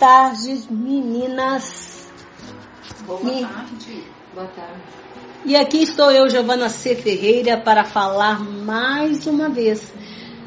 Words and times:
tarde, 0.00 0.62
meninas. 0.70 2.08
Boa 3.06 3.20
E- 3.22 3.42
tarde. 3.42 4.04
Boa 4.34 4.46
tarde. 4.46 4.80
E 5.44 5.54
aqui 5.56 5.82
estou 5.82 6.10
eu, 6.10 6.28
Giovana 6.28 6.68
C. 6.70 6.94
Ferreira, 6.94 7.58
para 7.58 7.84
falar 7.84 8.40
mais 8.40 9.26
uma 9.26 9.48
vez, 9.48 9.92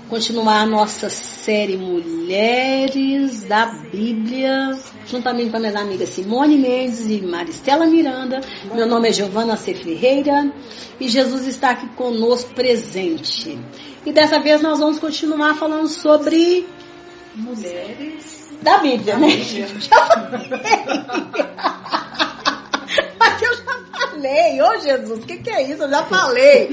continuar 0.09 0.61
a 0.61 0.65
nossa 0.65 1.09
série 1.09 1.77
Mulheres 1.77 3.43
da 3.43 3.65
Bíblia, 3.91 4.77
juntamente 5.07 5.51
com 5.51 5.57
a 5.57 5.59
minha 5.59 5.79
amiga 5.79 6.05
Simone 6.05 6.57
Mendes 6.57 7.07
e 7.09 7.21
Maristela 7.21 7.85
Miranda. 7.85 8.41
Meu 8.73 8.87
nome 8.87 9.09
é 9.09 9.11
Giovana 9.13 9.55
C. 9.55 9.73
Ferreira 9.75 10.51
e 10.99 11.07
Jesus 11.07 11.45
está 11.47 11.71
aqui 11.71 11.87
conosco 11.89 12.53
presente. 12.55 13.59
E 14.05 14.11
dessa 14.11 14.39
vez 14.39 14.61
nós 14.61 14.79
vamos 14.79 14.97
continuar 14.99 15.55
falando 15.55 15.87
sobre 15.87 16.67
Mulheres. 17.35 18.42
Da 18.63 18.79
Bíblia, 18.79 19.17
né? 19.17 19.27
Bíblia. 19.27 19.67
Já 19.79 20.05
falei. 20.07 20.49
Mas 23.19 23.41
eu 23.41 23.53
já 23.55 23.79
falei. 23.91 24.61
Ô 24.61 24.79
Jesus, 24.79 25.23
o 25.23 25.27
que, 25.27 25.37
que 25.37 25.49
é 25.49 25.63
isso? 25.63 25.81
Eu 25.83 25.89
já 25.89 26.03
falei. 26.03 26.69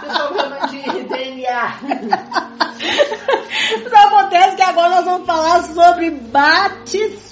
Programa 0.00 0.66
de 0.68 1.02
DNA. 1.04 1.74
Só 3.88 3.96
acontece 4.06 4.56
que 4.56 4.62
agora 4.62 4.96
nós 4.96 5.04
vamos 5.04 5.26
falar 5.26 5.62
sobre 5.64 6.10
Batseba. 6.10 7.30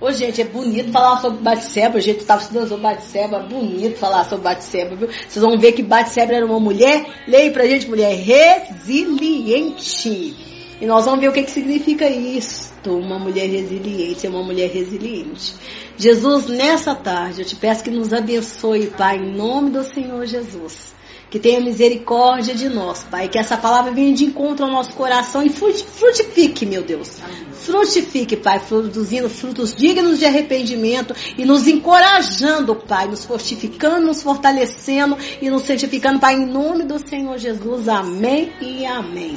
Ô, 0.00 0.12
gente, 0.12 0.40
é 0.40 0.44
bonito 0.44 0.92
falar 0.92 1.20
sobre 1.20 1.42
Batseba. 1.42 1.98
A 1.98 2.00
gente 2.00 2.20
estava 2.20 2.40
estudando 2.40 2.68
sobre 2.68 2.84
Batseba. 2.84 3.40
Bonito 3.40 3.98
falar 3.98 4.22
sobre 4.24 4.44
Batseba, 4.44 4.94
viu? 4.94 5.08
Vocês 5.08 5.44
vão 5.44 5.58
ver 5.58 5.72
que 5.72 5.82
Batseba 5.82 6.34
era 6.34 6.46
uma 6.46 6.60
mulher, 6.60 7.04
leia 7.26 7.50
pra 7.50 7.66
gente, 7.66 7.88
mulher 7.88 8.14
resiliente. 8.14 10.36
E 10.80 10.86
nós 10.86 11.04
vamos 11.04 11.20
ver 11.20 11.28
o 11.28 11.32
que, 11.32 11.42
que 11.42 11.50
significa 11.50 12.08
isso. 12.08 12.68
Uma 12.86 13.18
mulher 13.18 13.48
resiliente, 13.50 14.26
é 14.26 14.30
uma 14.30 14.42
mulher 14.42 14.70
resiliente. 14.70 15.54
Jesus, 15.96 16.46
nessa 16.46 16.94
tarde, 16.94 17.42
eu 17.42 17.44
te 17.46 17.56
peço 17.56 17.82
que 17.84 17.90
nos 17.90 18.12
abençoe, 18.12 18.86
Pai, 18.86 19.16
em 19.18 19.34
nome 19.36 19.70
do 19.70 19.82
Senhor 19.84 20.24
Jesus. 20.24 20.96
Que 21.28 21.38
tenha 21.38 21.60
misericórdia 21.60 22.54
de 22.54 22.70
nós, 22.70 23.02
Pai. 23.10 23.28
Que 23.28 23.38
essa 23.38 23.56
palavra 23.58 23.92
venha 23.92 24.14
de 24.14 24.24
encontro 24.24 24.64
ao 24.64 24.70
nosso 24.70 24.92
coração 24.94 25.42
e 25.42 25.50
frut- 25.50 25.84
frutifique, 25.84 26.64
meu 26.64 26.82
Deus. 26.82 27.18
Frutifique, 27.52 28.36
Pai, 28.36 28.60
produzindo 28.60 29.28
frutos 29.28 29.74
dignos 29.74 30.18
de 30.18 30.24
arrependimento 30.24 31.14
e 31.36 31.44
nos 31.44 31.66
encorajando, 31.66 32.74
Pai, 32.76 33.08
nos 33.08 33.26
fortificando, 33.26 34.06
nos 34.06 34.22
fortalecendo 34.22 35.18
e 35.42 35.50
nos 35.50 35.64
santificando, 35.64 36.18
Pai, 36.18 36.34
em 36.36 36.46
nome 36.46 36.84
do 36.84 36.98
Senhor 37.06 37.36
Jesus. 37.36 37.86
Amém 37.88 38.50
e 38.62 38.86
amém. 38.86 39.36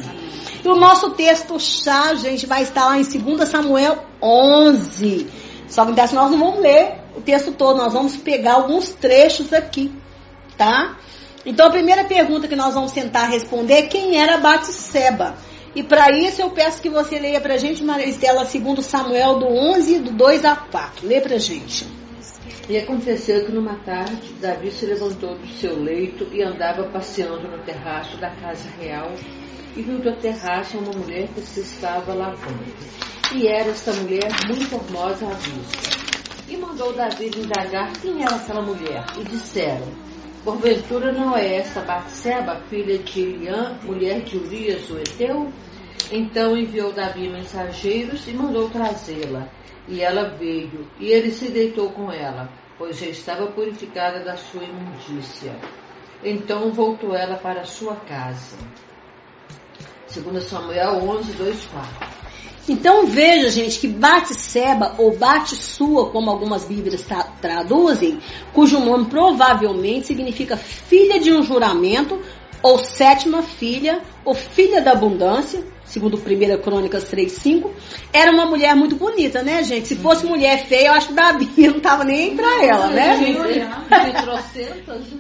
E 0.64 0.68
o 0.68 0.76
nosso 0.76 1.12
texto 1.12 1.60
chá, 1.60 2.14
gente, 2.14 2.46
vai 2.46 2.64
estar 2.64 2.86
lá 2.86 2.98
em 2.98 3.04
2 3.04 3.50
Samuel 3.50 4.06
11. 4.22 5.28
Só 5.68 5.86
que 5.86 5.92
nós 5.94 6.12
não 6.12 6.40
vamos 6.40 6.60
ler 6.60 7.00
o 7.16 7.22
texto 7.22 7.52
todo, 7.54 7.78
nós 7.78 7.94
vamos 7.94 8.16
pegar 8.18 8.54
alguns 8.54 8.90
trechos 8.90 9.52
aqui, 9.54 9.92
tá? 10.58 10.98
Então 11.46 11.68
a 11.68 11.72
primeira 11.72 12.04
pergunta 12.04 12.48
que 12.48 12.56
nós 12.56 12.74
vamos 12.74 12.92
tentar 12.92 13.26
responder 13.26 13.74
é 13.74 13.82
quem 13.84 14.22
era 14.22 14.38
Batseba. 14.38 15.36
E 15.74 15.82
para 15.82 16.12
isso 16.12 16.42
eu 16.42 16.52
peço 16.52 16.82
que 16.82 16.90
você 16.90 17.18
leia 17.18 17.40
pra 17.40 17.58
gente, 17.58 17.84
Maristela, 17.84 18.46
segundo 18.46 18.82
Samuel 18.82 19.40
do 19.40 19.48
11, 19.48 20.00
do 20.00 20.12
2 20.12 20.46
a 20.46 20.56
4. 20.56 21.08
Lê 21.08 21.22
pra 21.22 21.38
gente. 21.38 21.88
E 22.70 22.78
aconteceu 22.78 23.46
que 23.46 23.52
numa 23.52 23.76
tarde, 23.76 24.34
Davi 24.40 24.72
se 24.72 24.86
levantou 24.86 25.36
do 25.36 25.48
seu 25.48 25.82
leito 25.82 26.28
e 26.32 26.44
andava 26.44 26.84
passeando 26.90 27.48
no 27.48 27.64
terraço 27.64 28.18
da 28.18 28.30
casa 28.30 28.70
real 28.80 29.12
e 29.76 29.82
viu 29.82 30.00
do 30.00 30.16
terraço 30.18 30.78
uma 30.78 30.92
mulher 30.92 31.28
que 31.30 31.42
se 31.42 31.62
estava 31.62 32.14
lavando. 32.14 32.66
E 33.34 33.48
era 33.48 33.70
esta 33.70 33.94
mulher 33.94 34.30
muito 34.46 34.66
formosa 34.68 35.28
à 35.28 35.34
vista. 35.34 36.02
E 36.50 36.58
mandou 36.58 36.92
Davi 36.92 37.32
indagar 37.34 37.94
quem 38.02 38.22
era 38.22 38.36
aquela 38.36 38.62
mulher. 38.62 39.06
E 39.18 39.24
disseram, 39.24 39.88
porventura 40.44 41.14
não 41.14 41.38
é 41.38 41.56
esta 41.56 41.82
Batseba, 41.82 42.62
filha 42.70 42.98
de 42.98 43.22
Eliã, 43.22 43.80
mulher 43.84 44.22
de 44.22 44.38
Urias, 44.38 44.90
o 44.90 44.98
Eteu? 44.98 45.52
Então 46.12 46.58
enviou 46.58 46.92
Davi 46.92 47.30
mensageiros 47.30 48.28
e 48.28 48.34
mandou 48.34 48.70
trazê-la. 48.70 49.48
E 49.88 50.02
ela 50.02 50.36
veio, 50.38 50.86
e 51.00 51.12
ele 51.12 51.32
se 51.32 51.50
deitou 51.50 51.92
com 51.92 52.12
ela, 52.12 52.50
pois 52.78 53.00
já 53.00 53.08
estava 53.08 53.48
purificada 53.48 54.24
da 54.24 54.36
sua 54.36 54.64
imundícia. 54.64 55.56
Então 56.24 56.72
voltou 56.72 57.16
ela 57.16 57.38
para 57.38 57.64
sua 57.64 57.96
casa. 57.96 58.58
Segundo 60.14 60.42
Samuel 60.42 61.02
11, 61.10 61.32
2, 61.34 61.66
4. 61.66 62.22
Então 62.70 63.08
veja, 63.08 63.50
gente, 63.50 63.80
que 63.80 63.88
Batseba 63.88 64.94
ou 64.98 65.18
Batsua, 65.18 66.10
como 66.12 66.30
algumas 66.30 66.64
bíblias 66.66 67.02
tra- 67.02 67.24
traduzem, 67.42 68.20
cujo 68.54 68.80
nome 68.80 69.06
provavelmente 69.06 70.08
significa 70.08 70.56
filha 70.56 71.20
de 71.20 71.34
um 71.34 71.42
juramento, 71.44 72.22
ou 72.62 72.78
sétima 72.78 73.42
filha, 73.42 74.02
ou 74.24 74.36
filha 74.36 74.82
da 74.82 74.92
abundância, 74.92 75.64
segundo 75.92 76.18
1 76.18 76.62
Crônicas 76.62 77.04
3,5, 77.04 77.70
era 78.14 78.32
uma 78.32 78.46
mulher 78.46 78.76
muito 78.76 78.96
bonita, 78.96 79.44
né, 79.44 79.62
gente? 79.62 79.90
Se 79.90 79.96
fosse 79.96 80.26
mulher 80.26 80.66
feia, 80.66 80.88
eu 80.88 80.94
acho 80.94 81.08
que 81.08 81.14
Davi 81.14 81.50
não 81.68 81.80
tava 81.80 82.04
nem 82.06 82.30
aí 82.30 82.36
pra 82.36 82.64
ela, 82.64 82.88
né? 82.88 83.18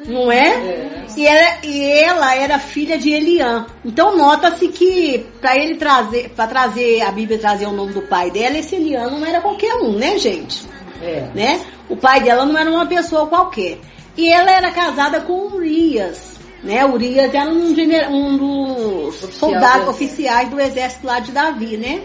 Não 0.08 0.31
é? 0.31 1.04
E, 1.18 1.28
ela, 1.28 1.58
e 1.64 1.90
ela 1.92 2.36
era 2.36 2.58
filha 2.58 2.98
de 2.98 3.12
Eliã. 3.12 3.66
Então 3.84 4.16
nota-se 4.16 4.70
que 4.70 5.26
para 5.42 5.58
ele 5.58 5.76
trazer, 5.76 6.30
para 6.30 6.48
trazer 6.48 7.02
a 7.02 7.12
Bíblia 7.12 7.38
trazer 7.38 7.66
o 7.66 7.74
nome 7.74 7.92
do 7.92 8.04
pai 8.04 8.31
dela, 8.31 8.58
esse 8.58 8.76
Eliã 8.76 9.10
não 9.10 9.26
era 9.26 9.42
qualquer 9.42 9.76
um, 9.76 9.92
né, 9.98 10.18
gente? 10.18 10.66
É. 11.02 11.30
Né? 11.36 11.62
O 11.90 11.98
pai 11.98 12.22
dela 12.22 12.46
não 12.46 12.58
era 12.58 12.72
uma 12.72 12.86
pessoa 12.86 13.28
qualquer. 13.28 13.78
E 14.16 14.30
ela 14.30 14.52
era 14.52 14.72
casada 14.72 15.20
com 15.22 15.48
Urias. 15.48 16.40
Né? 16.64 16.86
Urias 16.86 17.34
era 17.34 17.50
um, 17.50 17.70
um 17.70 18.38
dos 18.38 19.24
Oficial 19.24 19.32
soldados 19.32 19.86
do 19.86 19.92
oficiais 19.92 20.50
do 20.50 20.60
exército 20.60 21.08
lá 21.08 21.20
de 21.20 21.32
Davi, 21.32 21.78
né? 21.78 22.04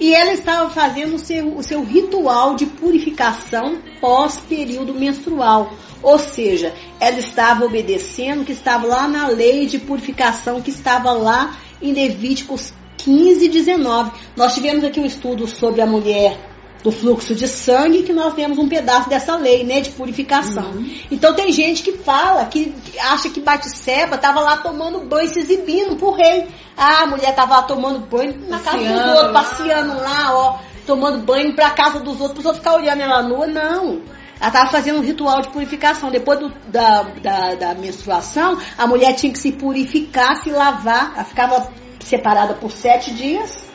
E 0.00 0.14
ela 0.14 0.32
estava 0.32 0.70
fazendo 0.70 1.16
o 1.16 1.18
seu, 1.18 1.56
o 1.56 1.62
seu 1.62 1.82
ritual 1.82 2.54
de 2.54 2.66
purificação 2.66 3.78
pós 4.00 4.36
período 4.48 4.94
menstrual. 4.94 5.72
Ou 6.00 6.18
seja, 6.18 6.72
ela 7.00 7.18
estava 7.18 7.64
obedecendo 7.64 8.44
que 8.44 8.52
estava 8.52 8.86
lá 8.86 9.08
na 9.08 9.26
lei 9.26 9.66
de 9.66 9.78
purificação 9.78 10.62
que 10.62 10.70
estava 10.70 11.10
lá 11.12 11.58
em 11.82 11.92
Levíticos 11.92 12.72
15 12.98 13.46
e 13.46 13.48
19. 13.48 14.12
Nós 14.36 14.54
tivemos 14.54 14.84
aqui 14.84 15.00
um 15.00 15.06
estudo 15.06 15.48
sobre 15.48 15.80
a 15.80 15.86
mulher 15.86 16.38
do 16.82 16.92
fluxo 16.92 17.34
de 17.34 17.48
sangue 17.48 18.04
que 18.04 18.12
nós 18.12 18.34
temos 18.34 18.56
um 18.58 18.68
pedaço 18.68 19.08
dessa 19.08 19.36
lei, 19.36 19.64
né, 19.64 19.80
de 19.80 19.90
purificação. 19.90 20.84
Então 21.10 21.34
tem 21.34 21.50
gente 21.50 21.82
que 21.82 21.92
fala 21.98 22.44
que 22.46 22.74
acha 23.00 23.28
que 23.30 23.40
Batseba 23.40 24.14
estava 24.14 24.40
lá 24.40 24.58
tomando 24.58 25.00
banho, 25.00 25.28
se 25.28 25.40
exibindo 25.40 25.96
pro 25.96 26.12
rei. 26.12 26.46
Ah, 26.76 27.02
a 27.02 27.06
mulher 27.06 27.30
estava 27.30 27.56
lá 27.56 27.62
tomando 27.62 27.98
banho 28.06 28.38
na 28.48 28.60
casa 28.60 28.78
dos 28.78 28.86
Passeando 28.86 29.16
outros, 29.16 29.32
passeando 29.32 29.96
lá, 30.00 30.34
ó, 30.36 30.58
tomando 30.86 31.18
banho 31.24 31.54
pra 31.54 31.70
casa 31.70 31.98
dos 31.98 32.20
outros, 32.20 32.32
pros 32.34 32.46
outros 32.46 32.58
ficar 32.64 32.74
olhando 32.76 33.02
ela 33.02 33.22
nua, 33.22 33.46
não. 33.46 34.00
Ela 34.40 34.46
estava 34.48 34.70
fazendo 34.70 35.00
um 35.00 35.02
ritual 35.02 35.40
de 35.42 35.48
purificação. 35.48 36.12
Depois 36.12 36.38
do- 36.38 36.52
da, 36.68 37.02
da, 37.20 37.54
da 37.56 37.74
menstruação, 37.74 38.56
a 38.78 38.86
mulher 38.86 39.14
tinha 39.16 39.32
que 39.32 39.38
se 39.40 39.50
purificar, 39.50 40.40
se 40.44 40.50
lavar. 40.50 41.12
Ela 41.16 41.24
ficava 41.24 41.72
separada 42.04 42.54
por 42.54 42.70
sete 42.70 43.12
dias. 43.12 43.66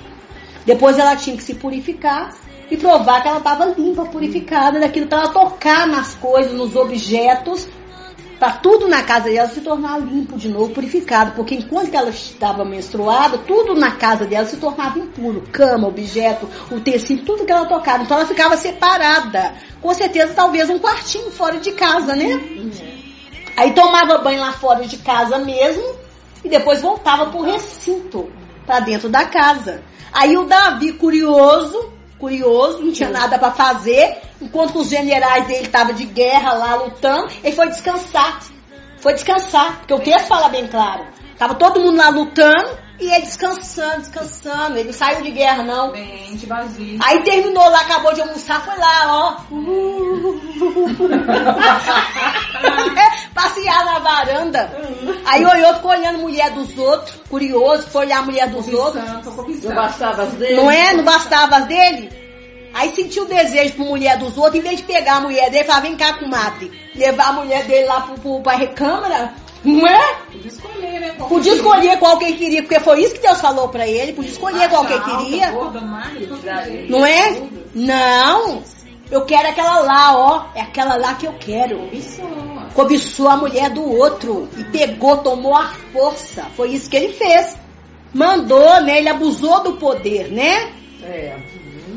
Depois 0.65 0.97
ela 0.97 1.17
tinha 1.17 1.35
que 1.35 1.43
se 1.43 1.55
purificar 1.55 2.31
e 2.73 2.77
provar 2.77 3.21
que 3.21 3.27
ela 3.27 3.37
estava 3.37 3.65
limpa, 3.65 4.05
purificada 4.05 4.79
daquilo 4.79 5.05
para 5.05 5.23
ela 5.23 5.31
tocar 5.31 5.87
nas 5.87 6.15
coisas, 6.15 6.51
nos 6.53 6.75
objetos, 6.75 7.67
para 8.39 8.53
tudo 8.53 8.87
na 8.87 9.03
casa 9.03 9.29
dela 9.29 9.47
se 9.47 9.61
tornar 9.61 9.99
limpo 10.01 10.37
de 10.37 10.49
novo, 10.49 10.73
purificado. 10.73 11.33
Porque 11.33 11.53
enquanto 11.53 11.93
ela 11.93 12.09
estava 12.09 12.65
menstruada, 12.65 13.37
tudo 13.37 13.75
na 13.75 13.91
casa 13.91 14.25
dela 14.25 14.45
se 14.47 14.57
tornava 14.57 14.97
impuro. 14.97 15.43
Cama, 15.51 15.87
objeto, 15.87 16.49
o 16.71 16.79
tecido, 16.79 17.23
tudo 17.23 17.45
que 17.45 17.51
ela 17.51 17.67
tocava. 17.67 18.03
Então 18.03 18.17
ela 18.17 18.25
ficava 18.25 18.57
separada. 18.57 19.53
Com 19.79 19.93
certeza, 19.93 20.33
talvez 20.33 20.69
um 20.69 20.79
quartinho 20.79 21.29
fora 21.29 21.59
de 21.59 21.73
casa, 21.73 22.15
né? 22.15 22.41
Aí 23.55 23.71
tomava 23.73 24.17
banho 24.17 24.41
lá 24.41 24.51
fora 24.51 24.83
de 24.83 24.97
casa 24.97 25.37
mesmo 25.37 25.95
e 26.43 26.49
depois 26.49 26.81
voltava 26.81 27.27
pro 27.27 27.43
recinto, 27.43 28.31
para 28.65 28.79
dentro 28.79 29.09
da 29.09 29.25
casa. 29.25 29.83
Aí 30.11 30.35
o 30.35 30.45
Davi, 30.45 30.93
curioso, 30.93 31.92
curioso, 32.23 32.79
não 32.79 32.93
tinha 32.93 33.09
nada 33.09 33.37
para 33.37 33.51
fazer, 33.51 34.21
enquanto 34.41 34.79
os 34.79 34.87
generais 34.87 35.45
dele 35.45 35.65
estavam 35.65 35.93
de 35.93 36.05
guerra 36.05 36.53
lá 36.53 36.75
lutando, 36.75 37.27
ele 37.43 37.53
foi 37.53 37.67
descansar. 37.67 38.39
Foi 38.97 39.13
descansar, 39.13 39.79
porque 39.79 39.93
o 39.93 39.99
texto 39.99 40.27
fala 40.27 40.47
bem 40.47 40.65
claro. 40.67 41.05
Tava 41.37 41.55
todo 41.55 41.81
mundo 41.81 41.97
lá 41.97 42.07
lutando 42.07 42.77
e 42.99 43.11
ele 43.11 43.25
descansando, 43.25 43.99
descansando. 43.99 44.77
Ele 44.77 44.85
não 44.85 44.93
saiu 44.93 45.21
de 45.21 45.31
guerra, 45.31 45.63
não. 45.63 45.91
Mente 45.91 46.45
vazio. 46.45 46.99
Aí 47.03 47.21
terminou 47.23 47.67
lá, 47.69 47.81
acabou 47.81 48.13
de 48.13 48.21
almoçar, 48.21 48.63
foi 48.63 48.77
lá, 48.77 49.03
ó. 49.07 49.35
passear 53.33 53.85
na 53.85 53.99
varanda. 53.99 54.71
Aí 55.25 55.45
olhou, 55.45 55.73
ficou 55.75 55.91
olhando 55.91 56.19
a 56.19 56.21
mulher 56.21 56.51
dos 56.51 56.77
outros, 56.77 57.15
curioso, 57.29 57.89
foi 57.89 58.05
olhar 58.05 58.19
a 58.19 58.23
mulher 58.23 58.49
dos 58.49 58.67
outros. 58.67 59.03
Não 59.63 59.75
bastava 59.75 60.23
as 60.23 60.33
dele? 60.33 60.55
Não 60.55 60.71
é? 60.71 60.93
Não 60.93 61.03
bastava 61.03 61.57
as 61.57 61.65
dele? 61.65 62.11
Aí 62.73 62.95
sentiu 62.95 63.25
desejo 63.25 63.75
por 63.75 63.85
mulher 63.85 64.17
dos 64.17 64.35
outros, 64.37 64.55
em 64.55 64.61
vez 64.61 64.77
de 64.77 64.83
pegar 64.83 65.17
a 65.17 65.21
mulher 65.21 65.51
dele, 65.51 65.63
falar, 65.63 65.81
vem 65.81 65.95
cá, 65.95 66.13
comadre. 66.13 66.71
Levar 66.95 67.29
a 67.29 67.33
mulher 67.33 67.65
dele 67.65 67.85
lá 67.85 68.01
pro, 68.01 68.19
pro, 68.19 68.41
pra 68.41 68.55
recâmara, 68.55 69.33
não 69.63 69.87
é? 69.87 70.15
Podia 70.31 70.47
escolher, 70.47 70.99
né? 70.99 71.13
Qual 71.17 71.29
Podia 71.29 71.53
escolher 71.53 71.99
qual 71.99 72.17
que 72.17 72.25
ele 72.25 72.37
queria, 72.37 72.61
porque 72.63 72.79
foi 72.79 73.01
isso 73.01 73.13
que 73.15 73.21
Deus 73.21 73.39
falou 73.39 73.69
pra 73.69 73.87
ele, 73.87 74.13
podia 74.13 74.31
escolher 74.31 74.69
qual 74.69 74.85
que 74.85 74.93
ele 74.93 75.01
Alta, 75.03 75.17
queria. 75.23 75.51
gorda, 75.51 75.81
magra. 75.81 76.27
Não 76.89 77.05
é? 77.05 77.41
Não. 77.73 78.63
Eu 79.11 79.25
quero 79.25 79.47
aquela 79.49 79.79
lá, 79.79 80.17
ó. 80.17 80.45
É 80.55 80.61
aquela 80.61 80.95
lá 80.95 81.13
que 81.13 81.27
eu 81.27 81.33
quero. 81.39 81.77
Cobiçou. 81.79 82.29
Cobiçou 82.73 83.29
a 83.29 83.37
mulher 83.37 83.69
do 83.69 83.83
outro 83.83 84.49
e 84.57 84.63
pegou, 84.65 85.17
tomou 85.17 85.55
a 85.55 85.67
força. 85.91 86.45
Foi 86.55 86.69
isso 86.69 86.89
que 86.89 86.95
ele 86.97 87.13
fez. 87.13 87.55
Mandou, 88.13 88.81
né? 88.81 88.97
Ele 88.99 89.09
abusou 89.09 89.61
do 89.61 89.73
poder, 89.73 90.31
né? 90.31 90.71
É. 91.03 91.37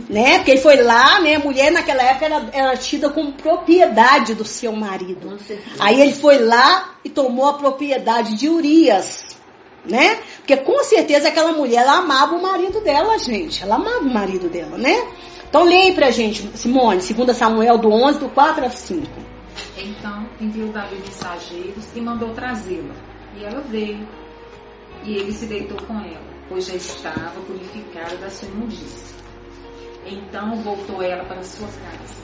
Né? 0.09 0.37
Porque 0.37 0.53
ele 0.53 0.61
foi 0.61 0.77
lá, 0.83 1.21
né? 1.21 1.35
A 1.35 1.41
mulher 1.41 1.73
naquela 1.73 2.03
época 2.03 2.27
era, 2.27 2.49
era 2.53 2.77
tida 2.77 3.11
como 3.11 3.33
propriedade 3.33 4.35
do 4.35 4.45
seu 4.45 4.73
marido. 4.73 5.37
Aí 5.81 6.01
ele 6.01 6.13
foi 6.13 6.39
lá 6.39 6.95
e 7.05 7.11
tomou 7.11 7.47
a 7.47 7.55
propriedade 7.55 8.37
de 8.37 8.49
Urias, 8.49 9.25
né? 9.85 10.19
Porque 10.39 10.57
com 10.57 10.85
certeza 10.85 11.29
aquela 11.29 11.53
mulher 11.53 11.83
ela 11.83 11.99
amava 11.99 12.37
o 12.37 12.43
marido 12.43 12.81
dela, 12.81 13.19
gente. 13.19 13.63
Ela 13.63 13.77
amava 13.77 14.01
o 14.01 14.15
marido 14.15 14.49
dela, 14.49 14.79
né? 14.79 15.09
Então 15.49 15.65
leia 15.65 15.95
pra 15.95 16.11
gente, 16.11 16.57
Simone, 16.57 17.01
2 17.01 17.37
Samuel 17.37 17.79
do 17.79 17.91
11, 17.91 18.19
do 18.19 18.29
4 18.29 18.65
a 18.65 18.71
5. 18.71 19.07
Então 19.79 20.29
enviou 20.41 20.69
Davi 20.69 20.97
mensageiros 20.97 21.87
e 21.95 22.01
mandou 22.01 22.31
trazê-la. 22.35 22.95
E 23.39 23.45
ela 23.45 23.61
veio. 23.63 24.07
E 25.05 25.17
ele 25.17 25.33
se 25.33 25.47
deitou 25.47 25.79
com 25.87 25.95
ela, 25.95 26.27
pois 26.49 26.67
já 26.67 26.75
estava 26.75 27.41
purificada 27.41 28.17
da 28.17 28.29
sua 28.29 28.49
imundícia. 28.49 29.16
Então 30.07 30.57
voltou 30.63 31.03
ela 31.03 31.25
para 31.25 31.43
sua 31.43 31.67
casa. 31.69 32.15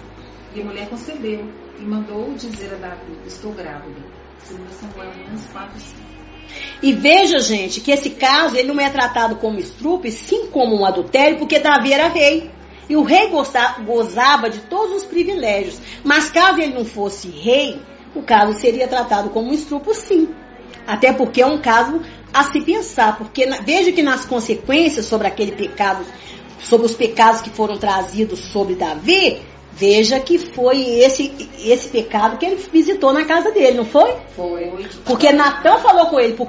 E 0.55 0.61
a 0.61 0.65
mulher 0.65 0.89
concebeu 0.89 1.51
e 1.79 1.83
mandou 1.83 2.33
dizer 2.35 2.75
a 2.75 2.77
Davi: 2.77 3.19
Estou 3.27 3.53
grávida. 3.53 4.01
2 4.49 4.61
Samuel 4.73 5.11
11, 5.33 5.49
4 5.49 5.71
e 5.77 5.81
5. 5.81 6.03
E 6.83 6.93
veja, 6.93 7.39
gente, 7.39 7.81
que 7.81 7.91
esse 7.93 8.11
caso 8.11 8.57
ele 8.57 8.73
não 8.73 8.81
é 8.81 8.91
tratado 8.91 9.37
como 9.37 9.59
estrupe, 9.59 10.11
sim 10.11 10.49
como 10.49 10.77
um 10.81 10.85
adultério, 10.85 11.39
porque 11.39 11.59
Davi 11.59 11.93
era 11.93 12.09
rei. 12.09 12.51
E 12.89 12.97
o 12.97 13.03
rei 13.03 13.29
goza- 13.29 13.77
gozava 13.87 14.51
de 14.51 14.59
todos 14.63 14.97
os 14.97 15.05
privilégios. 15.05 15.81
Mas 16.05 16.31
caso 16.31 16.61
ele 16.61 16.75
não 16.75 16.85
fosse 16.85 17.29
rei, 17.29 17.81
o 18.15 18.23
caso 18.23 18.59
seria 18.61 18.87
tratado 18.89 19.31
como 19.31 19.49
um 19.51 19.53
estrupo, 19.55 19.95
sim. 19.95 20.29
Até 20.87 21.13
porque 21.13 21.41
é 21.41 21.47
um 21.47 21.61
caso 21.61 22.03
a 22.35 22.43
se 22.45 22.61
pensar. 22.61 23.17
Porque 23.17 23.47
veja 23.65 23.93
que 23.93 24.03
nas 24.03 24.27
consequências 24.27 25.07
sobre 25.07 25.29
aquele 25.29 25.53
pecado, 25.53 26.05
sobre 26.65 26.87
os 26.87 26.95
pecados 26.95 27.41
que 27.41 27.51
foram 27.51 27.77
trazidos 27.77 28.39
sobre 28.39 28.75
Davi, 28.75 29.41
veja 29.73 30.21
que 30.21 30.39
foi 30.39 30.83
esse, 31.01 31.49
esse 31.59 31.89
pecado 31.89 32.39
que 32.39 32.47
ele 32.47 32.57
visitou 32.57 33.13
na 33.13 33.25
casa 33.25 33.51
dele, 33.51 33.79
não 33.79 33.85
foi? 33.85 34.15
Foi. 34.37 34.87
Porque 35.05 35.33
Natan 35.33 35.79
falou 35.79 36.07
com 36.07 36.21
ele, 36.21 36.35
por 36.35 36.49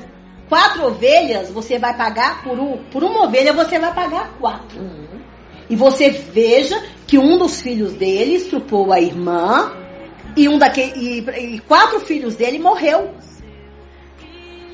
quatro 0.50 0.86
ovelhas 0.86 1.50
você 1.50 1.80
vai 1.80 1.96
pagar, 1.96 2.44
por, 2.44 2.60
um, 2.60 2.78
por 2.92 3.04
uma 3.04 3.26
ovelha 3.26 3.54
você 3.54 3.80
vai 3.80 3.94
pagar 3.94 4.34
quatro. 4.40 4.80
Uhum. 4.80 5.22
E 5.70 5.76
você 5.76 6.10
veja 6.10 6.84
que 7.08 7.18
um 7.18 7.38
dos 7.38 7.62
filhos 7.62 7.94
dele 7.94 8.36
estrupou 8.36 8.92
a 8.92 9.00
irmã 9.00 9.74
e 10.36 10.50
um 10.50 10.58
daquele, 10.58 10.94
e, 10.96 11.56
e 11.56 11.60
quatro 11.60 12.00
filhos 12.02 12.36
dele 12.36 12.60
morreu. 12.60 13.12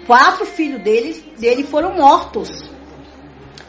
Quatro 0.06 0.46
filhos 0.46 0.82
dele, 0.82 1.24
dele 1.38 1.64
foram 1.64 1.94
mortos. 1.96 2.50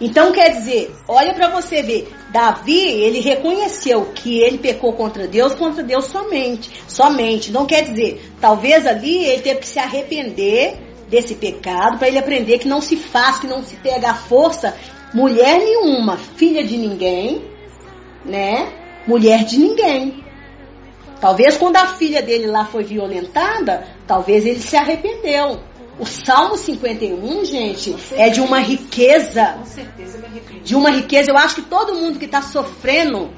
Então 0.00 0.32
quer 0.32 0.50
dizer, 0.50 0.94
olha 1.06 1.34
para 1.34 1.48
você 1.48 1.82
ver, 1.82 2.10
Davi, 2.32 2.80
ele 2.80 3.20
reconheceu 3.20 4.06
que 4.14 4.40
ele 4.40 4.56
pecou 4.56 4.94
contra 4.94 5.28
Deus, 5.28 5.54
contra 5.54 5.82
Deus 5.82 6.06
somente, 6.06 6.70
somente. 6.88 7.52
Não 7.52 7.66
quer 7.66 7.82
dizer, 7.82 8.32
talvez 8.40 8.86
ali 8.86 9.24
ele 9.24 9.42
teve 9.42 9.60
que 9.60 9.66
se 9.66 9.78
arrepender 9.78 10.78
desse 11.08 11.34
pecado 11.34 11.98
para 11.98 12.08
ele 12.08 12.18
aprender 12.18 12.58
que 12.58 12.68
não 12.68 12.80
se 12.80 12.96
faz, 12.96 13.40
que 13.40 13.46
não 13.46 13.62
se 13.62 13.76
pega 13.76 14.10
a 14.10 14.14
força 14.14 14.74
mulher 15.12 15.58
nenhuma, 15.58 16.16
filha 16.16 16.64
de 16.64 16.76
ninguém, 16.76 17.44
né? 18.24 18.72
Mulher 19.06 19.44
de 19.44 19.58
ninguém. 19.58 20.24
Talvez 21.20 21.58
quando 21.58 21.76
a 21.76 21.86
filha 21.86 22.22
dele 22.22 22.46
lá 22.46 22.64
foi 22.64 22.84
violentada, 22.84 23.86
talvez 24.06 24.46
ele 24.46 24.60
se 24.60 24.76
arrependeu. 24.76 25.60
O 26.00 26.06
Salmo 26.06 26.56
51, 26.56 27.44
gente, 27.44 27.94
é 28.12 28.30
de 28.30 28.40
uma 28.40 28.58
riqueza 28.58 29.56
Com 29.58 29.66
certeza 29.66 30.16
me 30.16 30.24
arrependi. 30.24 30.60
de 30.60 30.74
uma 30.74 30.90
riqueza. 30.90 31.30
Eu 31.30 31.36
acho 31.36 31.56
que 31.56 31.62
todo 31.62 31.94
mundo 31.94 32.18
que 32.18 32.24
está 32.24 32.40
sofrendo 32.40 33.30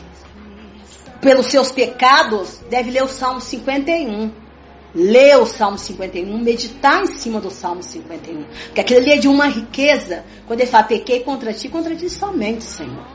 pelos 1.20 1.46
seus 1.46 1.72
pecados 1.72 2.60
deve 2.70 2.92
ler 2.92 3.02
o 3.02 3.08
Salmo 3.08 3.40
51. 3.40 4.30
Ler 4.94 5.38
o 5.38 5.46
Salmo 5.46 5.78
51, 5.78 6.38
meditar 6.38 7.02
em 7.02 7.06
cima 7.06 7.40
do 7.40 7.50
Salmo 7.50 7.82
51. 7.82 8.44
Porque 8.66 8.80
aquilo 8.80 9.00
ali 9.00 9.12
é 9.12 9.16
de 9.16 9.26
uma 9.26 9.46
riqueza. 9.46 10.24
Quando 10.46 10.60
ele 10.60 10.70
fala, 10.70 10.84
pequei 10.84 11.20
contra 11.20 11.52
ti, 11.52 11.68
contra 11.68 11.96
ti 11.96 12.08
somente, 12.10 12.62
Senhor. 12.62 13.06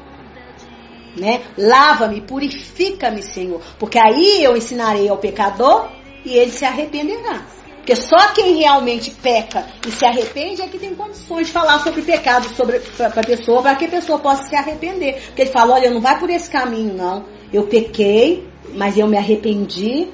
Né? 1.16 1.42
Lava-me, 1.58 2.20
purifica-me, 2.22 3.22
Senhor. 3.22 3.62
Porque 3.80 3.98
aí 3.98 4.44
eu 4.44 4.58
ensinarei 4.58 5.08
ao 5.08 5.18
pecador 5.18 5.88
e 6.26 6.36
ele 6.36 6.52
se 6.52 6.66
arrependerá. 6.66 7.46
Porque 7.88 8.02
só 8.02 8.34
quem 8.34 8.58
realmente 8.58 9.12
peca 9.12 9.66
e 9.88 9.92
se 9.92 10.06
arrepende 10.06 10.62
é 10.62 10.68
que 10.68 10.78
tem 10.78 10.94
condições 10.94 11.48
de 11.48 11.54
falar 11.54 11.80
sobre 11.80 12.02
pecado 12.02 12.46
sobre 12.54 12.80
para 12.80 13.08
a 13.08 13.24
pessoa, 13.24 13.62
para 13.62 13.78
que 13.78 13.86
a 13.86 13.88
pessoa 13.88 14.20
possa 14.20 14.44
se 14.44 14.54
arrepender. 14.58 15.22
Porque 15.28 15.44
ele 15.44 15.52
fala, 15.52 15.76
olha, 15.76 15.90
não 15.90 16.02
vai 16.02 16.20
por 16.20 16.30
esse 16.30 16.50
caminho, 16.50 16.94
não. 16.94 17.24
Eu 17.54 17.68
pequei, 17.68 18.46
mas 18.74 18.98
eu 18.98 19.08
me 19.08 19.16
arrependi, 19.16 20.10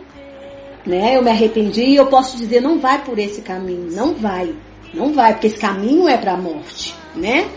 né? 0.86 1.18
Eu 1.18 1.24
me 1.24 1.32
arrependi 1.32 1.82
e 1.82 1.96
eu 1.96 2.06
posso 2.06 2.38
dizer, 2.38 2.62
não 2.62 2.78
vai 2.78 3.04
por 3.04 3.18
esse 3.18 3.42
caminho, 3.42 3.90
não 3.92 4.14
vai. 4.14 4.56
Não 4.94 5.12
vai, 5.12 5.34
porque 5.34 5.48
esse 5.48 5.58
caminho 5.58 6.08
é 6.08 6.16
para 6.16 6.34
a 6.34 6.38
morte, 6.38 6.94
né? 7.16 7.50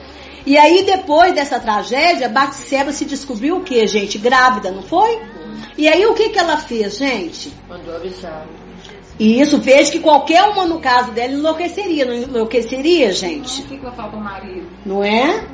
E 0.46 0.56
aí, 0.56 0.82
depois 0.82 1.34
dessa 1.34 1.60
tragédia, 1.60 2.30
Batseba 2.30 2.90
se 2.90 3.04
descobriu 3.04 3.58
o 3.58 3.62
que, 3.62 3.86
gente? 3.86 4.16
Grávida, 4.16 4.70
não 4.70 4.82
foi? 4.82 5.20
E 5.76 5.86
aí, 5.86 6.06
o 6.06 6.14
que, 6.14 6.30
que 6.30 6.38
ela 6.38 6.56
fez, 6.56 6.96
gente? 6.96 7.52
Mandou 7.68 7.96
avisar. 7.96 8.46
E 9.18 9.40
isso, 9.40 9.58
veja 9.58 9.90
que 9.90 10.00
qualquer 10.00 10.42
uma 10.44 10.66
no 10.66 10.78
caso 10.78 11.10
dela 11.12 11.32
enlouqueceria, 11.32 12.04
não 12.04 12.14
enlouqueceria, 12.14 13.12
gente? 13.12 13.62
Por 13.62 13.68
que, 13.68 13.78
que 13.78 13.86
ela 13.86 13.94
fala 13.94 14.10
pro 14.10 14.20
marido? 14.20 14.66
Não 14.84 15.02
é? 15.02 15.46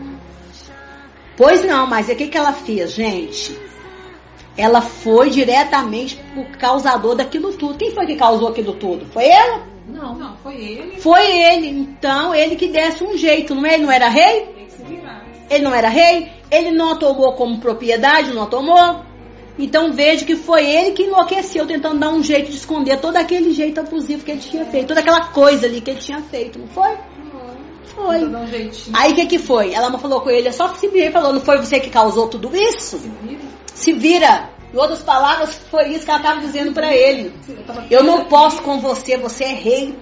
Pois 1.36 1.64
não, 1.64 1.86
mas 1.86 2.08
o 2.08 2.16
que, 2.16 2.26
que 2.26 2.36
ela 2.36 2.52
fez, 2.52 2.92
gente? 2.92 3.56
Ela 4.56 4.80
foi 4.82 5.30
diretamente 5.30 6.20
o 6.36 6.44
causador 6.58 7.14
daquilo 7.14 7.52
tudo. 7.52 7.78
Quem 7.78 7.92
foi 7.92 8.04
que 8.04 8.16
causou 8.16 8.48
aquilo 8.48 8.74
tudo? 8.74 9.06
Foi 9.06 9.26
ela? 9.26 9.62
Não, 9.88 10.14
não, 10.14 10.36
foi 10.38 10.56
ele. 10.56 11.00
Foi 11.00 11.24
ele. 11.24 11.68
Então, 11.68 12.34
ele 12.34 12.56
que 12.56 12.68
desse 12.68 13.02
um 13.02 13.16
jeito, 13.16 13.54
não 13.54 13.64
é? 13.64 13.74
Ele 13.74 13.84
não 13.84 13.92
era 13.92 14.08
rei? 14.08 14.48
Ele 15.48 15.64
não 15.64 15.74
era 15.74 15.88
rei? 15.88 16.30
Ele 16.50 16.70
não 16.70 16.92
a 16.92 16.96
tomou 16.96 17.32
como 17.32 17.58
propriedade, 17.58 18.32
não 18.32 18.42
a 18.42 18.46
tomou? 18.46 19.11
Então 19.58 19.92
veja 19.92 20.24
que 20.24 20.34
foi 20.34 20.64
ele 20.64 20.92
que 20.92 21.02
enlouqueceu 21.02 21.66
tentando 21.66 21.98
dar 21.98 22.10
um 22.10 22.22
jeito 22.22 22.50
de 22.50 22.56
esconder 22.56 22.98
todo 23.00 23.16
aquele 23.16 23.52
jeito 23.52 23.80
abusivo 23.80 24.24
que 24.24 24.30
ele 24.30 24.40
tinha 24.40 24.64
feito, 24.64 24.88
toda 24.88 25.00
aquela 25.00 25.26
coisa 25.28 25.66
ali 25.66 25.80
que 25.80 25.90
ele 25.90 26.00
tinha 26.00 26.20
feito, 26.22 26.58
não 26.58 26.66
foi? 26.68 26.96
Foi. 27.94 28.24
Um. 28.24 28.34
Aí 28.94 29.12
o 29.12 29.14
que 29.14 29.26
que 29.26 29.38
foi? 29.38 29.74
Ela 29.74 29.96
falou 29.98 30.22
com 30.22 30.30
ele, 30.30 30.48
é 30.48 30.52
só 30.52 30.68
que 30.68 30.78
se 30.78 30.88
vira 30.88 31.06
e 31.06 31.12
falou, 31.12 31.32
não 31.32 31.40
foi 31.40 31.58
você 31.58 31.78
que 31.78 31.90
causou 31.90 32.28
tudo 32.28 32.50
isso? 32.54 32.98
Se 32.98 33.08
vira. 33.08 33.42
Se 33.74 33.92
vira. 33.92 34.50
Em 34.72 34.78
outras 34.78 35.02
palavras, 35.02 35.54
foi 35.70 35.90
isso 35.90 36.06
que 36.06 36.10
ela 36.10 36.20
estava 36.20 36.40
dizendo 36.40 36.72
para 36.72 36.94
ele. 36.94 37.34
Eu 37.90 38.02
não 38.02 38.24
posso 38.24 38.62
com 38.62 38.80
você, 38.80 39.18
você 39.18 39.44
é 39.44 39.52
rei. 39.52 39.98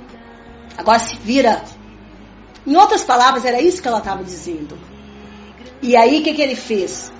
Agora 0.79 1.01
se 1.01 1.17
vira. 1.17 1.65
Em 2.65 2.77
outras 2.77 3.03
palavras, 3.03 3.45
era 3.45 3.61
isso 3.61 3.83
que 3.83 3.89
ela 3.89 3.99
estava 3.99 4.23
dizendo. 4.23 4.79
E 5.83 5.97
aí 5.97 6.21
o 6.21 6.23
que, 6.23 6.35
que 6.35 6.43
ele 6.43 6.55
fez? 6.55 7.11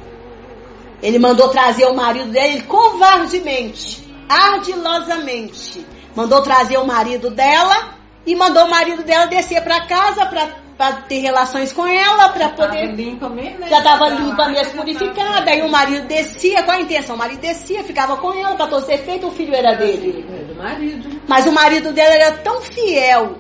Ele 1.03 1.19
mandou 1.19 1.49
trazer 1.49 1.87
o 1.87 1.95
marido 1.95 2.31
dele 2.31 2.63
covardemente, 2.63 4.07
ardilosamente. 4.29 5.85
Mandou 6.15 6.43
trazer 6.43 6.77
o 6.77 6.87
marido 6.87 7.31
dela 7.31 7.95
e 8.27 8.35
mandou 8.35 8.65
o 8.65 8.71
marido 8.71 9.03
dela 9.03 9.27
descer 9.27 9.63
para 9.63 9.87
casa 9.87 10.27
para 10.27 10.93
ter 11.03 11.21
relações 11.21 11.73
com 11.73 11.87
ela, 11.87 12.31
para 12.31 12.49
Tava 12.49 12.69
poder 12.69 12.95
limpa 12.95 13.29
mesmo, 13.29 13.61
né? 13.61 13.69
já 13.69 13.79
estava 13.79 14.11
Tava 14.11 14.23
limpa 14.23 14.49
mesmo, 14.49 14.79
purificada. 14.79 15.51
Aí 15.51 15.63
o 15.63 15.71
marido 15.71 16.07
descia, 16.07 16.63
qual 16.63 16.77
a 16.77 16.81
intenção? 16.81 17.17
O 17.17 17.19
marido 17.19 17.41
descia, 17.41 17.85
ficava 17.85 18.17
com 18.17 18.33
ela 18.33 18.55
para 18.55 18.67
todo 18.67 18.85
ser 18.85 18.99
feito, 18.99 19.27
o 19.27 19.31
filho 19.31 19.55
era 19.55 19.75
dele. 19.77 20.25
É 20.29 20.45
do 20.45 20.55
marido. 20.55 21.21
Mas 21.29 21.47
o 21.47 21.53
marido 21.53 21.93
dela 21.93 22.15
era 22.15 22.33
tão 22.39 22.61
fiel 22.61 23.40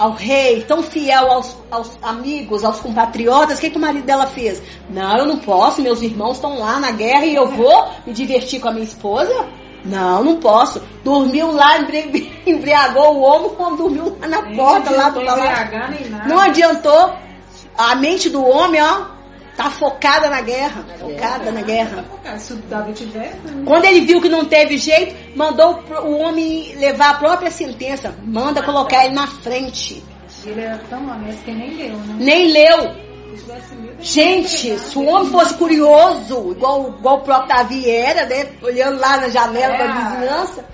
ao 0.00 0.12
rei, 0.12 0.62
tão 0.62 0.82
fiel 0.82 1.30
aos, 1.30 1.54
aos 1.70 1.98
amigos, 2.00 2.64
aos 2.64 2.80
compatriotas, 2.80 3.58
o 3.58 3.60
que, 3.60 3.68
que 3.68 3.76
o 3.76 3.80
marido 3.80 4.06
dela 4.06 4.26
fez? 4.26 4.62
Não, 4.88 5.18
eu 5.18 5.26
não 5.26 5.36
posso, 5.36 5.82
meus 5.82 6.00
irmãos 6.00 6.36
estão 6.36 6.58
lá 6.58 6.80
na 6.80 6.90
guerra 6.90 7.26
e 7.26 7.34
eu 7.34 7.46
vou 7.48 7.90
me 8.06 8.14
divertir 8.14 8.60
com 8.60 8.68
a 8.68 8.72
minha 8.72 8.84
esposa? 8.84 9.46
Não, 9.84 10.24
não 10.24 10.36
posso. 10.36 10.80
Dormiu 11.04 11.52
lá, 11.52 11.78
embriagou 12.46 13.16
o 13.16 13.20
homem, 13.20 13.50
o 13.50 13.62
homem 13.62 13.76
dormiu 13.76 14.18
lá 14.18 14.26
na 14.26 14.42
porta, 14.56 14.90
lá 14.90 15.10
do 15.10 15.20
palácio. 15.20 15.78
Não 16.26 16.38
adiantou. 16.38 17.12
A 17.76 17.94
mente 17.94 18.30
do 18.30 18.42
homem, 18.42 18.80
ó, 18.82 19.19
tá 19.56 19.70
focada 19.70 20.28
na 20.28 20.40
guerra. 20.40 20.84
Na 20.86 20.94
focada 20.94 21.38
guerra. 21.38 21.52
na 21.52 21.62
guerra. 21.62 22.04
Tá 22.22 22.38
Se 22.38 22.52
o 22.52 22.56
Davi 22.56 22.92
tiver. 22.92 23.34
Né? 23.44 23.64
Quando 23.66 23.84
ele 23.84 24.00
viu 24.00 24.20
que 24.20 24.28
não 24.28 24.44
teve 24.44 24.78
jeito, 24.78 25.14
mandou 25.36 25.82
o 26.02 26.18
homem 26.18 26.74
levar 26.76 27.10
a 27.10 27.14
própria 27.14 27.50
sentença. 27.50 28.14
Manda 28.24 28.62
colocar 28.62 29.04
ele 29.04 29.14
na 29.14 29.26
frente. 29.26 30.04
Ele 30.44 30.60
era 30.60 30.78
tão 30.88 31.08
honesto 31.10 31.44
que 31.44 31.52
nem 31.52 31.76
leu, 31.76 31.96
né? 31.96 32.16
Nem 32.18 32.52
leu. 32.52 33.10
Gente, 34.00 34.78
se 34.78 34.98
o 34.98 35.04
homem 35.04 35.30
fosse 35.30 35.54
curioso, 35.54 36.52
igual, 36.52 36.88
igual 36.98 37.16
o 37.18 37.22
próprio 37.22 37.48
Davi 37.48 37.88
era, 37.88 38.24
né? 38.26 38.46
Olhando 38.62 38.98
lá 38.98 39.18
na 39.18 39.28
janela 39.28 39.74
é. 39.74 39.78
da 39.78 39.92
vizinhança. 39.92 40.64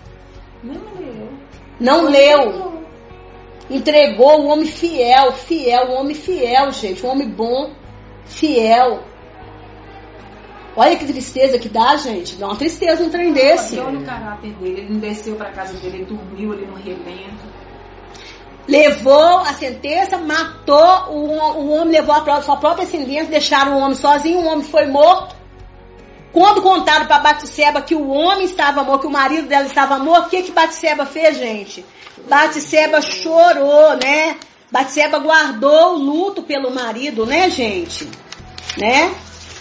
Não 0.62 0.74
leu. 0.98 1.32
Não 1.80 2.02
leu. 2.04 2.76
Entregou 3.68 4.42
o 4.42 4.46
homem 4.46 4.66
fiel, 4.66 5.32
fiel, 5.32 5.88
o 5.88 5.94
homem 5.94 6.14
fiel, 6.14 6.70
gente. 6.70 7.04
Um 7.04 7.10
homem 7.10 7.28
bom, 7.28 7.72
fiel. 8.26 9.02
Olha 10.76 10.96
que 10.96 11.06
tristeza 11.06 11.58
que 11.58 11.68
dá, 11.68 11.96
gente. 11.96 12.36
Dá 12.36 12.46
uma 12.46 12.56
tristeza 12.56 13.02
um 13.02 13.08
trem 13.08 13.32
desse. 13.32 13.78
Olha 13.78 13.98
o 13.98 14.04
caráter 14.04 14.52
dele. 14.54 14.80
Ele 14.80 14.92
não 14.92 15.00
desceu 15.00 15.34
para 15.36 15.50
casa 15.52 15.74
dele, 15.78 15.98
ele 15.98 16.04
dormiu 16.04 16.52
ali 16.52 16.66
no 16.66 16.74
relento 16.74 17.56
levou 18.68 19.38
a 19.38 19.52
sentença, 19.54 20.18
matou, 20.18 21.12
o, 21.12 21.28
o 21.58 21.70
homem 21.70 21.94
levou 21.94 22.14
a 22.14 22.42
sua 22.42 22.56
própria 22.56 22.86
sentença, 22.86 23.30
deixaram 23.30 23.76
o 23.76 23.80
homem 23.80 23.94
sozinho, 23.94 24.40
o 24.40 24.46
homem 24.46 24.64
foi 24.64 24.86
morto. 24.86 25.36
Quando 26.32 26.60
contaram 26.60 27.06
para 27.06 27.20
Batseba 27.20 27.80
que 27.80 27.94
o 27.94 28.08
homem 28.08 28.44
estava 28.44 28.84
morto, 28.84 29.02
que 29.02 29.06
o 29.06 29.10
marido 29.10 29.48
dela 29.48 29.66
estava 29.66 29.98
morto, 29.98 30.26
o 30.26 30.30
que 30.30 30.42
que 30.42 30.52
Batseba 30.52 31.06
fez, 31.06 31.38
gente? 31.38 31.84
Batseba 32.28 33.00
chorou, 33.00 33.96
né? 33.96 34.36
Batseba 34.70 35.18
guardou 35.18 35.94
o 35.94 35.98
luto 35.98 36.42
pelo 36.42 36.70
marido, 36.70 37.24
né, 37.24 37.48
gente? 37.48 38.08
Né? 38.76 39.14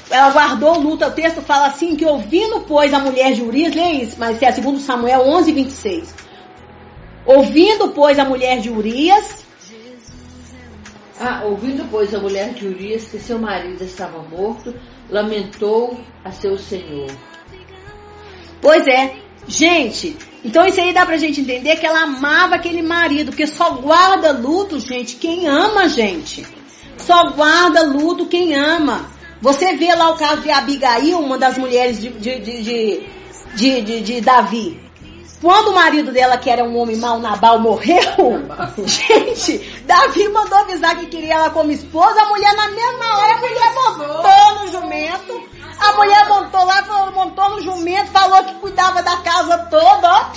Ela 0.09 0.31
guardou 0.31 0.75
o 0.75 0.79
luto. 0.79 1.05
O 1.05 1.11
texto 1.11 1.41
fala 1.41 1.67
assim 1.67 1.95
que 1.95 2.05
ouvindo, 2.05 2.61
pois, 2.61 2.93
a 2.93 2.99
mulher 2.99 3.33
de 3.33 3.41
Urias, 3.41 3.75
lê 3.75 3.91
isso, 3.91 4.15
mas 4.17 4.41
é 4.41 4.51
segundo 4.51 4.79
Samuel 4.79 5.21
11, 5.21 5.51
26 5.51 6.15
Ouvindo, 7.25 7.89
pois, 7.89 8.19
a 8.19 8.25
mulher 8.25 8.59
de 8.59 8.69
Urias. 8.69 9.43
Ah, 11.19 11.43
ouvindo, 11.45 11.89
pois, 11.89 12.13
a 12.13 12.19
mulher 12.19 12.53
de 12.53 12.67
Urias 12.67 13.05
que 13.05 13.17
seu 13.17 13.39
marido 13.39 13.83
estava 13.83 14.21
morto, 14.21 14.75
lamentou 15.09 15.99
a 16.23 16.31
seu 16.31 16.57
senhor. 16.57 17.09
Pois 18.61 18.87
é, 18.87 19.15
gente, 19.47 20.17
então 20.45 20.63
isso 20.67 20.79
aí 20.79 20.93
dá 20.93 21.03
pra 21.03 21.17
gente 21.17 21.41
entender 21.41 21.75
que 21.77 21.87
ela 21.87 22.03
amava 22.03 22.53
aquele 22.53 22.83
marido, 22.83 23.31
porque 23.31 23.47
só 23.47 23.71
guarda 23.71 24.31
luto, 24.31 24.79
gente, 24.79 25.15
quem 25.15 25.47
ama, 25.47 25.89
gente. 25.89 26.45
Só 26.99 27.31
guarda 27.31 27.81
luto 27.81 28.27
quem 28.27 28.53
ama. 28.53 29.09
Você 29.41 29.75
vê 29.75 29.93
lá 29.95 30.11
o 30.11 30.17
caso 30.17 30.41
de 30.41 30.51
Abigail, 30.51 31.19
uma 31.19 31.39
das 31.39 31.57
mulheres 31.57 31.99
de, 31.99 32.09
de, 32.09 33.03
de, 33.55 34.01
de, 34.01 34.21
Davi. 34.21 34.79
Quando 35.41 35.69
o 35.69 35.75
marido 35.75 36.11
dela, 36.11 36.37
que 36.37 36.49
era 36.49 36.63
um 36.63 36.77
homem 36.77 36.95
mau, 36.95 37.19
Nabal, 37.19 37.59
morreu, 37.59 38.45
gente, 38.85 39.57
Davi 39.85 40.29
mandou 40.29 40.59
avisar 40.59 40.95
que 40.99 41.07
queria 41.07 41.33
ela 41.33 41.49
como 41.49 41.71
esposa, 41.71 42.21
a 42.21 42.29
mulher 42.29 42.55
na 42.55 42.69
mesma 42.69 43.17
hora, 43.17 43.33
a 43.33 43.39
mulher 43.39 43.73
montou 43.73 44.63
no 44.63 44.71
jumento, 44.71 45.54
a 45.79 45.93
mulher 45.93 46.27
montou 46.27 46.65
lá, 46.65 47.11
montou 47.11 47.49
no 47.49 47.61
jumento, 47.61 48.11
falou 48.11 48.43
que 48.43 48.53
cuidava 48.55 49.01
da 49.01 49.17
casa 49.17 49.57
toda, 49.69 50.09
ó, 50.09 50.31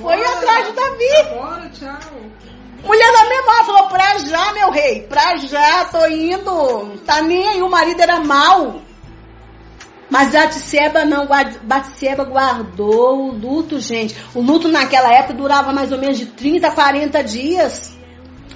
foi 0.00 0.24
atrás 0.24 0.66
de 0.66 0.72
Davi. 0.72 1.16
Agora, 1.30 1.68
tchau. 1.70 1.98
Mulher 2.84 3.12
na 3.12 3.28
mesma 3.28 3.52
hora 3.52 3.64
falou, 3.64 3.86
pra 3.88 4.18
já, 4.18 4.52
meu 4.52 4.70
rei, 4.70 5.02
pra 5.02 5.36
já, 5.36 5.86
tô 5.86 6.06
indo, 6.06 6.98
tá 7.06 7.22
nem 7.22 7.46
aí, 7.48 7.62
o 7.62 7.70
marido 7.70 8.00
era 8.00 8.20
mau. 8.20 8.82
Mas 10.10 10.32
Batseba 10.32 11.04
não, 11.04 11.26
Batseba 11.62 12.24
guardou 12.24 13.28
o 13.28 13.32
luto, 13.32 13.80
gente. 13.80 14.14
O 14.34 14.40
luto 14.40 14.68
naquela 14.68 15.12
época 15.12 15.34
durava 15.34 15.72
mais 15.72 15.90
ou 15.90 15.98
menos 15.98 16.18
de 16.18 16.26
30 16.26 16.68
a 16.68 16.72
40 16.72 17.24
dias. 17.24 17.96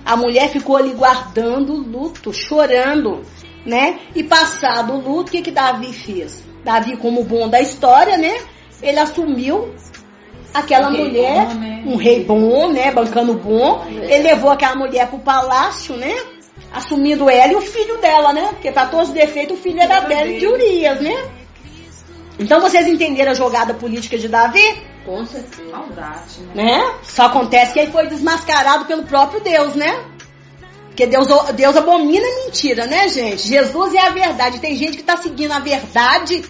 A 0.04 0.14
mulher 0.14 0.50
ficou 0.50 0.76
ali 0.76 0.90
guardando 0.90 1.72
o 1.72 1.80
luto, 1.80 2.32
chorando, 2.32 3.22
né? 3.64 4.00
E 4.14 4.22
passado 4.22 4.94
o 4.94 5.00
luto, 5.00 5.28
o 5.28 5.32
que 5.32 5.42
que 5.42 5.50
Davi 5.50 5.92
fez? 5.92 6.42
Davi, 6.64 6.96
como 6.96 7.24
bom 7.24 7.48
da 7.48 7.60
história, 7.60 8.16
né? 8.16 8.40
Ele 8.82 8.98
assumiu 8.98 9.74
aquela 10.52 10.88
um 10.88 10.96
mulher, 10.96 11.46
bom, 11.46 11.54
né? 11.54 11.82
um 11.86 11.96
rei 11.96 12.24
bom, 12.24 12.72
né? 12.72 12.90
Bancando 12.90 13.34
bom. 13.34 13.84
Ele 13.88 14.22
levou 14.22 14.50
aquela 14.50 14.76
mulher 14.76 15.08
pro 15.08 15.18
palácio, 15.18 15.96
né? 15.96 16.14
Assumindo 16.72 17.30
ela 17.30 17.52
e 17.52 17.56
o 17.56 17.60
filho 17.60 17.98
dela, 17.98 18.32
né? 18.32 18.48
Porque 18.50 18.70
para 18.70 18.86
todos 18.86 19.08
os 19.08 19.14
defeitos 19.14 19.58
o 19.58 19.60
filho 19.60 19.80
era 19.80 20.00
dela 20.00 20.32
de 20.32 20.46
Urias, 20.46 21.00
né? 21.00 21.14
Então 22.38 22.60
vocês 22.60 22.86
entenderam 22.86 23.32
a 23.32 23.34
jogada 23.34 23.74
política 23.74 24.16
de 24.16 24.28
Davi? 24.28 24.82
Com 25.04 25.24
certeza. 25.24 25.70
Maldade, 25.72 26.40
né? 26.54 26.64
né? 26.64 26.94
Só 27.02 27.26
acontece 27.26 27.72
que 27.72 27.80
ele 27.80 27.90
foi 27.90 28.06
desmascarado 28.06 28.84
pelo 28.84 29.04
próprio 29.04 29.40
Deus, 29.40 29.74
né? 29.74 30.04
Porque 30.98 31.06
Deus, 31.06 31.28
Deus 31.54 31.76
abomina 31.76 32.26
mentira, 32.44 32.84
né, 32.84 33.08
gente? 33.08 33.46
Jesus 33.46 33.94
é 33.94 34.00
a 34.00 34.10
verdade. 34.10 34.58
Tem 34.58 34.74
gente 34.74 34.96
que 34.96 35.00
está 35.02 35.16
seguindo 35.16 35.52
a 35.52 35.60
verdade, 35.60 36.44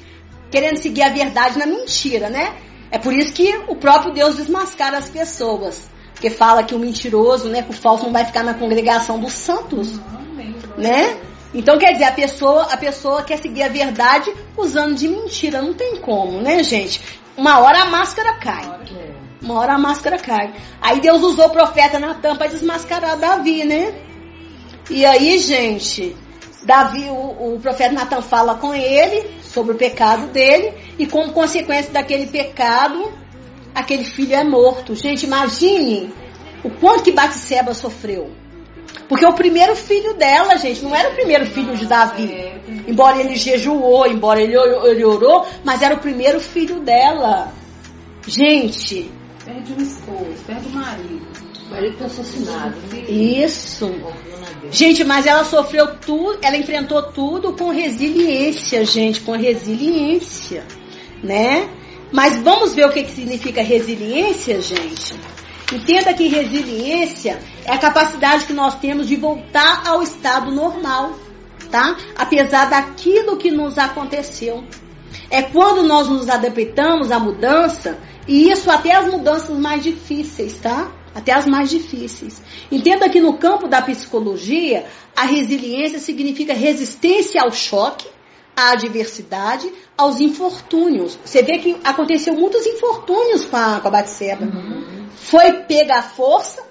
querendo 0.50 0.78
seguir 0.78 1.02
a 1.02 1.10
verdade 1.10 1.58
na 1.58 1.66
mentira, 1.66 2.30
né? 2.30 2.54
É 2.90 2.96
por 2.96 3.12
isso 3.12 3.34
que 3.34 3.54
o 3.68 3.76
próprio 3.76 4.10
Deus 4.10 4.36
desmascara 4.36 4.96
as 4.96 5.10
pessoas. 5.10 5.90
Porque 6.14 6.30
fala 6.30 6.62
que 6.62 6.74
o 6.74 6.78
mentiroso, 6.78 7.50
né, 7.50 7.60
que 7.60 7.68
o 7.68 7.74
falso 7.74 8.04
não 8.04 8.12
vai 8.12 8.24
ficar 8.24 8.42
na 8.42 8.54
congregação 8.54 9.20
dos 9.20 9.34
santos, 9.34 10.00
né? 10.78 11.20
Então 11.52 11.76
quer 11.76 11.92
dizer, 11.92 12.04
a 12.04 12.12
pessoa, 12.12 12.72
a 12.72 12.76
pessoa 12.78 13.22
quer 13.22 13.36
seguir 13.36 13.64
a 13.64 13.68
verdade 13.68 14.32
usando 14.56 14.94
de 14.94 15.08
mentira. 15.08 15.60
Não 15.60 15.74
tem 15.74 16.00
como, 16.00 16.40
né, 16.40 16.62
gente? 16.62 17.02
Uma 17.36 17.58
hora 17.58 17.82
a 17.82 17.90
máscara 17.90 18.32
cai. 18.38 18.64
Uma 19.42 19.60
hora 19.60 19.74
a 19.74 19.78
máscara 19.78 20.16
cai. 20.16 20.54
Aí 20.80 21.02
Deus 21.02 21.22
usou 21.22 21.48
o 21.48 21.50
profeta 21.50 21.98
Natan 21.98 22.34
para 22.34 22.46
desmascarar 22.46 23.18
Davi, 23.18 23.62
né? 23.62 24.07
E 24.90 25.04
aí, 25.04 25.38
gente, 25.38 26.16
Davi, 26.64 27.04
o, 27.08 27.54
o 27.54 27.60
profeta 27.60 27.92
Natan 27.92 28.22
fala 28.22 28.54
com 28.54 28.74
ele 28.74 29.30
sobre 29.42 29.72
o 29.72 29.76
pecado 29.76 30.28
dele 30.28 30.74
e 30.98 31.06
como 31.06 31.32
consequência 31.32 31.92
daquele 31.92 32.26
pecado, 32.26 33.12
aquele 33.74 34.04
filho 34.04 34.34
é 34.34 34.44
morto. 34.44 34.94
Gente, 34.94 35.24
imagine 35.24 36.12
o 36.64 36.70
quanto 36.70 37.04
que 37.04 37.12
Batseba 37.12 37.74
sofreu. 37.74 38.30
Porque 39.08 39.26
o 39.26 39.32
primeiro 39.32 39.76
filho 39.76 40.14
dela, 40.14 40.56
gente, 40.56 40.82
não 40.82 40.94
era 40.94 41.10
o 41.10 41.14
primeiro 41.14 41.46
filho 41.46 41.76
de 41.76 41.86
Davi. 41.86 42.30
Embora 42.86 43.18
ele 43.18 43.36
jejuou, 43.36 44.06
embora 44.06 44.40
ele, 44.40 44.54
ele 44.54 45.04
orou, 45.04 45.46
mas 45.64 45.82
era 45.82 45.94
o 45.94 45.98
primeiro 45.98 46.40
filho 46.40 46.80
dela. 46.80 47.52
Gente. 48.26 49.10
Perde 49.44 49.72
um 49.72 49.82
esposo, 49.82 50.44
perde 50.46 50.68
o 50.68 50.70
marido. 50.70 51.47
Marido 51.70 51.96
foi 51.98 52.06
assassinado. 52.06 52.76
Isso. 53.08 53.90
Gente, 54.70 55.04
mas 55.04 55.26
ela 55.26 55.44
sofreu 55.44 55.96
tudo, 55.96 56.38
ela 56.42 56.56
enfrentou 56.56 57.02
tudo 57.02 57.52
com 57.52 57.70
resiliência, 57.70 58.84
gente, 58.84 59.20
com 59.20 59.32
resiliência, 59.32 60.64
né? 61.22 61.68
Mas 62.10 62.36
vamos 62.38 62.74
ver 62.74 62.86
o 62.86 62.90
que, 62.90 63.02
que 63.02 63.10
significa 63.10 63.62
resiliência, 63.62 64.60
gente? 64.60 65.14
Entenda 65.72 66.14
que 66.14 66.26
resiliência 66.26 67.38
é 67.64 67.72
a 67.72 67.78
capacidade 67.78 68.46
que 68.46 68.54
nós 68.54 68.76
temos 68.76 69.06
de 69.06 69.16
voltar 69.16 69.86
ao 69.86 70.02
estado 70.02 70.50
normal, 70.50 71.12
tá? 71.70 71.96
Apesar 72.16 72.70
daquilo 72.70 73.36
que 73.36 73.50
nos 73.50 73.76
aconteceu. 73.76 74.64
É 75.30 75.42
quando 75.42 75.82
nós 75.82 76.08
nos 76.08 76.28
adaptamos 76.28 77.12
à 77.12 77.18
mudança, 77.18 77.98
e 78.26 78.50
isso 78.50 78.70
até 78.70 78.94
as 78.94 79.06
mudanças 79.10 79.58
mais 79.58 79.82
difíceis, 79.82 80.54
tá? 80.58 80.90
Até 81.18 81.32
as 81.32 81.46
mais 81.46 81.68
difíceis. 81.68 82.40
Entenda 82.70 83.08
que 83.08 83.20
no 83.20 83.38
campo 83.38 83.68
da 83.68 83.82
psicologia, 83.82 84.86
a 85.16 85.24
resiliência 85.24 85.98
significa 85.98 86.54
resistência 86.54 87.42
ao 87.42 87.50
choque, 87.52 88.06
à 88.56 88.72
adversidade, 88.72 89.72
aos 89.96 90.20
infortúnios. 90.20 91.18
Você 91.24 91.42
vê 91.42 91.58
que 91.58 91.76
aconteceu 91.84 92.34
muitos 92.34 92.64
infortúnios 92.66 93.44
com 93.44 93.56
a, 93.56 93.80
com 93.80 93.88
a 93.88 93.90
Batseba. 93.90 94.44
Uhum 94.44 94.98
foi 95.18 95.52
pega 95.64 95.98
à 95.98 96.02
força 96.02 96.62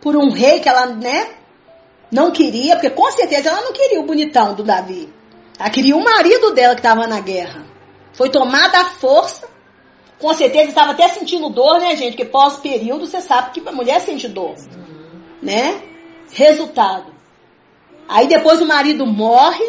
por 0.00 0.16
um 0.16 0.30
rei 0.30 0.60
que 0.60 0.68
ela, 0.68 0.86
né, 0.86 1.30
não 2.10 2.30
queria, 2.30 2.74
porque 2.74 2.90
com 2.90 3.10
certeza 3.12 3.48
ela 3.48 3.62
não 3.62 3.72
queria 3.72 4.00
o 4.00 4.06
bonitão 4.06 4.54
do 4.54 4.64
Davi. 4.64 5.12
Ela 5.58 5.70
queria 5.70 5.96
o 5.96 6.02
marido 6.02 6.52
dela 6.52 6.74
que 6.74 6.80
estava 6.80 7.06
na 7.06 7.20
guerra. 7.20 7.64
Foi 8.12 8.28
tomada 8.28 8.80
à 8.80 8.84
força. 8.86 9.48
Com 10.20 10.34
certeza 10.34 10.68
estava 10.68 10.92
até 10.92 11.08
sentindo 11.08 11.48
dor, 11.48 11.80
né, 11.80 11.96
gente? 11.96 12.10
Porque 12.10 12.26
pós-período 12.26 13.06
você 13.06 13.20
sabe 13.20 13.52
que 13.52 13.66
a 13.66 13.72
mulher 13.72 14.00
sente 14.00 14.28
dor. 14.28 14.54
Né? 15.42 15.82
Resultado. 16.32 17.12
Aí 18.06 18.26
depois 18.26 18.60
o 18.60 18.66
marido 18.66 19.06
morre. 19.06 19.64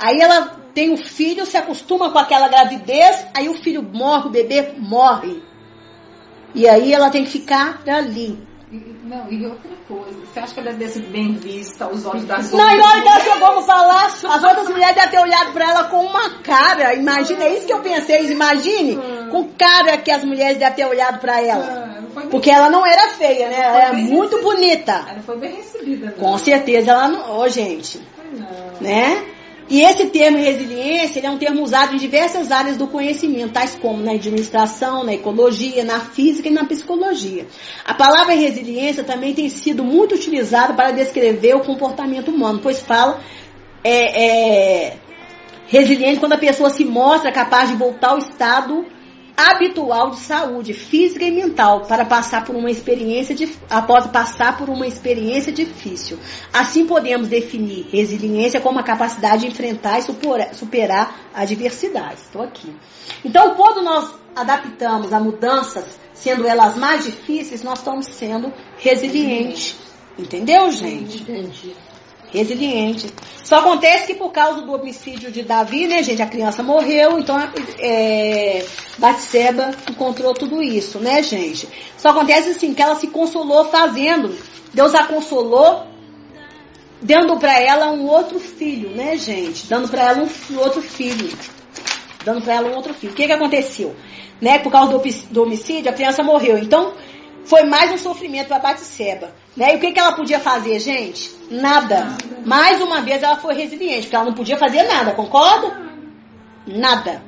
Aí 0.00 0.18
ela 0.20 0.56
tem 0.72 0.92
o 0.92 0.96
filho, 0.96 1.44
se 1.44 1.56
acostuma 1.56 2.10
com 2.10 2.18
aquela 2.18 2.48
gravidez, 2.48 3.26
aí 3.34 3.48
o 3.48 3.54
filho 3.54 3.82
morre, 3.82 4.28
o 4.28 4.30
bebê 4.30 4.74
morre. 4.78 5.42
E 6.54 6.68
aí 6.68 6.92
ela 6.92 7.10
tem 7.10 7.24
que 7.24 7.30
ficar 7.30 7.82
ali. 7.86 8.38
Não, 8.70 9.32
e 9.32 9.46
outra 9.46 9.70
coisa, 9.86 10.18
você 10.20 10.40
acha 10.40 10.52
que 10.52 10.60
ela 10.60 10.72
deve 10.72 10.92
ser 10.92 11.02
bem 11.04 11.32
vista 11.34 11.86
aos 11.86 12.04
olhos 12.04 12.24
das 12.24 12.52
Não, 12.52 12.70
e 12.70 12.76
na 12.76 12.86
hora 12.86 13.00
que 13.00 13.08
ela 13.08 13.20
chegou 13.20 13.54
no 13.54 13.66
palácio, 13.66 14.30
as 14.30 14.44
outras 14.44 14.68
mulheres 14.68 14.94
devem 14.94 15.10
ter 15.10 15.20
olhado 15.20 15.52
pra 15.52 15.70
ela 15.70 15.84
com 15.84 16.04
uma 16.04 16.30
cara. 16.40 16.94
Imagina, 16.94 17.44
é 17.44 17.54
isso 17.54 17.66
que 17.66 17.72
eu 17.72 17.80
pensei. 17.80 18.30
Imagine 18.30 18.98
com 19.30 19.48
cara 19.56 19.96
que 19.96 20.10
as 20.10 20.22
mulheres 20.22 20.58
devem 20.58 20.74
ter 20.74 20.86
olhado 20.86 21.18
pra 21.18 21.40
ela. 21.40 21.88
Porque 22.30 22.50
ela 22.50 22.68
não 22.68 22.84
era 22.84 23.08
feia, 23.10 23.48
né? 23.48 23.58
Ela 23.58 23.82
era 23.84 23.92
muito 23.94 24.42
bonita. 24.42 25.04
Ela 25.08 25.22
foi 25.22 25.38
bem 25.38 25.54
recebida. 25.56 26.06
Né? 26.06 26.14
Com 26.18 26.36
certeza 26.36 26.90
ela 26.90 27.08
não. 27.08 27.38
Ô, 27.38 27.40
oh, 27.42 27.48
gente. 27.48 28.00
Não. 28.32 28.80
Né? 28.80 29.24
E 29.70 29.82
esse 29.82 30.06
termo 30.06 30.38
resiliência, 30.38 31.20
é 31.20 31.30
um 31.30 31.36
termo 31.36 31.62
usado 31.62 31.94
em 31.94 31.98
diversas 31.98 32.50
áreas 32.50 32.78
do 32.78 32.86
conhecimento, 32.86 33.52
tais 33.52 33.74
como 33.74 34.02
na 34.02 34.12
administração, 34.12 35.04
na 35.04 35.12
ecologia, 35.12 35.84
na 35.84 36.00
física 36.00 36.48
e 36.48 36.52
na 36.52 36.64
psicologia. 36.64 37.46
A 37.84 37.92
palavra 37.92 38.34
resiliência 38.34 39.04
também 39.04 39.34
tem 39.34 39.48
sido 39.50 39.84
muito 39.84 40.14
utilizada 40.14 40.72
para 40.72 40.90
descrever 40.90 41.54
o 41.54 41.60
comportamento 41.60 42.30
humano, 42.30 42.60
pois 42.62 42.80
fala 42.80 43.20
é, 43.84 44.24
é, 44.24 44.96
resiliente 45.66 46.18
quando 46.18 46.32
a 46.32 46.38
pessoa 46.38 46.70
se 46.70 46.84
mostra 46.84 47.30
capaz 47.30 47.68
de 47.68 47.76
voltar 47.76 48.10
ao 48.10 48.18
estado 48.18 48.86
habitual 49.38 50.10
de 50.10 50.18
saúde 50.18 50.74
física 50.74 51.24
e 51.24 51.30
mental 51.30 51.82
para 51.82 52.04
passar 52.04 52.44
por 52.44 52.56
uma 52.56 52.68
experiência 52.68 53.36
de, 53.36 53.48
após 53.70 54.08
passar 54.08 54.58
por 54.58 54.68
uma 54.68 54.84
experiência 54.84 55.52
difícil. 55.52 56.18
Assim 56.52 56.84
podemos 56.84 57.28
definir 57.28 57.86
resiliência 57.88 58.60
como 58.60 58.80
a 58.80 58.82
capacidade 58.82 59.42
de 59.42 59.46
enfrentar 59.46 60.00
e 60.00 60.02
superar, 60.02 60.54
superar 60.54 61.30
adversidades. 61.32 62.24
Estou 62.24 62.42
aqui. 62.42 62.74
Então, 63.24 63.54
quando 63.54 63.80
nós 63.80 64.12
adaptamos 64.34 65.12
a 65.12 65.20
mudanças, 65.20 65.84
sendo 66.12 66.44
elas 66.44 66.76
mais 66.76 67.04
difíceis, 67.04 67.62
nós 67.62 67.78
estamos 67.78 68.06
sendo 68.06 68.52
resilientes. 68.78 69.76
Entendeu, 70.18 70.68
gente? 70.72 71.22
Entendi 71.22 71.76
resiliente. 72.32 73.06
Só 73.42 73.56
acontece 73.56 74.06
que 74.06 74.14
por 74.14 74.30
causa 74.30 74.62
do 74.62 74.72
homicídio 74.72 75.30
de 75.30 75.42
Davi, 75.42 75.86
né, 75.86 76.02
gente, 76.02 76.20
a 76.20 76.26
criança 76.26 76.62
morreu, 76.62 77.18
então 77.18 77.36
é, 77.78 78.64
Batseba 78.98 79.70
encontrou 79.90 80.34
tudo 80.34 80.62
isso, 80.62 80.98
né, 80.98 81.22
gente? 81.22 81.68
Só 81.96 82.10
acontece 82.10 82.50
assim 82.50 82.74
que 82.74 82.82
ela 82.82 82.94
se 82.94 83.06
consolou 83.08 83.66
fazendo, 83.66 84.36
Deus 84.72 84.94
a 84.94 85.04
consolou 85.04 85.86
dando 87.00 87.36
para 87.38 87.58
ela 87.60 87.90
um 87.90 88.06
outro 88.06 88.38
filho, 88.38 88.90
né, 88.90 89.16
gente? 89.16 89.66
Dando 89.66 89.88
para 89.88 90.02
ela 90.02 90.22
um 90.22 90.58
outro 90.58 90.82
filho. 90.82 91.36
Dando 92.24 92.42
para 92.42 92.54
ela 92.54 92.68
um 92.68 92.74
outro 92.74 92.92
filho. 92.92 93.12
O 93.12 93.16
que 93.16 93.26
que 93.26 93.32
aconteceu? 93.32 93.94
Né, 94.40 94.58
por 94.58 94.70
causa 94.70 94.96
do, 94.96 95.02
do 95.30 95.42
homicídio, 95.42 95.90
a 95.90 95.94
criança 95.94 96.22
morreu. 96.22 96.58
Então, 96.58 96.92
foi 97.44 97.64
mais 97.64 97.90
um 97.90 97.98
sofrimento 97.98 98.48
para 98.48 98.58
Batseba. 98.58 99.32
Né? 99.58 99.74
E 99.74 99.76
o 99.76 99.80
que, 99.80 99.90
que 99.90 99.98
ela 99.98 100.12
podia 100.12 100.38
fazer, 100.38 100.78
gente? 100.78 101.34
Nada. 101.50 102.16
Mais 102.46 102.80
uma 102.80 103.00
vez 103.00 103.24
ela 103.24 103.36
foi 103.36 103.54
resiliente, 103.54 104.02
porque 104.02 104.14
ela 104.14 104.26
não 104.26 104.34
podia 104.34 104.56
fazer 104.56 104.84
nada, 104.84 105.12
concorda? 105.14 105.76
Nada. 106.64 107.20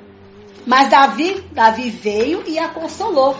Mas 0.64 0.88
Davi, 0.88 1.44
Davi 1.50 1.90
veio 1.90 2.44
e 2.46 2.56
a 2.56 2.68
consolou. 2.68 3.36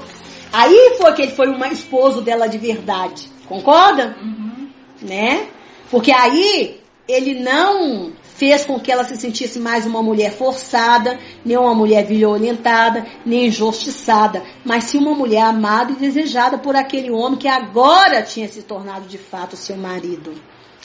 Aí 0.53 0.97
foi 0.99 1.13
que 1.13 1.23
ele 1.23 1.33
foi 1.33 1.49
um 1.49 1.65
esposo 1.67 2.21
dela 2.21 2.49
de 2.49 2.59
verdade. 2.59 3.31
Concorda? 3.49 4.17
Uhum. 4.21 4.69
Né? 5.01 5.47
Porque 5.89 6.11
aí 6.11 6.81
ele 7.07 7.39
não 7.41 8.13
fez 8.41 8.65
com 8.65 8.81
que 8.81 8.91
ela 8.91 9.05
se 9.05 9.17
sentisse 9.19 9.59
mais 9.59 9.85
uma 9.85 10.03
mulher 10.03 10.33
forçada, 10.33 11.19
nem 11.45 11.59
uma 11.59 11.75
mulher 11.75 12.07
violentada, 12.07 13.07
nem 13.23 13.49
injustiçada, 13.49 14.43
mas 14.65 14.85
sim 14.85 14.97
uma 14.97 15.15
mulher 15.15 15.43
amada 15.43 15.93
e 15.93 15.97
desejada 15.97 16.57
por 16.57 16.75
aquele 16.75 17.11
homem 17.11 17.39
que 17.39 17.47
agora 17.47 18.23
tinha 18.23 18.49
se 18.49 18.63
tornado 18.63 19.07
de 19.07 19.19
fato 19.19 19.57
seu 19.57 19.77
marido, 19.77 20.33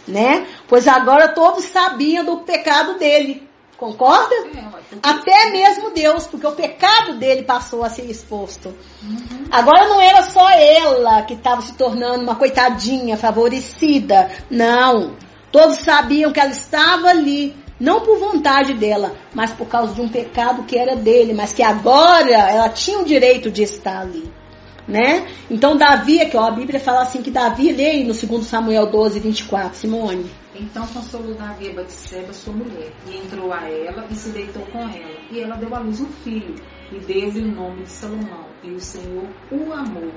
né? 0.05 0.45
Pois 0.67 0.85
agora 0.85 1.29
todos 1.29 1.63
sabiam 1.63 2.25
do 2.25 2.39
pecado 2.39 2.99
dele. 2.99 3.47
Concorda? 3.77 4.35
É, 4.35 4.63
Até 5.01 5.49
mesmo 5.51 5.91
Deus, 5.91 6.27
porque 6.27 6.47
o 6.47 6.53
pecado 6.53 7.17
dele 7.17 7.43
passou 7.43 7.83
a 7.83 7.89
ser 7.89 8.09
exposto. 8.09 8.75
Uhum. 9.01 9.45
Agora 9.49 9.87
não 9.87 10.01
era 10.01 10.23
só 10.23 10.49
ela 10.49 11.21
que 11.23 11.33
estava 11.33 11.61
se 11.61 11.73
tornando 11.73 12.23
uma 12.23 12.35
coitadinha, 12.35 13.17
favorecida. 13.17 14.29
Não. 14.49 15.15
Todos 15.55 15.77
sabiam 15.77 16.33
que 16.33 16.39
ela 16.41 16.51
estava 16.51 17.07
ali, 17.07 17.55
não 17.79 18.01
por 18.01 18.19
vontade 18.19 18.73
dela, 18.73 19.15
mas 19.33 19.53
por 19.53 19.65
causa 19.69 19.93
de 19.93 20.01
um 20.01 20.09
pecado 20.09 20.63
que 20.63 20.77
era 20.77 20.97
dele, 20.97 21.33
mas 21.33 21.53
que 21.53 21.63
agora 21.63 22.29
ela 22.29 22.67
tinha 22.67 22.99
o 22.99 23.05
direito 23.05 23.49
de 23.49 23.63
estar 23.63 24.01
ali. 24.01 24.29
Né? 24.85 25.25
Então 25.49 25.77
Davi, 25.77 26.19
aqui, 26.19 26.35
ó, 26.35 26.47
a 26.47 26.51
Bíblia 26.51 26.77
fala 26.77 27.03
assim 27.03 27.21
que 27.21 27.31
Davi, 27.31 27.71
lê 27.71 28.03
no 28.03 28.13
2 28.13 28.45
Samuel 28.45 28.87
12, 28.87 29.21
24, 29.21 29.77
Simone. 29.77 30.29
Então 30.53 30.85
consolou 30.87 31.33
Davi 31.35 31.69
a 31.69 31.73
Batseba, 31.73 32.33
sua 32.33 32.51
mulher, 32.51 32.91
e 33.07 33.15
entrou 33.15 33.53
a 33.53 33.63
ela 33.69 34.05
e 34.11 34.13
se 34.13 34.31
deitou 34.31 34.65
com 34.65 34.79
ela. 34.79 35.19
E 35.31 35.39
ela 35.39 35.55
deu 35.55 35.73
à 35.73 35.79
luz 35.79 36.01
um 36.01 36.11
filho, 36.21 36.55
e 36.91 36.99
deu-lhe 36.99 37.39
o 37.39 37.55
nome 37.55 37.83
de 37.83 37.91
Salomão, 37.91 38.45
e 38.61 38.71
o 38.71 38.79
Senhor 38.81 39.29
o 39.49 39.71
amou. 39.71 40.11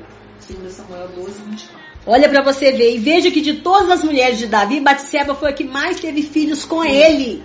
2 0.48 0.72
Samuel 0.72 1.06
12, 1.14 1.42
24. 1.42 1.87
Olha 2.06 2.28
para 2.28 2.42
você 2.42 2.72
ver 2.72 2.94
e 2.94 2.98
veja 2.98 3.30
que 3.30 3.40
de 3.40 3.54
todas 3.54 3.90
as 3.90 4.04
mulheres 4.04 4.38
de 4.38 4.46
Davi, 4.46 4.80
Batseba 4.80 5.34
foi 5.34 5.50
a 5.50 5.52
que 5.52 5.64
mais 5.64 6.00
teve 6.00 6.22
filhos 6.22 6.64
com 6.64 6.84
ele. 6.84 7.44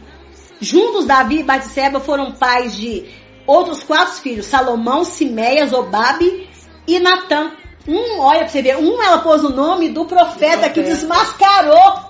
Juntos 0.61 1.05
Davi 1.05 1.39
e 1.39 1.43
Batseba 1.43 1.99
foram 1.99 2.31
pais 2.31 2.75
de 2.75 3.05
outros 3.45 3.83
quatro 3.83 4.13
filhos: 4.15 4.45
Salomão, 4.45 5.03
Siméias, 5.03 5.73
Obabe 5.73 6.49
e 6.87 6.99
Natã. 6.99 7.51
Um, 7.85 8.19
olha 8.19 8.39
para 8.39 8.47
você 8.47 8.61
ver, 8.61 8.77
um 8.77 9.01
ela 9.01 9.17
pôs 9.17 9.43
o 9.43 9.49
nome 9.49 9.89
do 9.89 10.05
profeta 10.05 10.69
que 10.69 10.81
desmascarou, 10.81 12.09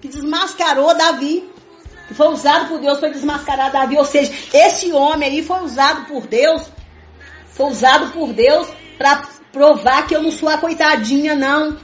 que 0.00 0.08
desmascarou 0.08 0.94
Davi. 0.96 1.50
Que 2.08 2.14
foi 2.14 2.28
usado 2.28 2.66
por 2.66 2.80
Deus 2.80 2.98
para 2.98 3.10
desmascarar 3.10 3.70
Davi. 3.70 3.96
Ou 3.96 4.04
seja, 4.04 4.32
esse 4.52 4.90
homem 4.90 5.28
aí 5.28 5.44
foi 5.44 5.60
usado 5.62 6.06
por 6.06 6.26
Deus, 6.26 6.62
foi 7.52 7.66
usado 7.66 8.10
por 8.10 8.32
Deus 8.32 8.66
para 8.98 9.22
provar 9.52 10.06
que 10.06 10.14
eu 10.14 10.22
não 10.22 10.30
sou 10.30 10.48
a 10.48 10.58
coitadinha, 10.58 11.34
não. 11.34 11.76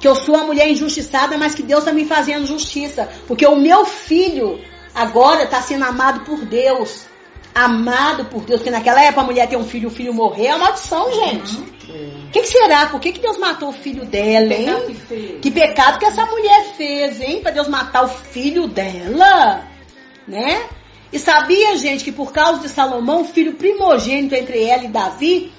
Que 0.00 0.08
eu 0.08 0.14
sou 0.14 0.36
a 0.36 0.44
mulher 0.44 0.68
injustiçada, 0.68 1.38
mas 1.38 1.54
que 1.54 1.62
Deus 1.62 1.80
está 1.80 1.92
me 1.92 2.04
fazendo 2.04 2.46
justiça. 2.46 3.08
Porque 3.26 3.46
o 3.46 3.56
meu 3.56 3.84
filho 3.84 4.60
agora 4.94 5.44
está 5.44 5.60
sendo 5.62 5.84
amado 5.84 6.20
por 6.24 6.44
Deus. 6.44 7.06
Amado 7.54 8.24
por 8.26 8.42
Deus. 8.42 8.60
Porque 8.60 8.70
naquela 8.70 9.02
época 9.02 9.20
a 9.20 9.24
mulher 9.24 9.48
tem 9.48 9.58
um 9.58 9.64
filho, 9.64 9.88
o 9.88 9.92
filho 9.92 10.12
morrer 10.12 10.46
é 10.48 10.54
uma 10.54 10.66
maldição, 10.66 11.12
gente. 11.12 11.56
O 11.56 11.74
Uhum. 11.92 12.28
que, 12.32 12.40
que 12.40 12.46
será? 12.48 12.86
Por 12.86 12.98
que, 12.98 13.12
que 13.12 13.20
Deus 13.20 13.36
matou 13.36 13.68
o 13.68 13.72
filho 13.72 14.04
dela, 14.06 14.52
hein? 14.54 14.64
Pecado 14.66 14.86
que 14.86 14.94
fez. 14.94 15.40
Que 15.40 15.50
pecado 15.50 15.98
que 15.98 16.06
essa 16.06 16.24
mulher 16.26 16.64
fez, 16.76 17.20
hein? 17.20 17.40
Para 17.42 17.52
Deus 17.52 17.68
matar 17.68 18.04
o 18.04 18.08
filho 18.08 18.66
dela, 18.66 19.62
né? 20.26 20.62
E 21.12 21.18
sabia, 21.18 21.76
gente, 21.76 22.02
que 22.02 22.10
por 22.10 22.32
causa 22.32 22.60
de 22.60 22.68
Salomão, 22.68 23.20
o 23.20 23.24
filho 23.24 23.52
primogênito 23.54 24.34
entre 24.34 24.64
ela 24.64 24.82
e 24.82 24.88
Davi, 24.88 25.52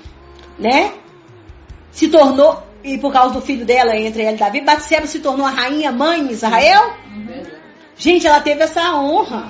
né? 0.60 0.94
Se 1.96 2.10
tornou, 2.10 2.62
e 2.84 2.98
por 2.98 3.14
causa 3.14 3.34
do 3.34 3.42
filho 3.42 3.66
dela 3.66 3.96
entre 3.96 4.22
ela 4.22 4.36
e 4.36 4.38
Davi, 4.38 4.60
Batseba 4.60 5.08
se 5.08 5.20
tornou 5.20 5.48
a 5.48 5.50
rainha 5.50 5.94
mãe 5.94 6.28
de 6.28 6.34
Israel. 6.34 6.94
Gente, 7.96 8.28
ela 8.28 8.42
teve 8.42 8.62
essa 8.64 8.94
honra. 8.96 9.48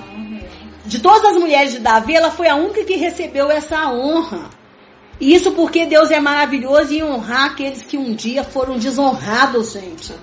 De 0.85 0.99
todas 0.99 1.31
as 1.31 1.37
mulheres 1.37 1.73
de 1.73 1.79
Davi, 1.79 2.15
ela 2.15 2.29
foi 2.29 2.47
a 2.47 2.55
única 2.55 2.83
que 2.83 2.97
recebeu 2.97 3.49
essa 3.49 3.91
honra. 3.91 4.47
E 5.19 5.33
isso 5.33 5.53
porque 5.53 5.87
Deus 5.87 6.11
é 6.11 6.19
maravilhoso 6.19 6.93
em 6.93 7.03
honrar 7.03 7.45
aqueles 7.45 7.81
que 7.81 7.97
um 7.97 8.13
dia 8.13 8.43
foram 8.43 8.77
desonrados, 8.77 9.73
gente. 9.73 10.13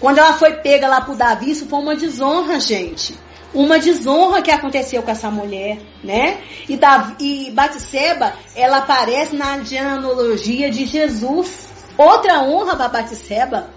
Quando 0.00 0.16
ela 0.16 0.32
foi 0.32 0.54
pega 0.54 0.88
lá 0.88 1.02
por 1.02 1.14
Davi, 1.14 1.50
isso 1.50 1.66
foi 1.66 1.78
uma 1.78 1.94
desonra, 1.94 2.58
gente. 2.58 3.14
Uma 3.56 3.78
desonra 3.78 4.42
que 4.42 4.50
aconteceu 4.50 5.02
com 5.02 5.10
essa 5.10 5.30
mulher, 5.30 5.78
né? 6.04 6.42
E, 6.68 6.76
Davi, 6.76 7.14
e 7.18 7.50
Batseba, 7.50 8.34
ela 8.54 8.78
aparece 8.78 9.34
na 9.34 9.62
genealogia 9.64 10.70
de 10.70 10.84
Jesus. 10.84 11.68
Outra 11.96 12.42
honra 12.42 12.76
para 12.76 12.88
Batseba, 12.88 13.70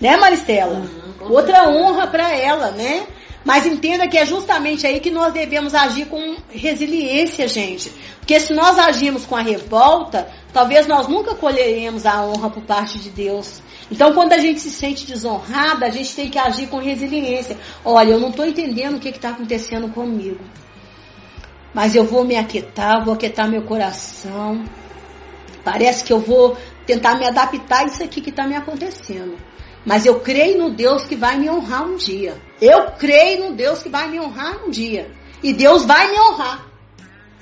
né, 0.00 0.16
Maristela? 0.16 0.78
Uhum, 1.20 1.32
Outra 1.32 1.68
honra 1.68 2.06
para 2.06 2.34
ela, 2.34 2.70
né? 2.70 3.06
Mas 3.44 3.66
entenda 3.66 4.08
que 4.08 4.16
é 4.18 4.24
justamente 4.24 4.86
aí 4.86 5.00
que 5.00 5.10
nós 5.10 5.32
devemos 5.32 5.74
agir 5.74 6.06
com 6.06 6.36
resiliência, 6.48 7.46
gente. 7.46 7.92
Porque 8.18 8.38
se 8.40 8.54
nós 8.54 8.78
agirmos 8.78 9.26
com 9.26 9.36
a 9.36 9.42
revolta, 9.42 10.28
talvez 10.52 10.86
nós 10.86 11.08
nunca 11.08 11.34
colheremos 11.34 12.06
a 12.06 12.22
honra 12.22 12.50
por 12.50 12.62
parte 12.62 12.98
de 12.98 13.10
Deus. 13.10 13.62
Então, 13.90 14.12
quando 14.12 14.32
a 14.32 14.38
gente 14.38 14.60
se 14.60 14.70
sente 14.70 15.04
desonrada, 15.04 15.86
a 15.86 15.90
gente 15.90 16.14
tem 16.14 16.30
que 16.30 16.38
agir 16.38 16.68
com 16.68 16.78
resiliência. 16.78 17.58
Olha, 17.84 18.12
eu 18.12 18.20
não 18.20 18.30
estou 18.30 18.46
entendendo 18.46 18.96
o 18.96 19.00
que 19.00 19.08
está 19.08 19.30
acontecendo 19.30 19.88
comigo. 19.88 20.40
Mas 21.74 21.94
eu 21.94 22.04
vou 22.04 22.24
me 22.24 22.36
aquietar, 22.36 23.04
vou 23.04 23.14
aquietar 23.14 23.50
meu 23.50 23.62
coração. 23.62 24.64
Parece 25.64 26.04
que 26.04 26.12
eu 26.12 26.20
vou 26.20 26.56
tentar 26.86 27.16
me 27.16 27.26
adaptar 27.26 27.80
a 27.80 27.84
isso 27.86 28.02
aqui 28.02 28.20
que 28.20 28.30
está 28.30 28.46
me 28.46 28.54
acontecendo. 28.54 29.36
Mas 29.84 30.06
eu 30.06 30.20
creio 30.20 30.58
no 30.58 30.70
Deus 30.70 31.04
que 31.06 31.16
vai 31.16 31.36
me 31.38 31.50
honrar 31.50 31.84
um 31.84 31.96
dia. 31.96 32.40
Eu 32.60 32.92
creio 32.92 33.48
no 33.48 33.56
Deus 33.56 33.82
que 33.82 33.88
vai 33.88 34.08
me 34.08 34.20
honrar 34.20 34.64
um 34.64 34.70
dia. 34.70 35.10
e 35.42 35.54
Deus 35.54 35.84
vai 35.84 36.10
me 36.10 36.20
honrar. 36.20 36.66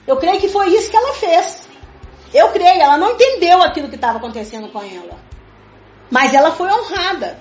Eu 0.07 0.17
creio 0.17 0.41
que 0.41 0.49
foi 0.49 0.69
isso 0.69 0.91
que 0.91 0.97
ela 0.97 1.13
fez. 1.15 1.69
Eu 2.33 2.49
creio, 2.51 2.81
ela 2.81 2.97
não 2.97 3.11
entendeu 3.11 3.61
aquilo 3.63 3.89
que 3.89 3.97
estava 3.97 4.19
acontecendo 4.19 4.69
com 4.69 4.81
ela. 4.81 5.28
Mas 6.11 6.35
ela 6.35 6.53
foi 6.53 6.71
honrada. 6.71 7.39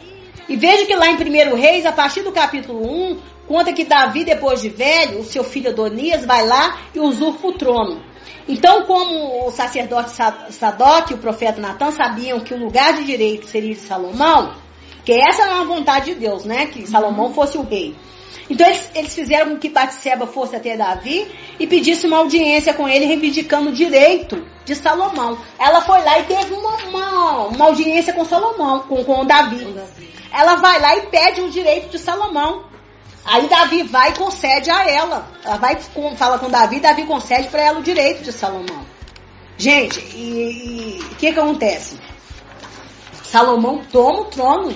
E 0.50 0.56
veja 0.56 0.86
que 0.86 0.96
lá 0.96 1.08
em 1.08 1.16
1 1.16 1.56
Reis, 1.56 1.86
a 1.86 1.92
partir 1.92 2.22
do 2.22 2.32
capítulo 2.32 2.82
1, 2.82 3.20
conta 3.48 3.74
que 3.74 3.84
Davi, 3.84 4.24
depois 4.24 4.62
de 4.62 4.70
velho, 4.70 5.20
o 5.20 5.24
seu 5.24 5.44
filho 5.44 5.70
Adonias, 5.70 6.26
vai 6.26 6.46
lá 6.46 6.80
e 6.94 7.00
usurpa 7.00 7.48
o 7.48 7.54
trono. 7.54 8.02
Então, 8.48 8.84
como 8.84 9.46
o 9.46 9.52
sacerdote 9.52 10.12
Sadoc 10.52 11.12
e 11.12 11.14
o 11.14 11.18
profeta 11.18 11.60
Natan 11.60 11.92
sabiam 11.92 12.40
que 12.40 12.54
o 12.54 12.58
lugar 12.58 12.94
de 12.94 13.04
direito 13.04 13.46
seria 13.46 13.74
de 13.74 13.80
Salomão, 13.80 14.54
que 15.04 15.12
essa 15.12 15.44
era 15.44 15.56
uma 15.56 15.66
vontade 15.66 16.14
de 16.14 16.20
Deus, 16.20 16.46
né? 16.46 16.68
Que 16.68 16.88
Salomão 16.88 17.34
fosse 17.34 17.58
o 17.58 17.64
rei. 17.64 17.94
Então 18.50 18.66
eles, 18.66 18.90
eles 18.96 19.16
fizeram 19.16 19.52
com 19.52 19.58
que 19.58 19.68
Batseba 19.68 20.26
fosse 20.26 20.56
até 20.56 20.78
Davi 20.78 21.28
e 21.60 21.68
pedisse 21.68 22.08
uma 22.08 22.18
audiência 22.18 22.74
com 22.74 22.88
ele, 22.88 23.06
reivindicando 23.06 23.70
o 23.70 23.74
direito 23.74 24.42
de 24.68 24.76
Salomão. 24.76 25.38
Ela 25.58 25.82
foi 25.82 26.04
lá 26.04 26.20
e 26.20 26.24
teve 26.24 26.54
uma, 26.54 26.76
uma, 26.84 27.48
uma 27.48 27.66
audiência 27.66 28.14
com 28.14 28.26
Salomão, 28.26 28.82
com, 28.82 29.02
com 29.04 29.26
Davi. 29.26 29.66
Ela 30.32 30.58
vai 30.58 30.80
lá 30.80 30.98
e 30.98 31.08
pede 31.08 31.42
o 31.42 31.50
direito 31.50 31.90
de 31.90 31.98
Salomão. 31.98 32.66
Aí 33.26 33.48
Davi 33.48 33.84
vai 33.84 34.10
e 34.10 34.16
concede 34.16 34.70
a 34.70 34.86
ela. 34.86 35.26
Ela 35.44 35.58
vai 35.58 35.78
fala 36.18 36.38
com 36.38 36.50
Davi, 36.50 36.82
Davi 36.82 37.06
concede 37.06 37.48
para 37.48 37.62
ela 37.62 37.80
o 37.80 37.84
direito 37.84 38.24
de 38.24 38.32
Salomão. 38.34 38.86
Gente, 39.58 40.00
e 40.14 41.00
o 41.02 41.16
que, 41.16 41.32
que 41.32 41.40
acontece? 41.40 41.98
Salomão 43.24 43.82
toma 43.90 44.22
o 44.22 44.26
trono. 44.26 44.76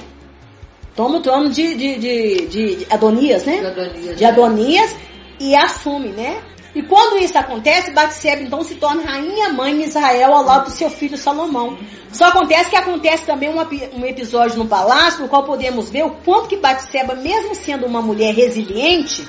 Toma 0.95 1.17
o 1.17 1.21
trono 1.21 1.49
de, 1.49 1.75
de, 1.75 1.97
de, 1.97 2.47
de 2.47 2.87
Adonias, 2.89 3.43
né? 3.43 3.57
De 3.57 3.67
Adonias, 3.67 4.17
de 4.17 4.25
Adonias 4.25 4.95
e 5.39 5.55
assume, 5.55 6.09
né? 6.09 6.41
E 6.73 6.81
quando 6.81 7.17
isso 7.17 7.37
acontece, 7.37 7.91
Batseba 7.91 8.41
então 8.41 8.63
se 8.63 8.75
torna 8.75 9.03
rainha 9.03 9.49
mãe 9.49 9.73
em 9.73 9.83
Israel 9.83 10.33
ao 10.33 10.43
lado 10.43 10.65
do 10.65 10.71
seu 10.71 10.89
filho 10.89 11.17
Salomão. 11.17 11.77
Só 12.11 12.27
acontece 12.27 12.69
que 12.69 12.77
acontece 12.77 13.25
também 13.25 13.49
um, 13.49 13.59
um 13.99 14.05
episódio 14.05 14.57
no 14.57 14.67
palácio, 14.67 15.21
no 15.21 15.27
qual 15.27 15.43
podemos 15.43 15.89
ver 15.89 16.05
o 16.05 16.11
quanto 16.11 16.47
que 16.47 16.57
Batseba, 16.57 17.13
mesmo 17.13 17.55
sendo 17.55 17.85
uma 17.85 18.01
mulher 18.01 18.33
resiliente, 18.33 19.27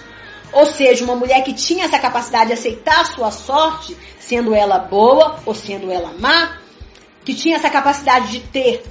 ou 0.52 0.66
seja, 0.66 1.04
uma 1.04 1.16
mulher 1.16 1.42
que 1.42 1.52
tinha 1.52 1.86
essa 1.86 1.98
capacidade 1.98 2.48
de 2.48 2.52
aceitar 2.52 3.00
a 3.00 3.04
sua 3.06 3.30
sorte, 3.32 3.96
sendo 4.20 4.54
ela 4.54 4.78
boa 4.78 5.40
ou 5.44 5.54
sendo 5.54 5.90
ela 5.90 6.12
má, 6.20 6.58
que 7.24 7.34
tinha 7.34 7.56
essa 7.56 7.70
capacidade 7.70 8.30
de 8.30 8.40
ter 8.40 8.84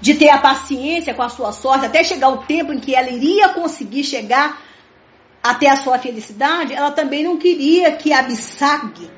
de 0.00 0.14
ter 0.14 0.28
a 0.28 0.36
paciência 0.36 1.14
com 1.14 1.22
a 1.22 1.30
sua 1.30 1.50
sorte 1.50 1.86
até 1.86 2.04
chegar 2.04 2.28
o 2.28 2.38
tempo 2.38 2.74
em 2.74 2.78
que 2.78 2.94
ela 2.94 3.08
iria 3.08 3.48
conseguir 3.50 4.04
chegar 4.04 4.60
até 5.44 5.68
a 5.68 5.76
sua 5.76 5.98
felicidade, 5.98 6.72
ela 6.72 6.90
também 6.90 7.22
não 7.22 7.36
queria 7.36 7.92
que 7.92 8.14
Abissag, 8.14 9.10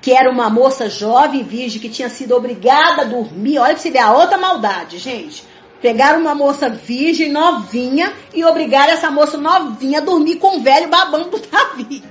que 0.00 0.12
era 0.12 0.30
uma 0.30 0.48
moça 0.48 0.88
jovem, 0.88 1.44
virgem, 1.44 1.78
que 1.78 1.90
tinha 1.90 2.08
sido 2.08 2.34
obrigada 2.34 3.02
a 3.02 3.04
dormir, 3.04 3.58
olha 3.58 3.74
pra 3.74 3.82
você 3.82 3.90
ver 3.90 3.98
a 3.98 4.14
outra 4.14 4.38
maldade, 4.38 4.96
gente. 4.96 5.44
Pegaram 5.82 6.20
uma 6.20 6.34
moça 6.34 6.70
virgem, 6.70 7.30
novinha, 7.30 8.14
e 8.32 8.42
obrigaram 8.42 8.94
essa 8.94 9.10
moça 9.10 9.36
novinha 9.36 9.98
a 9.98 10.02
dormir 10.02 10.36
com 10.36 10.56
o 10.56 10.62
velho 10.62 10.88
babando 10.88 11.28
do 11.28 11.38
Davi. 11.46 12.02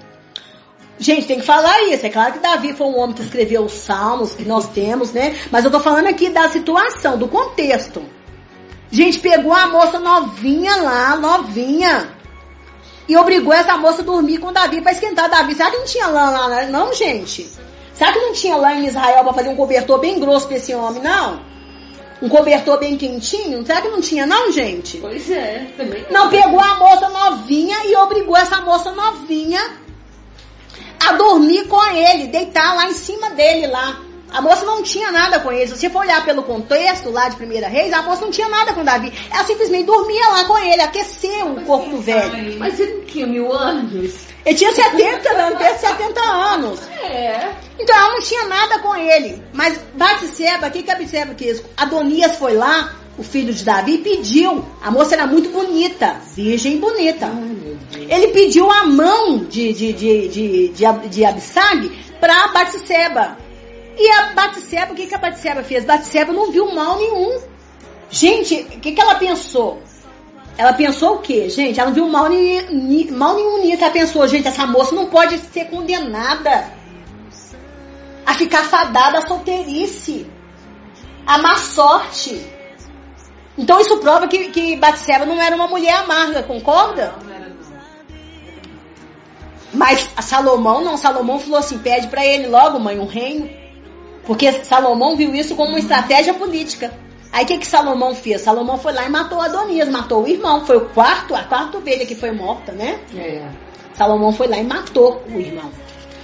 Gente, 0.99 1.25
tem 1.25 1.39
que 1.39 1.45
falar 1.45 1.81
isso. 1.85 2.05
É 2.05 2.09
claro 2.09 2.33
que 2.33 2.39
Davi 2.39 2.73
foi 2.73 2.85
um 2.85 2.99
homem 2.99 3.15
que 3.15 3.23
escreveu 3.23 3.63
os 3.63 3.71
salmos 3.71 4.35
que 4.35 4.45
nós 4.45 4.67
temos, 4.67 5.13
né? 5.13 5.35
Mas 5.49 5.65
eu 5.65 5.71
tô 5.71 5.79
falando 5.79 6.07
aqui 6.07 6.29
da 6.29 6.47
situação, 6.49 7.17
do 7.17 7.27
contexto. 7.27 8.03
Gente, 8.91 9.17
pegou 9.17 9.53
a 9.53 9.67
moça 9.67 9.99
novinha 9.99 10.75
lá, 10.75 11.15
novinha, 11.15 12.18
e 13.09 13.17
obrigou 13.17 13.51
essa 13.51 13.75
moça 13.75 14.03
a 14.03 14.05
dormir 14.05 14.37
com 14.37 14.53
Davi 14.53 14.81
para 14.81 14.91
esquentar 14.91 15.27
Davi. 15.27 15.55
Será 15.55 15.71
que 15.71 15.77
não 15.77 15.85
tinha 15.85 16.05
lã 16.05 16.29
lá, 16.29 16.47
né? 16.47 16.67
não, 16.67 16.93
gente? 16.93 17.49
Será 17.91 18.13
que 18.13 18.19
não 18.19 18.33
tinha 18.33 18.55
lã 18.55 18.71
em 18.73 18.85
Israel 18.85 19.23
para 19.23 19.33
fazer 19.33 19.49
um 19.49 19.55
cobertor 19.55 19.97
bem 19.97 20.19
grosso 20.19 20.47
para 20.47 20.57
esse 20.57 20.75
homem, 20.75 21.01
não? 21.01 21.41
Um 22.21 22.29
cobertor 22.29 22.77
bem 22.77 22.95
quentinho? 22.97 23.65
Será 23.65 23.81
que 23.81 23.87
não 23.87 23.99
tinha, 23.99 24.27
não, 24.27 24.51
gente? 24.51 24.99
Pois 24.99 25.29
é, 25.31 25.71
também. 25.75 26.05
Não, 26.11 26.29
pegou 26.29 26.59
a 26.59 26.75
moça 26.75 27.09
novinha 27.09 27.77
e 27.85 27.95
obrigou 27.95 28.37
essa 28.37 28.61
moça 28.61 28.91
novinha 28.91 29.59
a 31.07 31.13
dormir 31.13 31.67
com 31.67 31.83
ele, 31.87 32.27
deitar 32.27 32.75
lá 32.75 32.85
em 32.85 32.93
cima 32.93 33.31
dele 33.31 33.65
lá. 33.65 34.01
A 34.31 34.41
moça 34.41 34.65
não 34.65 34.83
tinha 34.83 35.11
nada 35.11 35.39
com 35.39 35.51
ele. 35.51 35.67
Se 35.67 35.77
você 35.77 35.89
for 35.89 35.99
olhar 35.99 36.23
pelo 36.23 36.43
contexto 36.43 37.09
lá 37.09 37.29
de 37.29 37.35
Primeira 37.35 37.67
Reis, 37.67 37.93
a 37.93 38.01
moça 38.01 38.21
não 38.21 38.31
tinha 38.31 38.47
nada 38.47 38.73
com 38.73 38.83
Davi. 38.83 39.11
Ela 39.31 39.43
simplesmente 39.43 39.85
dormia 39.85 40.27
lá 40.29 40.45
com 40.45 40.57
ele, 40.57 40.81
aqueceu 40.81 41.47
o 41.53 41.61
corpo 41.65 41.89
do 41.89 42.01
velho. 42.01 42.59
Mas 42.59 42.79
ele 42.79 42.93
não 42.93 43.05
tinha 43.05 43.27
mil 43.27 43.51
anos? 43.51 44.29
Ele 44.45 44.55
tinha 44.55 44.71
70 44.71 45.29
anos, 45.29 45.59
70 45.79 46.21
anos. 46.21 46.79
É. 47.03 47.51
Então 47.79 47.95
ela 47.95 48.13
não 48.13 48.21
tinha 48.21 48.45
nada 48.45 48.79
com 48.79 48.95
ele. 48.95 49.41
Mas 49.53 49.79
Batseba, 49.93 50.67
o 50.67 50.71
que 50.71 50.83
que 50.83 50.95
Batseba 50.95 51.33
quis? 51.33 51.63
Adonias 51.75 52.37
foi 52.37 52.53
lá, 52.53 52.95
o 53.17 53.23
filho 53.23 53.53
de 53.53 53.63
Davi, 53.63 53.95
e 53.95 53.97
pediu. 53.97 54.65
A 54.81 54.91
moça 54.91 55.15
era 55.15 55.27
muito 55.27 55.49
bonita, 55.49 56.17
virgem 56.35 56.77
bonita. 56.77 57.27
Ai, 57.27 58.07
ele 58.09 58.27
pediu 58.27 58.69
a 58.71 58.85
mão 58.85 59.39
de, 59.39 59.73
de, 59.73 59.93
de, 59.93 60.27
de, 60.27 60.67
de, 60.69 61.09
de 61.09 61.25
Abissag 61.25 61.89
para 62.19 62.47
Batseba. 62.49 63.37
E 63.99 64.11
a 64.11 64.27
Batseba, 64.27 64.93
o 64.93 64.95
que, 64.95 65.07
que 65.07 65.13
a 65.15 65.17
Batseba 65.17 65.61
fez? 65.61 65.83
Batseba 65.83 66.31
não 66.31 66.49
viu 66.53 66.73
mal 66.73 66.97
nenhum. 66.97 67.41
Gente, 68.09 68.55
o 68.55 68.79
que, 68.79 68.93
que 68.93 69.01
ela 69.01 69.15
pensou? 69.15 69.83
Ela 70.57 70.71
pensou 70.71 71.15
o 71.15 71.19
quê, 71.19 71.49
gente? 71.49 71.77
Ela 71.77 71.89
não 71.89 71.95
viu 71.95 72.07
mal, 72.07 72.29
ni, 72.29 73.11
mal 73.11 73.35
nenhum 73.35 73.61
nisso. 73.61 73.83
Ela 73.83 73.91
pensou, 73.91 74.25
gente, 74.25 74.47
essa 74.47 74.65
moça 74.65 74.95
não 74.95 75.07
pode 75.07 75.37
ser 75.37 75.65
condenada 75.65 76.71
a 78.25 78.33
ficar 78.35 78.63
fadada 78.63 79.17
à 79.17 79.27
solteirice, 79.27 80.25
a 81.27 81.37
má 81.37 81.57
sorte. 81.57 82.41
Então 83.57 83.81
isso 83.81 83.97
prova 83.97 84.29
que, 84.29 84.49
que 84.49 84.77
Batseba 84.77 85.25
não 85.25 85.41
era 85.41 85.57
uma 85.57 85.67
mulher 85.67 85.97
amarga, 85.97 86.41
concorda? 86.43 87.15
Mas 89.73 90.09
Salomão 90.21 90.81
não, 90.81 90.95
Salomão 90.95 91.37
falou 91.37 91.59
assim, 91.59 91.79
pede 91.79 92.07
para 92.07 92.25
ele 92.25 92.47
logo, 92.47 92.79
mãe, 92.79 92.97
um 92.97 93.05
reino. 93.05 93.58
Porque 94.25 94.63
Salomão 94.63 95.15
viu 95.15 95.33
isso 95.33 95.55
como 95.55 95.69
uma 95.69 95.79
estratégia 95.79 96.33
política. 96.33 96.93
Aí 97.31 97.43
o 97.43 97.47
que, 97.47 97.57
que 97.59 97.67
Salomão 97.67 98.15
fez? 98.15 98.41
Salomão 98.41 98.77
foi 98.77 98.93
lá 98.93 99.05
e 99.05 99.09
matou 99.09 99.39
Adonias, 99.39 99.87
matou 99.87 100.23
o 100.23 100.27
irmão. 100.27 100.65
Foi 100.65 100.77
o 100.77 100.89
quarto, 100.89 101.35
a 101.35 101.43
quarta 101.43 101.77
ovelha 101.77 102.05
que 102.05 102.15
foi 102.15 102.31
morta, 102.31 102.71
né? 102.71 102.99
É. 103.15 103.47
Salomão 103.93 104.31
foi 104.31 104.47
lá 104.47 104.57
e 104.57 104.63
matou 104.63 105.23
o 105.27 105.39
irmão. 105.39 105.69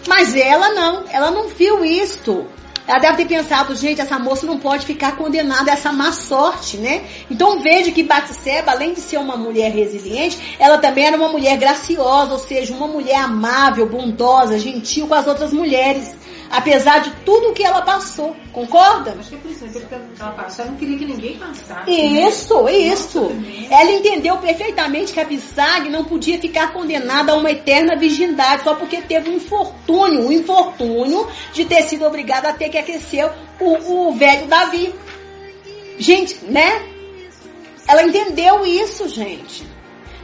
Mas 0.08 0.36
ela 0.36 0.74
não, 0.74 1.04
ela 1.10 1.32
não 1.32 1.48
viu 1.48 1.84
isto. 1.84 2.46
Ela 2.88 3.00
deve 3.00 3.18
ter 3.18 3.26
pensado, 3.26 3.76
gente, 3.76 4.00
essa 4.00 4.20
moça 4.20 4.46
não 4.46 4.60
pode 4.60 4.86
ficar 4.86 5.16
condenada 5.18 5.72
a 5.72 5.74
essa 5.74 5.92
má 5.92 6.12
sorte, 6.12 6.78
né? 6.78 7.04
Então 7.32 7.60
veja 7.60 7.92
que 7.92 8.04
Batseba, 8.04 8.72
além 8.72 8.94
de 8.94 9.00
ser 9.00 9.18
uma 9.18 9.36
mulher 9.36 9.72
resiliente, 9.72 10.56
ela 10.60 10.78
também 10.78 11.06
era 11.06 11.18
uma 11.18 11.30
mulher 11.30 11.58
graciosa, 11.58 12.34
ou 12.34 12.40
seja, 12.40 12.76
uma 12.76 12.88
mulher 12.88 13.18
amável, 13.18 13.88
bondosa, 13.90 14.60
gentil 14.60 15.08
com 15.08 15.16
as 15.16 15.26
outras 15.26 15.52
mulheres 15.52 16.14
apesar 16.50 17.00
de 17.00 17.12
tudo 17.26 17.54
que 17.54 17.64
ela 17.64 17.82
passou. 17.82 18.36
Concorda? 18.52 19.16
Acho 19.20 19.30
que 19.30 19.36
é 19.36 19.38
por 19.40 19.52
isso 19.52 19.66
que 19.66 19.94
ela 19.94 20.32
passou. 20.32 20.64
Ela 20.66 20.72
não 20.72 20.80
queria 20.80 20.98
que 20.98 21.06
ninguém 21.06 21.38
passasse. 21.38 21.90
né? 21.90 22.28
Isso, 22.28 22.70
isso. 22.70 23.32
Ela 23.70 23.92
entendeu 23.92 24.38
perfeitamente 24.38 25.14
que 25.14 25.20
a 25.20 25.26
Bissag 25.26 25.90
não 25.90 26.04
podia 26.06 26.40
ficar 26.40 26.72
condenada 26.74 27.32
a 27.32 27.36
uma 27.36 27.52
eterna 27.52 27.96
virgindade 27.96 28.64
só 28.64 28.76
porque 28.76 29.02
teve 29.02 29.30
um 29.30 29.36
infortúnio, 29.36 30.28
um 30.28 30.32
infortúnio 30.32 31.28
de 31.54 31.66
ter 31.66 31.84
sido 31.84 32.06
obrigada 32.06 32.50
a 32.50 32.54
ter 32.54 32.70
que 32.70 32.78
aquecer 32.78 33.30
o, 33.60 34.08
o 34.08 34.14
velho 34.14 34.48
Davi. 34.48 34.94
Gente, 35.98 36.38
né? 36.46 36.82
Ela 37.88 38.04
entendeu 38.04 38.66
isso, 38.66 39.08
gente. 39.08 39.66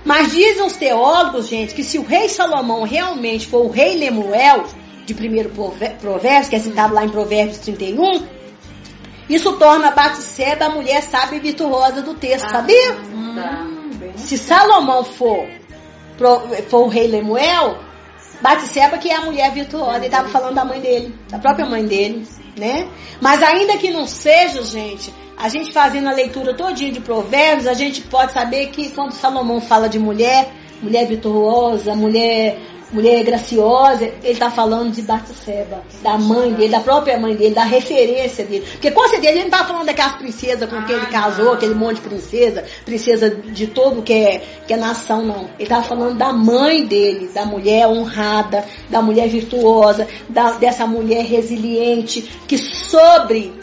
Mas 0.03 0.31
dizem 0.31 0.65
os 0.65 0.73
teólogos, 0.73 1.47
gente, 1.47 1.75
que 1.75 1.84
se 1.84 1.99
o 1.99 2.03
rei 2.03 2.27
Salomão 2.27 2.84
realmente 2.84 3.45
for 3.47 3.65
o 3.65 3.69
rei 3.69 3.95
Lemuel, 3.95 4.65
de 5.12 5.13
primeiro 5.13 5.50
provérbio, 5.50 6.50
que 6.50 6.56
é 6.56 6.60
citado 6.60 6.93
lá 6.93 7.04
em 7.04 7.10
Provérbios 7.10 7.60
31, 7.60 8.24
isso 9.30 9.54
torna 9.54 9.91
Batseba 9.91 10.65
a 10.65 10.69
mulher 10.69 11.02
sábia 11.04 11.38
e 11.38 11.39
virtuosa 11.39 12.02
do 12.02 12.13
texto, 12.13 12.50
sabia? 12.50 12.95
Tá. 13.36 13.67
Se 14.15 14.38
Salomão 14.38 15.04
for, 15.04 15.47
for 16.69 16.86
o 16.86 16.88
rei 16.88 17.08
Lemuel, 17.08 17.78
Batseba 18.41 18.97
que 18.97 19.10
é 19.10 19.15
a 19.15 19.21
mulher 19.21 19.52
virtuosa, 19.52 19.97
ele 19.97 20.06
estava 20.08 20.30
falando 20.30 20.56
da 20.56 20.65
mãe 20.65 20.80
dele, 20.80 21.15
da 21.30 21.38
própria 21.38 21.65
mãe 21.65 21.86
dele, 21.86 22.26
né? 22.58 22.88
Mas 23.19 23.43
ainda 23.43 23.78
que 23.78 23.91
não 23.91 24.08
seja, 24.08 24.63
gente, 24.63 25.13
a 25.38 25.47
gente 25.50 25.71
fazendo 25.74 26.08
a 26.08 26.13
leitura 26.13 26.54
todinha 26.54 26.91
de 26.91 27.02
provérbios, 27.02 27.67
a 27.67 27.74
gente 27.74 28.02
pode 28.02 28.32
saber 28.32 28.67
que 28.67 28.89
quando 28.91 29.12
Salomão 29.12 29.62
fala 29.62 29.88
de 29.88 30.00
mulher, 30.00 30.52
mulher 30.82 31.06
virtuosa, 31.06 31.95
mulher 31.95 32.58
mulher 32.91 33.23
graciosa, 33.23 34.04
ele 34.06 34.34
está 34.34 34.51
falando 34.51 34.91
de 34.91 35.01
Batseba, 35.01 35.84
da 36.01 36.17
mãe 36.17 36.54
dele, 36.54 36.69
da 36.69 36.82
própria 36.82 37.17
mãe 37.17 37.36
dele, 37.36 37.56
da 37.56 37.63
referência 37.63 38.45
dele. 38.45 38.65
Porque 38.71 38.91
com 38.91 39.08
certeza 39.08 39.32
ele 39.32 39.39
não 39.39 39.45
está 39.47 39.65
falando 39.65 39.86
daquelas 39.86 40.15
princesas 40.17 40.69
com 40.69 40.84
quem 40.84 40.95
ele 40.95 41.06
casou, 41.08 41.54
aquele 41.54 41.73
monte 41.73 41.95
de 41.95 42.01
princesa, 42.01 42.65
princesa 42.86 43.30
de 43.30 43.67
todo 43.67 44.01
que 44.01 44.13
é, 44.13 44.41
que 44.67 44.73
é 44.73 44.77
nação, 44.77 45.23
não. 45.23 45.45
Ele 45.56 45.63
estava 45.63 45.84
falando 45.84 46.17
da 46.17 46.34
mãe 46.34 46.86
dele, 46.86 47.30
da 47.34 47.45
mulher 47.45 47.88
honrada, 47.88 48.65
da 48.89 49.01
mulher 49.01 49.27
virtuosa, 49.30 50.08
da, 50.27 50.54
dessa 50.54 50.86
mulher 50.86 51.23
resiliente, 51.25 52.21
que 52.47 52.58
sobre, 52.58 53.54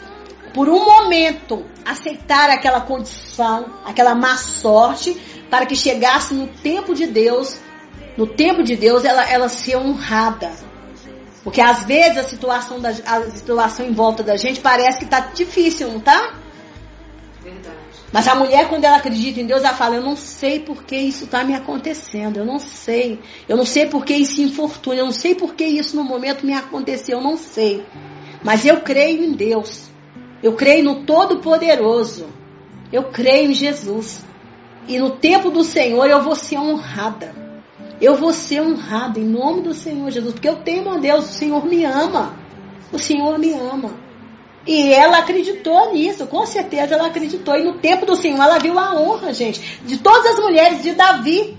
por 0.53 0.67
um 0.67 0.83
momento, 0.83 1.63
aceitar 1.85 2.49
aquela 2.49 2.81
condição, 2.81 3.65
aquela 3.85 4.15
má 4.15 4.37
sorte, 4.37 5.15
para 5.49 5.65
que 5.65 5.75
chegasse 5.75 6.33
no 6.33 6.47
tempo 6.47 6.93
de 6.93 7.07
Deus 7.07 7.57
no 8.19 8.27
tempo 8.27 8.61
de 8.63 8.75
Deus, 8.75 9.05
ela, 9.05 9.23
ela 9.31 9.47
ser 9.47 9.77
honrada. 9.77 10.51
Porque 11.41 11.61
às 11.61 11.85
vezes 11.85 12.17
a 12.17 12.23
situação, 12.23 12.77
da, 12.77 12.89
a 12.89 13.31
situação 13.31 13.85
em 13.85 13.93
volta 13.93 14.21
da 14.21 14.35
gente 14.35 14.59
parece 14.59 14.99
que 14.99 15.05
tá 15.05 15.21
difícil, 15.33 15.87
não 15.87 16.01
tá? 16.01 16.35
Verdade. 17.41 17.77
Mas 18.11 18.27
a 18.27 18.35
mulher, 18.35 18.67
quando 18.67 18.83
ela 18.83 18.97
acredita 18.97 19.39
em 19.39 19.45
Deus, 19.45 19.63
ela 19.63 19.73
fala: 19.73 19.95
Eu 19.95 20.01
não 20.01 20.17
sei 20.17 20.59
por 20.59 20.83
que 20.83 20.97
isso 20.97 21.23
está 21.23 21.45
me 21.45 21.55
acontecendo. 21.55 22.35
Eu 22.35 22.45
não 22.45 22.59
sei. 22.59 23.21
Eu 23.47 23.55
não 23.55 23.65
sei 23.65 23.85
por 23.85 24.03
que 24.03 24.15
esse 24.15 24.41
infortúnio. 24.41 24.99
Eu 24.99 25.05
não 25.05 25.13
sei 25.13 25.33
por 25.33 25.53
que 25.55 25.63
isso 25.63 25.95
no 25.95 26.03
momento 26.03 26.45
me 26.45 26.53
aconteceu. 26.53 27.19
Eu 27.19 27.23
não 27.23 27.37
sei. 27.37 27.85
Mas 28.43 28.65
eu 28.65 28.81
creio 28.81 29.23
em 29.23 29.31
Deus. 29.31 29.89
Eu 30.43 30.57
creio 30.57 30.83
no 30.83 31.05
Todo-Poderoso. 31.05 32.27
Eu 32.91 33.05
creio 33.05 33.51
em 33.51 33.53
Jesus. 33.53 34.25
E 34.89 34.99
no 34.99 35.11
tempo 35.11 35.49
do 35.49 35.63
Senhor 35.63 36.05
eu 36.09 36.21
vou 36.21 36.35
ser 36.35 36.57
honrada. 36.57 37.48
Eu 38.01 38.15
vou 38.15 38.31
ser 38.31 38.61
honrada 38.61 39.19
em 39.19 39.25
nome 39.25 39.61
do 39.61 39.73
Senhor 39.73 40.09
Jesus, 40.09 40.33
porque 40.33 40.47
eu 40.47 40.57
temo 40.57 40.91
a 40.91 40.97
Deus, 40.97 41.25
o 41.25 41.33
Senhor 41.33 41.65
me 41.65 41.83
ama. 41.83 42.33
O 42.91 42.97
Senhor 42.97 43.37
me 43.37 43.53
ama. 43.53 43.91
E 44.65 44.93
ela 44.93 45.19
acreditou 45.19 45.93
nisso, 45.93 46.27
com 46.27 46.45
certeza 46.45 46.95
ela 46.95 47.07
acreditou. 47.07 47.55
E 47.55 47.63
no 47.63 47.79
tempo 47.79 48.05
do 48.05 48.15
Senhor 48.15 48.41
ela 48.41 48.59
viu 48.59 48.77
a 48.77 48.93
honra, 48.99 49.33
gente, 49.33 49.79
de 49.83 49.97
todas 49.97 50.33
as 50.33 50.39
mulheres 50.39 50.83
de 50.83 50.93
Davi. 50.93 51.57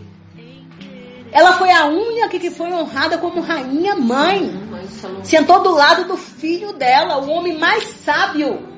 Ela 1.33 1.53
foi 1.53 1.71
a 1.71 1.87
única 1.87 2.29
que 2.29 2.51
foi 2.51 2.73
honrada 2.73 3.19
como 3.19 3.41
rainha 3.41 3.95
mãe. 3.97 4.51
Sentou 5.23 5.63
do 5.63 5.73
lado 5.73 6.09
do 6.09 6.17
filho 6.17 6.73
dela, 6.73 7.19
o 7.19 7.31
homem 7.31 7.59
mais 7.59 7.85
sábio. 7.85 8.69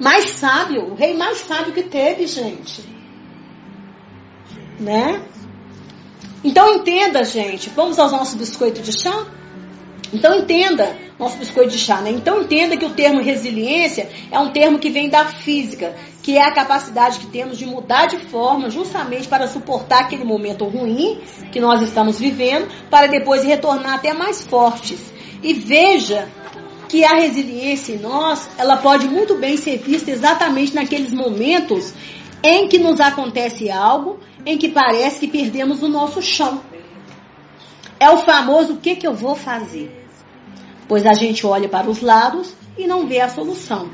Mais 0.00 0.30
sábio, 0.30 0.92
o 0.92 0.94
rei 0.94 1.16
mais 1.16 1.38
sábio 1.38 1.72
que 1.72 1.82
teve, 1.82 2.26
gente. 2.26 2.84
Né? 4.78 5.22
Então 6.44 6.74
entenda, 6.74 7.24
gente, 7.24 7.70
vamos 7.70 7.98
aos 7.98 8.12
nossos 8.12 8.34
biscoitos 8.34 8.82
de 8.82 8.92
chá? 8.92 9.26
Então 10.12 10.34
entenda, 10.36 10.96
nosso 11.18 11.36
biscoito 11.36 11.70
de 11.70 11.78
chá, 11.78 12.00
né? 12.00 12.10
Então 12.10 12.42
entenda 12.42 12.76
que 12.76 12.84
o 12.84 12.90
termo 12.90 13.20
resiliência 13.20 14.08
é 14.30 14.38
um 14.38 14.50
termo 14.50 14.78
que 14.78 14.88
vem 14.88 15.08
da 15.08 15.24
física, 15.24 15.94
que 16.22 16.36
é 16.36 16.42
a 16.42 16.52
capacidade 16.52 17.18
que 17.18 17.26
temos 17.26 17.58
de 17.58 17.66
mudar 17.66 18.06
de 18.06 18.18
forma 18.18 18.70
justamente 18.70 19.26
para 19.26 19.48
suportar 19.48 20.02
aquele 20.02 20.24
momento 20.24 20.64
ruim 20.64 21.20
que 21.50 21.60
nós 21.60 21.82
estamos 21.82 22.20
vivendo, 22.20 22.68
para 22.88 23.08
depois 23.08 23.42
retornar 23.42 23.94
até 23.94 24.12
mais 24.12 24.42
fortes. 24.42 25.00
E 25.42 25.52
veja 25.52 26.28
que 26.88 27.04
a 27.04 27.16
resiliência 27.16 27.94
em 27.94 27.98
nós, 27.98 28.48
ela 28.56 28.76
pode 28.76 29.08
muito 29.08 29.34
bem 29.34 29.56
ser 29.56 29.78
vista 29.78 30.10
exatamente 30.10 30.74
naqueles 30.74 31.12
momentos 31.12 31.92
em 32.42 32.68
que 32.68 32.78
nos 32.78 33.00
acontece 33.00 33.70
algo 33.70 34.20
em 34.46 34.56
que 34.56 34.68
parece 34.68 35.18
que 35.18 35.26
perdemos 35.26 35.82
o 35.82 35.88
nosso 35.88 36.22
chão. 36.22 36.62
É 37.98 38.08
o 38.08 38.18
famoso 38.18 38.74
o 38.74 38.76
que, 38.76 38.94
que 38.94 39.06
eu 39.06 39.12
vou 39.12 39.34
fazer? 39.34 40.06
Pois 40.86 41.04
a 41.04 41.14
gente 41.14 41.44
olha 41.44 41.68
para 41.68 41.90
os 41.90 42.00
lados 42.00 42.54
e 42.78 42.86
não 42.86 43.08
vê 43.08 43.20
a 43.20 43.28
solução. 43.28 43.90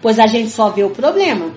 Pois 0.00 0.20
a 0.20 0.28
gente 0.28 0.50
só 0.50 0.70
vê 0.70 0.84
o 0.84 0.90
problema. 0.90 1.52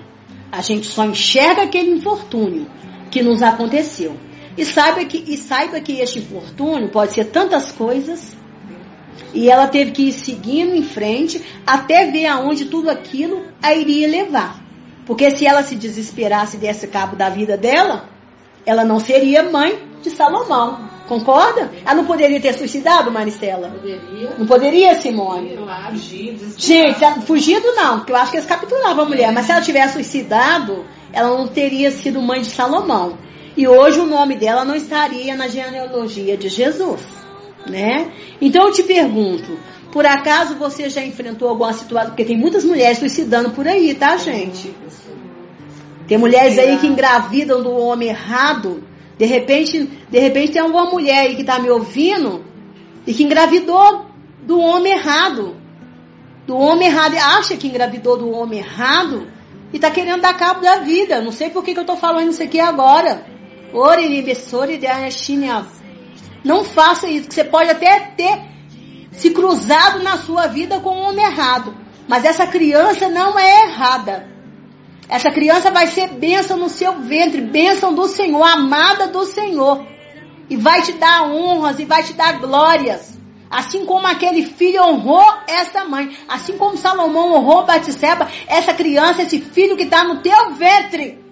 A 0.50 0.60
gente 0.60 0.86
só 0.86 1.04
enxerga 1.04 1.62
aquele 1.62 1.92
infortúnio 1.92 2.66
que 3.10 3.22
nos 3.22 3.40
aconteceu. 3.40 4.16
E 4.56 4.64
saiba 4.64 5.04
que, 5.04 5.18
e 5.32 5.36
saiba 5.36 5.80
que 5.80 6.00
este 6.00 6.18
infortúnio 6.18 6.88
pode 6.88 7.12
ser 7.12 7.26
tantas 7.26 7.70
coisas. 7.70 8.36
E 9.32 9.48
ela 9.48 9.68
teve 9.68 9.92
que 9.92 10.08
ir 10.08 10.12
seguindo 10.12 10.74
em 10.74 10.82
frente 10.82 11.40
até 11.66 12.10
ver 12.10 12.26
aonde 12.26 12.64
tudo 12.64 12.90
aquilo 12.90 13.44
a 13.62 13.74
iria 13.74 14.08
levar. 14.08 14.62
Porque 15.06 15.30
se 15.30 15.46
ela 15.46 15.62
se 15.62 15.76
desesperasse 15.76 16.56
e 16.56 16.60
desse 16.60 16.86
cabo 16.86 17.14
da 17.14 17.28
vida 17.28 17.56
dela, 17.56 18.13
ela 18.66 18.84
não 18.84 18.98
seria 18.98 19.42
mãe 19.42 19.78
de 20.02 20.10
Salomão. 20.10 20.92
Concorda? 21.08 21.70
Ela 21.84 21.96
não 21.96 22.06
poderia 22.06 22.40
ter 22.40 22.54
suicidado, 22.54 23.10
Maristela? 23.10 23.68
Poderia. 23.68 24.30
Não 24.38 24.46
poderia, 24.46 24.94
Simone? 24.94 25.58
Fugido. 25.90 26.54
Gente, 26.56 27.20
fugido 27.26 27.72
não, 27.74 27.98
porque 27.98 28.12
eu 28.12 28.16
acho 28.16 28.30
que 28.30 28.38
eles 28.38 28.48
capturavam 28.48 29.04
a 29.04 29.08
mulher. 29.08 29.30
Mas 29.32 29.46
se 29.46 29.52
ela 29.52 29.60
tivesse 29.60 29.94
suicidado, 29.94 30.84
ela 31.12 31.28
não 31.28 31.46
teria 31.46 31.90
sido 31.90 32.22
mãe 32.22 32.40
de 32.40 32.48
Salomão. 32.48 33.18
E 33.56 33.68
hoje 33.68 34.00
o 34.00 34.06
nome 34.06 34.34
dela 34.34 34.64
não 34.64 34.74
estaria 34.74 35.36
na 35.36 35.46
genealogia 35.46 36.36
de 36.36 36.48
Jesus. 36.48 37.02
Né? 37.68 38.12
Então 38.40 38.66
eu 38.66 38.72
te 38.72 38.82
pergunto, 38.82 39.58
por 39.92 40.04
acaso 40.04 40.56
você 40.56 40.88
já 40.88 41.04
enfrentou 41.04 41.48
alguma 41.48 41.72
situação? 41.72 42.10
Porque 42.10 42.24
tem 42.24 42.36
muitas 42.36 42.64
mulheres 42.64 42.98
suicidando 42.98 43.50
por 43.50 43.68
aí, 43.68 43.94
tá, 43.94 44.16
gente? 44.16 44.74
Tem 46.06 46.18
mulheres 46.18 46.58
aí 46.58 46.76
que 46.78 46.86
engravidam 46.86 47.62
do 47.62 47.72
homem 47.74 48.08
errado. 48.08 48.82
De 49.16 49.24
repente, 49.24 49.88
de 50.10 50.18
repente 50.18 50.52
tem 50.52 50.62
alguma 50.62 50.84
mulher 50.84 51.20
aí 51.20 51.34
que 51.34 51.40
está 51.40 51.58
me 51.58 51.70
ouvindo 51.70 52.44
e 53.06 53.14
que 53.14 53.22
engravidou 53.24 54.06
do 54.42 54.58
homem 54.58 54.92
errado. 54.92 55.56
Do 56.46 56.56
homem 56.56 56.88
errado. 56.88 57.16
Acha 57.16 57.56
que 57.56 57.68
engravidou 57.68 58.18
do 58.18 58.30
homem 58.30 58.58
errado 58.58 59.28
e 59.72 59.76
está 59.76 59.90
querendo 59.90 60.20
dar 60.20 60.34
cabo 60.34 60.60
da 60.60 60.78
vida. 60.80 61.20
Não 61.22 61.32
sei 61.32 61.50
por 61.50 61.64
que, 61.64 61.72
que 61.72 61.78
eu 61.78 61.82
estou 61.82 61.96
falando 61.96 62.30
isso 62.30 62.42
aqui 62.42 62.60
agora. 62.60 63.24
Não 66.44 66.64
faça 66.64 67.08
isso, 67.08 67.28
que 67.28 67.34
você 67.34 67.44
pode 67.44 67.70
até 67.70 68.00
ter 68.16 68.42
se 69.12 69.30
cruzado 69.30 70.02
na 70.02 70.18
sua 70.18 70.46
vida 70.46 70.80
com 70.80 70.90
o 70.90 71.08
homem 71.08 71.24
errado. 71.24 71.74
Mas 72.06 72.24
essa 72.24 72.46
criança 72.46 73.08
não 73.08 73.38
é 73.38 73.64
errada. 73.66 74.33
Essa 75.08 75.30
criança 75.30 75.70
vai 75.70 75.86
ser 75.86 76.08
bênção 76.08 76.56
no 76.56 76.68
seu 76.68 77.00
ventre, 77.00 77.40
bênção 77.40 77.94
do 77.94 78.08
Senhor, 78.08 78.42
amada 78.42 79.08
do 79.08 79.24
Senhor. 79.24 79.86
E 80.48 80.56
vai 80.56 80.82
te 80.82 80.92
dar 80.92 81.24
honras 81.24 81.78
e 81.78 81.84
vai 81.84 82.02
te 82.02 82.12
dar 82.14 82.38
glórias. 82.38 83.14
Assim 83.50 83.86
como 83.86 84.06
aquele 84.06 84.46
filho 84.46 84.82
honrou 84.82 85.24
essa 85.46 85.84
mãe, 85.84 86.16
assim 86.26 86.58
como 86.58 86.76
Salomão 86.76 87.34
honrou 87.34 87.64
Batseba, 87.64 88.28
essa 88.48 88.74
criança, 88.74 89.22
esse 89.22 89.40
filho 89.40 89.76
que 89.76 89.84
está 89.84 90.02
no 90.02 90.20
teu 90.22 90.50
ventre, 90.54 91.22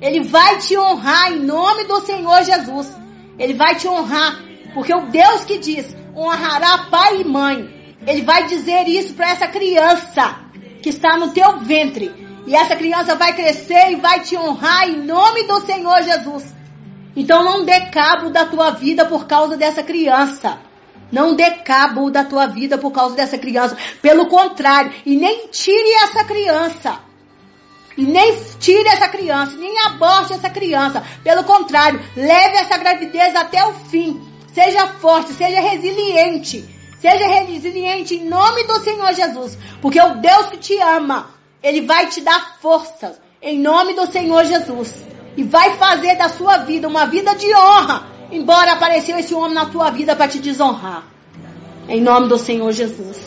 ele 0.00 0.20
vai 0.22 0.58
te 0.58 0.76
honrar 0.76 1.32
em 1.32 1.40
nome 1.40 1.84
do 1.84 2.00
Senhor 2.00 2.42
Jesus. 2.42 2.96
Ele 3.38 3.54
vai 3.54 3.76
te 3.76 3.86
honrar, 3.86 4.42
porque 4.74 4.92
o 4.92 5.06
Deus 5.06 5.44
que 5.44 5.58
diz, 5.58 5.94
honrará 6.16 6.86
pai 6.90 7.20
e 7.20 7.24
mãe, 7.24 7.96
ele 8.06 8.22
vai 8.22 8.46
dizer 8.46 8.88
isso 8.88 9.14
para 9.14 9.30
essa 9.30 9.46
criança 9.46 10.40
que 10.82 10.88
está 10.88 11.16
no 11.16 11.30
teu 11.30 11.60
ventre. 11.60 12.29
E 12.46 12.54
essa 12.54 12.76
criança 12.76 13.14
vai 13.14 13.32
crescer 13.34 13.92
e 13.92 13.96
vai 13.96 14.20
te 14.20 14.36
honrar 14.36 14.88
em 14.88 15.04
nome 15.04 15.44
do 15.44 15.60
Senhor 15.60 16.02
Jesus. 16.02 16.44
Então 17.14 17.44
não 17.44 17.64
dê 17.64 17.80
cabo 17.86 18.30
da 18.30 18.46
tua 18.46 18.70
vida 18.70 19.04
por 19.04 19.26
causa 19.26 19.56
dessa 19.56 19.82
criança. 19.82 20.58
Não 21.10 21.34
dê 21.34 21.50
cabo 21.50 22.10
da 22.10 22.24
tua 22.24 22.46
vida 22.46 22.78
por 22.78 22.92
causa 22.92 23.16
dessa 23.16 23.36
criança. 23.36 23.76
Pelo 24.00 24.26
contrário, 24.26 24.92
e 25.04 25.16
nem 25.16 25.48
tire 25.48 25.92
essa 26.04 26.24
criança. 26.24 27.00
E 27.96 28.02
nem 28.02 28.34
tire 28.58 28.88
essa 28.88 29.08
criança, 29.08 29.56
nem 29.56 29.76
aborte 29.80 30.32
essa 30.32 30.48
criança. 30.48 31.02
Pelo 31.24 31.42
contrário, 31.44 32.00
leve 32.16 32.56
essa 32.56 32.78
gravidez 32.78 33.34
até 33.34 33.64
o 33.66 33.72
fim. 33.72 34.20
Seja 34.54 34.86
forte, 34.86 35.32
seja 35.32 35.60
resiliente. 35.60 36.64
Seja 37.00 37.26
resiliente 37.26 38.14
em 38.14 38.28
nome 38.28 38.64
do 38.64 38.78
Senhor 38.80 39.12
Jesus. 39.12 39.58
Porque 39.82 40.00
o 40.00 40.16
Deus 40.16 40.46
que 40.46 40.58
te 40.58 40.78
ama, 40.78 41.30
ele 41.62 41.82
vai 41.82 42.06
te 42.06 42.20
dar 42.20 42.58
força 42.60 43.18
em 43.42 43.58
nome 43.58 43.94
do 43.94 44.06
Senhor 44.06 44.44
Jesus. 44.44 44.94
E 45.36 45.42
vai 45.42 45.76
fazer 45.76 46.16
da 46.16 46.28
sua 46.28 46.58
vida 46.58 46.88
uma 46.88 47.06
vida 47.06 47.34
de 47.34 47.54
honra. 47.54 48.06
Embora 48.30 48.72
apareceu 48.72 49.18
esse 49.18 49.34
homem 49.34 49.54
na 49.54 49.66
tua 49.66 49.90
vida 49.90 50.14
para 50.14 50.28
te 50.28 50.38
desonrar. 50.38 51.04
Em 51.88 52.00
nome 52.00 52.28
do 52.28 52.38
Senhor 52.38 52.70
Jesus. 52.72 53.18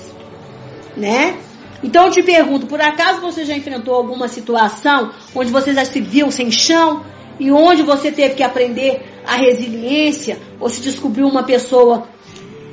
Né? 0.96 1.38
Então 1.84 2.06
eu 2.06 2.12
te 2.12 2.24
pergunto, 2.24 2.68
por 2.68 2.80
acaso 2.80 3.20
você 3.20 3.44
já 3.44 3.56
enfrentou 3.56 3.96
alguma 3.96 4.28
situação 4.28 5.12
onde 5.36 5.52
você 5.52 5.74
já 5.74 5.84
se 5.84 6.00
viu 6.00 6.32
sem 6.32 6.50
chão 6.50 7.04
e 7.40 7.52
onde 7.52 7.82
você 7.82 8.12
teve 8.12 8.36
que 8.36 8.44
aprender 8.44 9.02
a 9.26 9.36
resiliência 9.36 10.40
ou 10.60 10.70
se 10.70 10.82
descobriu 10.82 11.28
uma 11.28 11.44
pessoa 11.44 12.08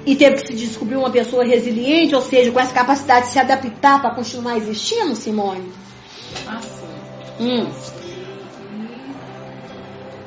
e 0.07 0.17
teve 0.17 0.37
que 0.37 0.47
se 0.49 0.55
descobrir 0.55 0.97
uma 0.97 1.11
pessoa 1.11 1.45
resiliente, 1.45 2.15
ou 2.15 2.23
seja, 2.23 2.51
com 2.51 2.61
essa 2.61 2.73
capacidade 2.73 3.27
de 3.27 3.33
se 3.33 3.39
adaptar 3.39 4.01
para 4.01 4.15
continuar 4.15 4.57
existindo, 4.57 5.15
Simone? 5.15 5.73
Ah, 6.47 6.61
sim. 6.61 6.81
Hum. 7.41 7.71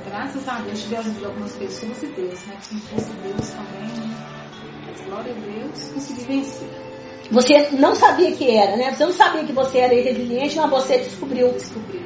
graças 0.08 0.48
a 0.48 0.60
Deus, 0.60 0.82
tive 0.82 0.96
ajuda 0.96 1.20
de 1.20 1.26
algumas 1.26 1.52
pessoas 1.54 2.04
e 2.04 2.08
Deus, 2.08 2.40
né? 2.46 2.56
Se 2.62 2.76
fosse 2.76 3.10
Deus 3.24 3.50
também, 3.50 3.82
né? 3.82 4.16
Mas 4.88 5.02
glória 5.08 5.32
a 5.32 5.36
Deus, 5.36 5.90
consegui 5.94 6.24
vencer. 6.24 6.70
Você 7.32 7.70
não 7.72 7.96
sabia 7.96 8.32
que 8.32 8.50
era, 8.56 8.78
né? 8.78 8.94
Você 8.94 9.06
não 9.06 9.14
sabia 9.14 9.44
que 9.44 9.52
você 9.52 9.80
era 9.80 9.94
resiliente, 9.94 10.56
mas 10.56 10.70
você 10.70 10.98
descobriu. 11.00 11.52
Descobri. 11.54 12.04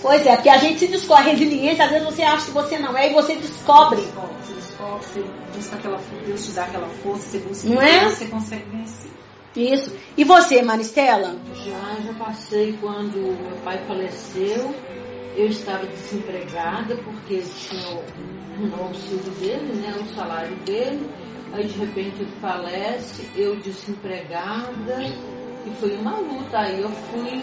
Pois 0.00 0.26
é, 0.26 0.34
porque 0.34 0.48
a 0.48 0.58
gente 0.58 0.80
se 0.80 0.88
descobre 0.88 1.30
resiliência, 1.30 1.84
às 1.84 1.90
vezes 1.90 2.06
você 2.06 2.22
acha 2.22 2.46
que 2.46 2.50
você 2.52 2.78
não 2.78 2.96
é 2.96 3.10
e 3.10 3.14
você 3.14 3.36
descobre. 3.36 4.00
Você 4.00 4.31
você 4.98 5.24
busca 5.54 5.76
aquela 5.76 6.00
Deus 6.24 6.46
te 6.46 6.52
dá 6.52 6.64
aquela 6.64 6.88
força, 6.88 7.30
você 7.30 7.38
busca 7.38 7.68
Não 7.68 7.82
é? 7.82 8.08
Você 8.08 8.26
consegue 8.26 8.64
vencer. 8.70 9.10
Isso. 9.54 9.94
E 10.16 10.24
você, 10.24 10.62
Maristela? 10.62 11.36
Já, 11.54 11.96
já 12.02 12.14
passei 12.14 12.76
quando 12.80 13.16
meu 13.16 13.56
pai 13.64 13.78
faleceu. 13.86 14.74
Eu 15.36 15.46
estava 15.46 15.86
desempregada 15.86 16.96
porque 16.96 17.34
ele 17.34 17.50
tinha 17.58 17.96
o, 17.96 18.02
o 18.76 18.84
auxílio 18.84 19.30
dele, 19.40 19.72
né, 19.80 19.94
o 20.00 20.14
salário 20.14 20.56
dele. 20.58 21.08
Aí 21.52 21.66
de 21.66 21.78
repente 21.78 22.22
ele 22.22 22.32
falece, 22.40 23.28
eu 23.36 23.56
desempregada. 23.56 25.02
E 25.66 25.70
foi 25.80 25.96
uma 25.96 26.18
luta. 26.18 26.58
Aí 26.58 26.80
eu 26.80 26.90
fui 26.90 27.42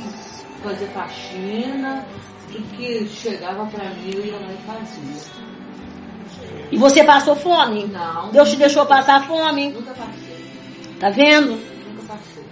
fazer 0.64 0.88
faxina, 0.88 2.06
tudo 2.52 2.76
que 2.76 3.08
chegava 3.08 3.66
para 3.68 3.92
mim 3.92 4.12
eu 4.16 4.26
ia 4.26 4.40
lá 4.40 4.52
e 4.52 4.58
fazia. 4.66 5.59
E 6.72 6.78
você 6.78 7.04
passou 7.04 7.36
fome? 7.36 7.86
Não. 7.86 8.30
Deus 8.30 8.50
te 8.50 8.56
deixou 8.56 8.86
passar 8.86 9.28
fome. 9.28 9.70
Nunca 9.70 9.92
passei. 9.92 10.96
Tá 11.00 11.10
vendo? 11.10 11.52
Nunca 11.52 12.04
passei. 12.08 12.44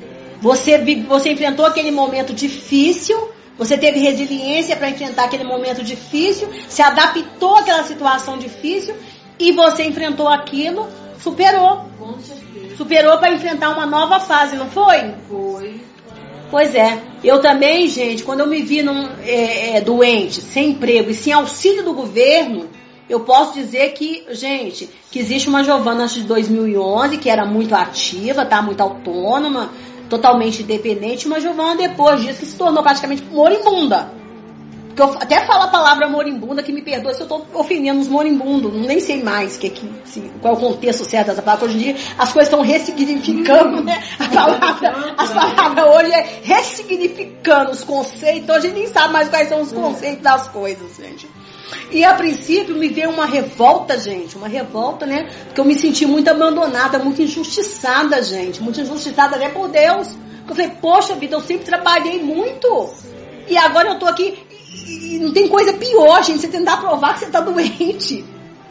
Você, 0.41 0.77
você 1.07 1.31
enfrentou 1.31 1.65
aquele 1.65 1.91
momento 1.91 2.33
difícil, 2.33 3.29
você 3.57 3.77
teve 3.77 3.99
resiliência 3.99 4.75
para 4.75 4.89
enfrentar 4.89 5.25
aquele 5.25 5.43
momento 5.43 5.83
difícil, 5.83 6.49
se 6.67 6.81
adaptou 6.81 7.57
àquela 7.57 7.83
situação 7.83 8.37
difícil 8.37 8.95
e 9.39 9.51
você 9.51 9.83
enfrentou 9.83 10.27
aquilo, 10.27 10.87
superou. 11.19 11.85
Com 11.99 12.19
certeza. 12.19 12.75
Superou 12.75 13.17
para 13.17 13.33
enfrentar 13.33 13.69
uma 13.69 13.85
nova 13.85 14.19
fase, 14.19 14.55
não 14.55 14.69
foi? 14.69 15.13
Foi. 15.27 15.81
Pois 16.49 16.73
é. 16.75 16.99
Eu 17.23 17.41
também, 17.41 17.87
gente, 17.87 18.23
quando 18.23 18.41
eu 18.41 18.47
me 18.47 18.61
vi 18.61 18.81
num, 18.81 19.09
é, 19.23 19.77
é, 19.77 19.81
doente, 19.81 20.41
sem 20.41 20.69
emprego 20.71 21.09
e 21.09 21.13
sem 21.13 21.33
auxílio 21.33 21.83
do 21.83 21.93
governo, 21.93 22.69
eu 23.09 23.21
posso 23.21 23.53
dizer 23.53 23.93
que, 23.93 24.25
gente, 24.31 24.89
que 25.11 25.19
existe 25.19 25.47
uma 25.49 25.63
Giovana 25.63 26.03
antes 26.03 26.15
de 26.15 26.23
2011 26.23 27.17
que 27.17 27.29
era 27.29 27.45
muito 27.45 27.73
ativa, 27.75 28.45
tá? 28.45 28.61
Muito 28.61 28.81
autônoma, 28.81 29.69
totalmente 30.09 30.63
independente, 30.63 31.25
uma 31.27 31.39
Giovana 31.39 31.75
depois 31.75 32.21
disso 32.21 32.39
que 32.39 32.45
se 32.45 32.55
tornou 32.57 32.83
praticamente 32.83 33.23
moribunda. 33.23 34.15
Porque 34.87 35.01
eu 35.03 35.21
até 35.21 35.45
falo 35.45 35.63
a 35.65 35.67
palavra 35.67 36.07
moribunda, 36.09 36.63
que 36.63 36.71
me 36.71 36.81
perdoa 36.81 37.13
se 37.13 37.19
eu 37.19 37.25
estou 37.25 37.45
ofendendo 37.53 37.99
os 37.99 38.07
moribundos, 38.07 38.73
nem 38.73 38.99
sei 38.99 39.21
mais 39.21 39.55
que, 39.55 39.69
que, 39.69 39.87
se- 40.05 40.31
qual 40.41 40.55
é 40.55 40.57
o 40.57 40.59
contexto 40.59 41.05
certo 41.05 41.27
dessa 41.27 41.41
palavra. 41.43 41.65
Hoje 41.67 41.75
em 41.75 41.79
dia 41.79 41.95
as 42.17 42.33
coisas 42.33 42.51
estão 42.51 42.65
ressignificando, 42.65 43.83
né? 43.83 44.01
A 44.19 44.27
palavra, 44.27 45.13
as 45.17 45.29
palavras 45.31 45.95
hoje 45.95 46.11
é 46.13 46.39
ressignificando 46.43 47.71
os 47.71 47.83
conceitos, 47.83 48.49
hoje 48.49 48.57
a 48.57 48.69
gente 48.69 48.73
nem 48.79 48.87
sabe 48.87 49.13
mais 49.13 49.29
quais 49.29 49.49
são 49.49 49.61
os 49.61 49.71
conceitos 49.71 50.23
das 50.23 50.47
coisas, 50.47 50.95
gente. 50.97 51.29
E 51.91 52.03
a 52.03 52.13
princípio 52.13 52.75
me 52.75 52.89
veio 52.89 53.09
uma 53.09 53.25
revolta, 53.25 53.99
gente, 53.99 54.35
uma 54.35 54.47
revolta, 54.47 55.05
né? 55.05 55.29
Porque 55.45 55.59
eu 55.59 55.65
me 55.65 55.77
senti 55.77 56.05
muito 56.05 56.29
abandonada, 56.29 56.99
muito 56.99 57.21
injustiçada, 57.21 58.21
gente, 58.21 58.61
muito 58.61 58.79
injustiçada 58.79 59.35
até 59.35 59.49
por 59.49 59.67
Deus. 59.69 60.07
Eu 60.47 60.55
falei, 60.55 60.71
poxa 60.81 61.15
vida, 61.15 61.35
eu 61.35 61.41
sempre 61.41 61.65
trabalhei 61.65 62.23
muito. 62.23 62.89
E 63.47 63.57
agora 63.57 63.89
eu 63.89 63.99
tô 63.99 64.05
aqui 64.05 64.37
e, 64.85 65.15
e 65.15 65.19
não 65.19 65.31
tem 65.33 65.47
coisa 65.47 65.73
pior, 65.73 66.23
gente, 66.23 66.39
você 66.39 66.47
tentar 66.47 66.77
provar 66.77 67.13
que 67.13 67.19
você 67.19 67.27
tá 67.27 67.41
doente. 67.41 68.25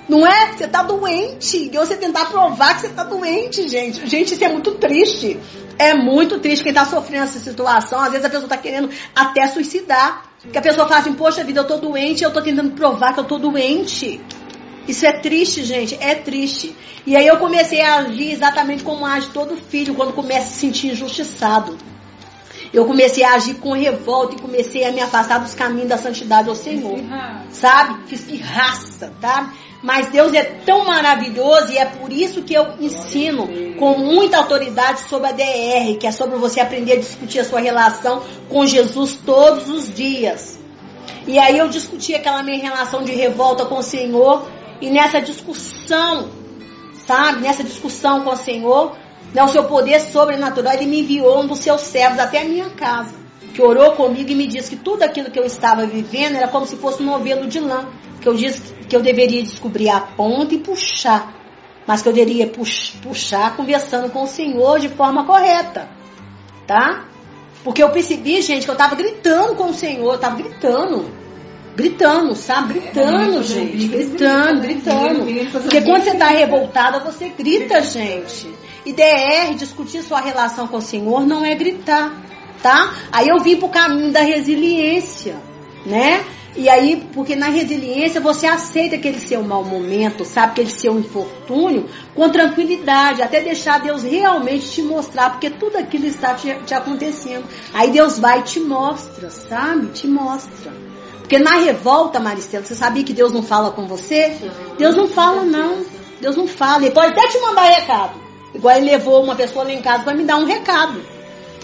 Não 0.09 0.27
é? 0.27 0.53
Você 0.53 0.69
tá 0.69 0.83
doente. 0.83 1.69
E 1.73 1.77
você 1.77 1.97
tentar 1.97 2.27
provar 2.27 2.75
que 2.75 2.83
você 2.83 2.89
tá 2.91 3.03
doente, 3.03 3.69
gente. 3.69 4.07
Gente, 4.07 4.35
isso 4.35 4.45
é 4.45 4.49
muito 4.49 4.73
triste. 4.73 5.39
É 5.79 5.95
muito 5.95 6.39
triste 6.39 6.63
quem 6.63 6.73
tá 6.73 6.85
sofrendo 6.85 7.25
essa 7.25 7.41
situação. 7.41 8.01
Às 8.01 8.11
vezes 8.13 8.25
a 8.25 8.31
pessoa 8.31 8.49
tá 8.49 8.57
querendo 8.57 8.89
até 9.15 9.47
suicidar. 9.49 10.31
Que 10.53 10.59
a 10.59 10.63
pessoa 10.63 10.87
fala 10.87 11.01
assim, 11.01 11.13
poxa 11.15 11.45
vida, 11.45 11.61
eu 11.61 11.67
tô 11.67 11.77
doente, 11.79 12.23
eu 12.23 12.33
tô 12.33 12.41
tentando 12.43 12.71
provar 12.73 13.13
que 13.15 13.21
eu 13.21 13.25
tô 13.25 13.39
doente. 13.39 14.21
Isso 14.87 15.05
é 15.05 15.13
triste, 15.13 15.65
gente, 15.65 15.97
é 16.01 16.15
triste. 16.15 16.75
E 17.07 17.17
aí 17.17 17.27
eu 17.27 17.39
comecei 17.39 17.81
a 17.81 17.97
agir 17.97 18.31
exatamente 18.33 18.85
como 18.85 19.05
age 19.05 19.29
todo 19.33 19.57
filho 19.57 19.95
quando 19.95 20.13
começa 20.13 20.47
a 20.47 20.51
se 20.51 20.61
sentir 20.61 20.89
injustiçado. 20.93 21.77
Eu 22.73 22.85
comecei 22.85 23.25
a 23.25 23.35
agir 23.35 23.55
com 23.55 23.73
revolta 23.73 24.37
e 24.37 24.41
comecei 24.41 24.85
a 24.85 24.93
me 24.93 25.01
afastar 25.01 25.39
dos 25.39 25.55
caminhos 25.55 25.89
da 25.89 25.99
santidade 25.99 26.49
ao 26.49 26.55
Senhor. 26.55 26.99
Sabe? 27.51 28.07
Fiz 28.07 28.21
pirraça, 28.23 29.13
tá? 29.21 29.53
Mas 29.87 30.09
Deus 30.09 30.35
é 30.35 30.43
tão 30.43 30.85
maravilhoso 30.85 31.71
e 31.71 31.79
é 31.79 31.85
por 31.85 32.13
isso 32.13 32.43
que 32.43 32.53
eu 32.53 32.67
ensino 32.81 33.49
com 33.79 33.97
muita 33.97 34.39
autoridade 34.39 35.03
sobre 35.03 35.29
a 35.29 35.33
DR, 35.33 35.97
que 36.01 36.09
é 36.09 36.11
sobre 36.11 36.37
você 36.39 36.59
aprender 36.59 36.95
a 36.95 36.97
discutir 36.97 37.39
a 37.39 37.45
sua 37.45 37.61
relação 37.61 38.21
com 38.49 38.67
Jesus 38.67 39.17
todos 39.25 39.71
os 39.71 39.95
dias. 39.95 40.59
E 41.25 41.39
aí 41.39 41.57
eu 41.57 41.69
discuti 41.69 42.17
aquela 42.17 42.43
minha 42.43 42.59
relação 42.59 43.05
de 43.05 43.13
revolta 43.13 43.65
com 43.65 43.79
o 43.79 43.83
Senhor 43.83 44.51
e 44.81 44.91
nessa 44.91 45.21
discussão, 45.21 46.31
sabe? 47.07 47.43
Nessa 47.43 47.63
discussão 47.63 48.23
com 48.23 48.31
o 48.31 48.37
Senhor, 48.37 48.97
né, 49.33 49.45
o 49.45 49.49
seu 49.49 49.67
poder 49.67 50.01
sobrenatural, 50.01 50.75
ele 50.75 50.87
me 50.87 51.03
enviou 51.03 51.43
um 51.43 51.47
dos 51.47 51.61
seus 51.61 51.83
servos 51.83 52.19
até 52.19 52.43
a 52.43 52.45
minha 52.45 52.71
casa, 52.71 53.15
que 53.55 53.63
orou 53.63 53.93
comigo 53.93 54.33
e 54.33 54.35
me 54.35 54.49
disse 54.49 54.71
que 54.71 54.83
tudo 54.83 55.05
aquilo 55.05 55.31
que 55.31 55.39
eu 55.39 55.45
estava 55.45 55.87
vivendo 55.87 56.35
era 56.35 56.49
como 56.49 56.67
se 56.67 56.75
fosse 56.75 57.05
um 57.05 57.07
novelo 57.07 57.47
de 57.47 57.61
lã, 57.61 57.87
que 58.21 58.29
eu 58.29 58.35
disse 58.35 58.75
que 58.89 58.95
eu 58.97 59.03
deveria 59.03 59.43
descobrir 59.43 59.89
a 59.89 60.01
ponta 60.01 60.55
e 60.55 60.59
puxar, 60.59 61.35
mas 61.87 62.03
que 62.03 62.09
eu 62.09 62.13
deveria 62.13 62.47
pux- 62.47 62.95
puxar 63.03 63.57
conversando 63.57 64.11
com 64.11 64.23
o 64.23 64.27
Senhor 64.27 64.79
de 64.79 64.89
forma 64.89 65.25
correta, 65.25 65.89
tá? 66.67 67.05
Porque 67.65 67.83
eu 67.83 67.91
percebi, 67.91 68.41
gente, 68.43 68.65
que 68.65 68.71
eu 68.71 68.77
tava 68.77 68.95
gritando 68.95 69.55
com 69.57 69.71
o 69.71 69.75
Senhor, 69.75 70.15
eu 70.15 70.19
tava 70.19 70.37
gritando. 70.37 71.11
Gritando, 71.75 72.35
sabe? 72.35 72.75
Gritando, 72.75 73.43
gente. 73.43 73.89
Gritando, 73.89 74.61
gritando. 74.63 75.25
Porque 75.63 75.81
quando 75.83 76.05
você 76.05 76.15
tá 76.15 76.29
revoltada, 76.29 77.01
você 77.01 77.29
grita, 77.29 77.83
gente. 77.83 78.49
E 78.87 78.93
DR, 78.93 79.55
discutir 79.57 80.03
sua 80.03 80.21
relação 80.21 80.67
com 80.69 80.79
o 80.79 80.81
Senhor 80.83 81.27
não 81.27 81.45
é 81.45 81.55
gritar, 81.55 82.15
tá? 82.63 82.95
Aí 83.13 83.29
eu 83.29 83.39
vim 83.43 83.57
pro 83.57 83.69
caminho 83.69 84.11
da 84.13 84.21
resiliência, 84.21 85.37
né? 85.85 86.25
E 86.57 86.71
aí, 86.71 87.07
porque 87.13 87.37
na 87.37 87.49
resiliência 87.49 88.19
você 88.21 88.47
aceita 88.47 88.97
aquele 88.97 89.21
seu 89.21 89.43
mau 89.43 89.63
momento, 89.63 90.25
sabe? 90.25 90.53
Aquele 90.53 90.71
seu 90.71 90.99
infortúnio 90.99 91.87
com 92.15 92.31
tranquilidade, 92.31 93.21
até 93.21 93.43
deixar 93.43 93.81
Deus 93.81 94.03
realmente 94.03 94.71
te 94.71 94.81
mostrar, 94.81 95.31
porque 95.31 95.51
tudo 95.51 95.77
aquilo 95.77 96.07
está 96.07 96.33
te, 96.35 96.55
te 96.65 96.73
acontecendo. 96.73 97.45
Aí 97.75 97.91
Deus 97.91 98.19
vai 98.19 98.41
e 98.41 98.43
te 98.43 98.61
mostra, 98.61 99.29
sabe? 99.29 99.89
Te 99.89 100.07
mostra. 100.07 100.73
Porque 101.19 101.39
na 101.39 101.57
revolta, 101.57 102.19
Maristela, 102.21 102.65
você 102.65 102.75
sabia 102.75 103.05
que 103.05 103.13
Deus 103.13 103.33
não 103.33 103.43
fala 103.43 103.73
com 103.73 103.87
você? 103.87 104.37
Deus 104.79 104.97
não 104.97 105.09
fala, 105.09 105.43
não. 105.43 105.85
Deus 106.21 106.37
não 106.37 106.47
fala. 106.47 106.85
Ele 106.85 106.95
pode 106.95 107.13
até 107.13 107.29
te 107.29 107.39
mandar 107.41 107.65
recado. 107.65 108.19
Igual 108.55 108.77
ele 108.77 108.87
levou 108.87 109.23
uma 109.23 109.35
pessoa 109.35 109.65
lá 109.65 109.73
em 109.73 109.83
casa 109.83 110.05
para 110.05 110.15
me 110.15 110.25
dar 110.25 110.37
um 110.37 110.45
recado. 110.45 111.16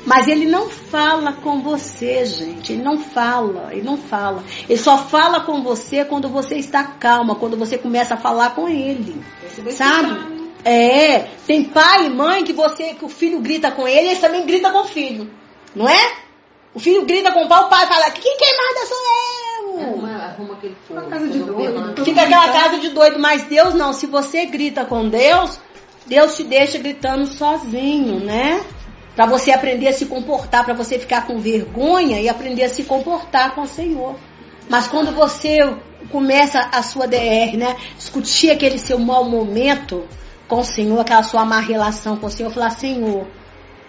Mas 0.04 0.26
ele 0.26 0.46
não 0.46 0.68
fala 0.68 1.32
com 1.32 1.62
você, 1.62 2.24
gente. 2.26 2.72
Ele 2.72 2.82
não 2.82 2.98
fala, 2.98 3.68
ele 3.72 3.82
não 3.82 3.96
fala. 3.96 4.42
Ele 4.68 4.78
só 4.78 4.98
fala 4.98 5.40
com 5.40 5.62
você 5.62 6.04
quando 6.04 6.28
você 6.28 6.56
está 6.56 6.82
calma, 6.82 7.36
quando 7.36 7.56
você 7.56 7.78
começa 7.78 8.14
a 8.14 8.16
falar 8.16 8.54
com 8.54 8.68
ele. 8.68 9.22
Sabe? 9.70 10.50
É, 10.64 11.20
tem 11.46 11.64
pai 11.64 12.06
e 12.06 12.10
mãe 12.10 12.44
que 12.44 12.52
você, 12.52 12.94
que 12.94 13.04
o 13.04 13.08
filho 13.08 13.40
grita 13.40 13.70
com 13.70 13.86
ele, 13.86 14.10
ele 14.10 14.20
também 14.20 14.46
grita 14.46 14.70
com 14.70 14.80
o 14.80 14.84
filho. 14.84 15.30
Não 15.74 15.88
é? 15.88 16.12
O 16.74 16.80
filho 16.80 17.04
grita 17.04 17.32
com 17.32 17.44
o 17.44 17.48
pai, 17.48 17.64
o 17.64 17.68
pai 17.68 17.86
fala, 17.86 18.10
quem 18.10 18.32
manda 18.32 18.86
sou 18.86 18.98
eu. 18.98 19.80
Arruma, 19.80 20.08
arruma 20.10 20.54
aquele 20.54 20.76
fogo. 20.86 21.00
Uma 21.00 21.08
casa 21.08 21.28
de 21.28 21.38
doido. 21.38 22.04
Fica 22.04 22.22
aquela 22.22 22.48
casa 22.48 22.78
de 22.78 22.88
doido, 22.90 23.18
mas 23.18 23.44
Deus 23.44 23.74
não. 23.74 23.92
Se 23.92 24.06
você 24.06 24.46
grita 24.46 24.84
com 24.84 25.08
Deus, 25.08 25.58
Deus 26.06 26.36
te 26.36 26.44
deixa 26.44 26.78
gritando 26.78 27.26
sozinho, 27.26 28.20
né? 28.20 28.64
Pra 29.14 29.26
você 29.26 29.50
aprender 29.50 29.88
a 29.88 29.92
se 29.92 30.06
comportar, 30.06 30.64
pra 30.64 30.74
você 30.74 30.98
ficar 30.98 31.26
com 31.26 31.38
vergonha 31.38 32.20
e 32.20 32.28
aprender 32.28 32.64
a 32.64 32.68
se 32.68 32.84
comportar 32.84 33.54
com 33.54 33.62
o 33.62 33.66
Senhor. 33.66 34.16
Mas 34.68 34.88
quando 34.88 35.12
você 35.12 35.58
começa 36.10 36.58
a 36.72 36.82
sua 36.82 37.06
DR, 37.06 37.56
né? 37.56 37.76
Discutir 37.96 38.50
aquele 38.50 38.78
seu 38.78 38.98
mau 38.98 39.28
momento 39.28 40.06
com 40.48 40.60
o 40.60 40.64
Senhor, 40.64 41.00
aquela 41.00 41.22
sua 41.22 41.44
má 41.44 41.60
relação 41.60 42.16
com 42.16 42.26
o 42.26 42.30
Senhor, 42.30 42.50
falar, 42.52 42.70
Senhor, 42.70 43.26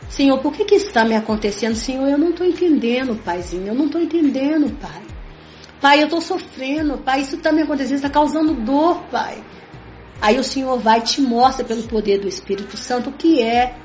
Senhor, 0.09 0.37
por 0.39 0.53
que 0.53 0.65
que 0.65 0.75
isso 0.75 0.87
está 0.87 1.03
me 1.03 1.15
acontecendo? 1.15 1.75
Senhor, 1.75 2.07
eu 2.07 2.17
não 2.17 2.29
estou 2.29 2.45
entendendo, 2.45 3.15
Paizinho, 3.23 3.67
eu 3.67 3.75
não 3.75 3.85
estou 3.85 4.01
entendendo, 4.01 4.71
Pai. 4.79 5.01
Pai, 5.81 5.99
eu 5.99 6.05
estou 6.05 6.21
sofrendo, 6.21 6.97
Pai, 6.99 7.21
isso 7.21 7.35
está 7.35 7.51
me 7.51 7.61
acontecendo, 7.63 7.95
está 7.95 8.09
causando 8.09 8.53
dor, 8.53 9.03
Pai. 9.11 9.43
Aí 10.21 10.39
o 10.39 10.43
Senhor 10.43 10.77
vai 10.79 10.99
e 10.99 11.01
te 11.01 11.21
mostra 11.21 11.65
pelo 11.65 11.83
poder 11.83 12.19
do 12.19 12.27
Espírito 12.27 12.77
Santo 12.77 13.09
o 13.09 13.13
que 13.13 13.41
é. 13.41 13.75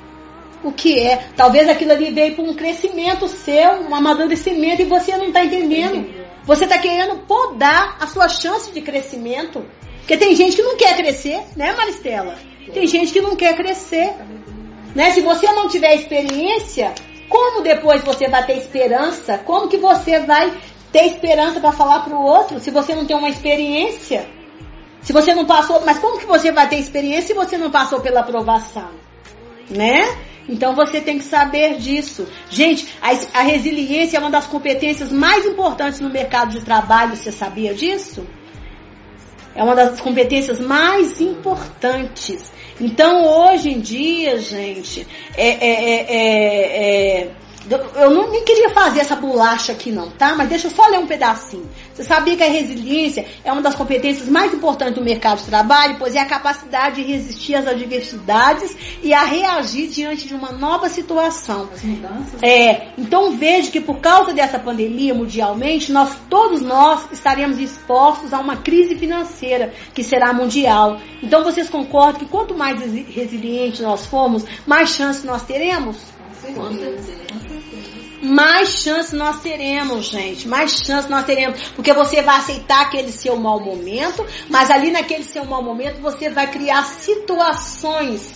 O 0.62 0.72
que 0.72 0.98
é. 0.98 1.28
Talvez 1.36 1.68
aquilo 1.68 1.92
ali 1.92 2.10
veio 2.10 2.34
para 2.34 2.44
um 2.44 2.54
crescimento 2.54 3.28
seu, 3.28 3.82
um 3.88 3.94
amadurecimento, 3.94 4.82
e 4.82 4.84
você 4.84 5.16
não 5.16 5.26
está 5.26 5.44
entendendo. 5.44 6.08
Você 6.44 6.64
está 6.64 6.78
querendo 6.78 7.26
podar 7.26 7.96
a 8.00 8.06
sua 8.06 8.28
chance 8.28 8.72
de 8.72 8.80
crescimento. 8.80 9.64
Porque 9.98 10.16
tem 10.16 10.34
gente 10.34 10.56
que 10.56 10.62
não 10.62 10.76
quer 10.76 10.96
crescer, 10.96 11.42
né, 11.54 11.72
Maristela? 11.72 12.36
Tem 12.72 12.86
gente 12.86 13.12
que 13.12 13.20
não 13.20 13.36
quer 13.36 13.54
crescer. 13.54 14.14
Né? 14.94 15.10
Se 15.10 15.20
você 15.20 15.46
não 15.52 15.68
tiver 15.68 15.94
experiência, 15.94 16.94
como 17.28 17.62
depois 17.62 18.02
você 18.02 18.28
vai 18.28 18.44
ter 18.46 18.56
esperança? 18.56 19.38
Como 19.38 19.68
que 19.68 19.76
você 19.76 20.20
vai 20.20 20.52
ter 20.90 21.04
esperança 21.04 21.60
para 21.60 21.72
falar 21.72 22.00
para 22.00 22.16
o 22.16 22.22
outro 22.22 22.58
se 22.58 22.70
você 22.70 22.94
não 22.94 23.04
tem 23.04 23.16
uma 23.16 23.28
experiência? 23.28 24.26
Se 25.02 25.12
você 25.12 25.34
não 25.34 25.44
passou, 25.44 25.82
mas 25.84 25.98
como 25.98 26.18
que 26.18 26.26
você 26.26 26.50
vai 26.50 26.68
ter 26.68 26.76
experiência 26.76 27.28
se 27.28 27.34
você 27.34 27.56
não 27.56 27.70
passou 27.70 28.00
pela 28.00 28.20
aprovação? 28.20 28.90
Né? 29.70 30.16
Então 30.48 30.74
você 30.74 31.00
tem 31.00 31.18
que 31.18 31.24
saber 31.24 31.76
disso. 31.76 32.26
Gente, 32.48 32.88
a, 33.02 33.40
a, 33.40 33.42
resiliência 33.42 34.16
é 34.16 34.20
uma 34.20 34.30
das 34.30 34.46
competências 34.46 35.12
mais 35.12 35.44
importantes 35.44 36.00
no 36.00 36.08
mercado 36.08 36.52
de 36.52 36.64
trabalho. 36.64 37.14
Você 37.14 37.30
sabia 37.30 37.74
disso? 37.74 38.26
É 39.54 39.62
uma 39.62 39.74
das 39.74 40.00
competências 40.00 40.58
mais 40.58 41.20
importantes. 41.20 42.50
Então 42.80 43.26
hoje 43.26 43.70
em 43.70 43.80
dia, 43.80 44.38
gente, 44.38 45.06
é, 45.36 45.48
é, 45.48 46.00
é, 46.00 47.22
é 47.22 47.30
eu 47.96 48.10
não 48.10 48.30
nem 48.30 48.44
queria 48.44 48.70
fazer 48.70 49.00
essa 49.00 49.16
bolacha 49.16 49.72
aqui 49.72 49.90
não, 49.90 50.10
tá? 50.10 50.34
Mas 50.34 50.48
deixa 50.48 50.68
eu 50.68 50.70
só 50.70 50.86
ler 50.86 50.98
um 50.98 51.06
pedacinho. 51.06 51.68
Você 51.98 52.04
sabia 52.04 52.36
que 52.36 52.44
a 52.44 52.48
resiliência 52.48 53.26
é 53.42 53.52
uma 53.52 53.60
das 53.60 53.74
competências 53.74 54.28
mais 54.28 54.54
importantes 54.54 54.94
do 54.94 55.02
mercado 55.02 55.38
de 55.38 55.46
trabalho, 55.46 55.96
pois 55.98 56.14
é 56.14 56.20
a 56.20 56.26
capacidade 56.26 57.02
de 57.02 57.12
resistir 57.12 57.56
às 57.56 57.66
adversidades 57.66 58.76
e 59.02 59.12
a 59.12 59.24
reagir 59.24 59.88
diante 59.88 60.28
de 60.28 60.32
uma 60.32 60.52
nova 60.52 60.88
situação. 60.88 61.68
As 61.74 61.82
mudanças. 61.82 62.40
É, 62.40 62.92
então 62.96 63.36
veja 63.36 63.68
que 63.72 63.80
por 63.80 63.98
causa 63.98 64.32
dessa 64.32 64.60
pandemia 64.60 65.12
mundialmente, 65.12 65.90
nós 65.90 66.16
todos 66.30 66.62
nós 66.62 67.10
estaremos 67.10 67.58
expostos 67.58 68.32
a 68.32 68.38
uma 68.38 68.58
crise 68.58 68.94
financeira 68.94 69.74
que 69.92 70.04
será 70.04 70.32
mundial. 70.32 71.00
Então 71.20 71.42
vocês 71.42 71.68
concordam 71.68 72.20
que 72.20 72.26
quanto 72.26 72.54
mais 72.54 72.80
resilientes 72.80 73.80
nós 73.80 74.06
formos, 74.06 74.44
mais 74.64 74.90
chance 74.90 75.26
nós 75.26 75.42
teremos? 75.42 75.96
Com 76.54 76.72
certeza 76.72 77.47
mais 78.22 78.82
chance 78.82 79.14
nós 79.14 79.40
teremos, 79.40 80.06
gente. 80.06 80.48
Mais 80.48 80.72
chance 80.72 81.08
nós 81.08 81.24
teremos. 81.24 81.70
Porque 81.70 81.92
você 81.92 82.22
vai 82.22 82.36
aceitar 82.36 82.82
aquele 82.82 83.12
seu 83.12 83.36
mau 83.36 83.60
momento, 83.60 84.24
mas 84.48 84.70
ali 84.70 84.90
naquele 84.90 85.24
seu 85.24 85.44
mau 85.44 85.62
momento 85.62 86.00
você 86.00 86.28
vai 86.30 86.50
criar 86.50 86.82
situações. 86.84 88.34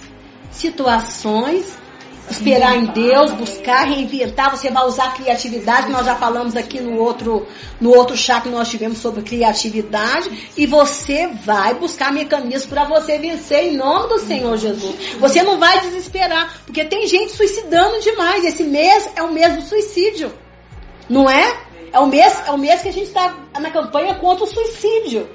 Situações 0.51 1.82
esperar 2.31 2.77
em 2.77 2.87
Deus, 2.87 3.33
buscar, 3.33 3.85
reinventar, 3.85 4.51
você 4.51 4.71
vai 4.71 4.87
usar 4.87 5.15
criatividade, 5.15 5.91
nós 5.91 6.07
já 6.07 6.15
falamos 6.15 6.57
aqui 6.57 6.81
no 6.81 6.99
outro, 6.99 7.47
no 7.81 7.91
outro 7.91 8.17
chá 8.17 8.41
que 8.41 8.49
nós 8.49 8.69
tivemos 8.69 8.99
sobre 8.99 9.23
criatividade, 9.23 10.51
e 10.57 10.67
você 10.67 11.27
vai 11.27 11.75
buscar 11.75 12.13
mecanismos 12.13 12.67
para 12.67 12.85
você 12.85 13.19
vencer 13.19 13.73
em 13.73 13.77
nome 13.77 14.09
do 14.09 14.19
Senhor 14.21 14.57
Jesus. 14.57 15.17
Você 15.19 15.43
não 15.43 15.59
vai 15.59 15.81
desesperar, 15.81 16.63
porque 16.65 16.85
tem 16.85 17.07
gente 17.07 17.33
suicidando 17.33 18.01
demais. 18.01 18.45
Esse 18.45 18.65
mês 18.65 19.11
é 19.17 19.23
o 19.23 19.33
mês 19.33 19.57
do 19.57 19.63
suicídio. 19.63 20.33
Não 21.09 21.29
é? 21.29 21.57
É 21.93 21.99
o 21.99 22.07
mês, 22.07 22.35
é 22.47 22.51
o 22.51 22.59
mês 22.59 22.81
que 22.81 22.89
a 22.89 22.93
gente 22.93 23.09
está 23.09 23.35
na 23.61 23.71
campanha 23.71 24.15
contra 24.15 24.45
o 24.45 24.47
suicídio. 24.47 25.29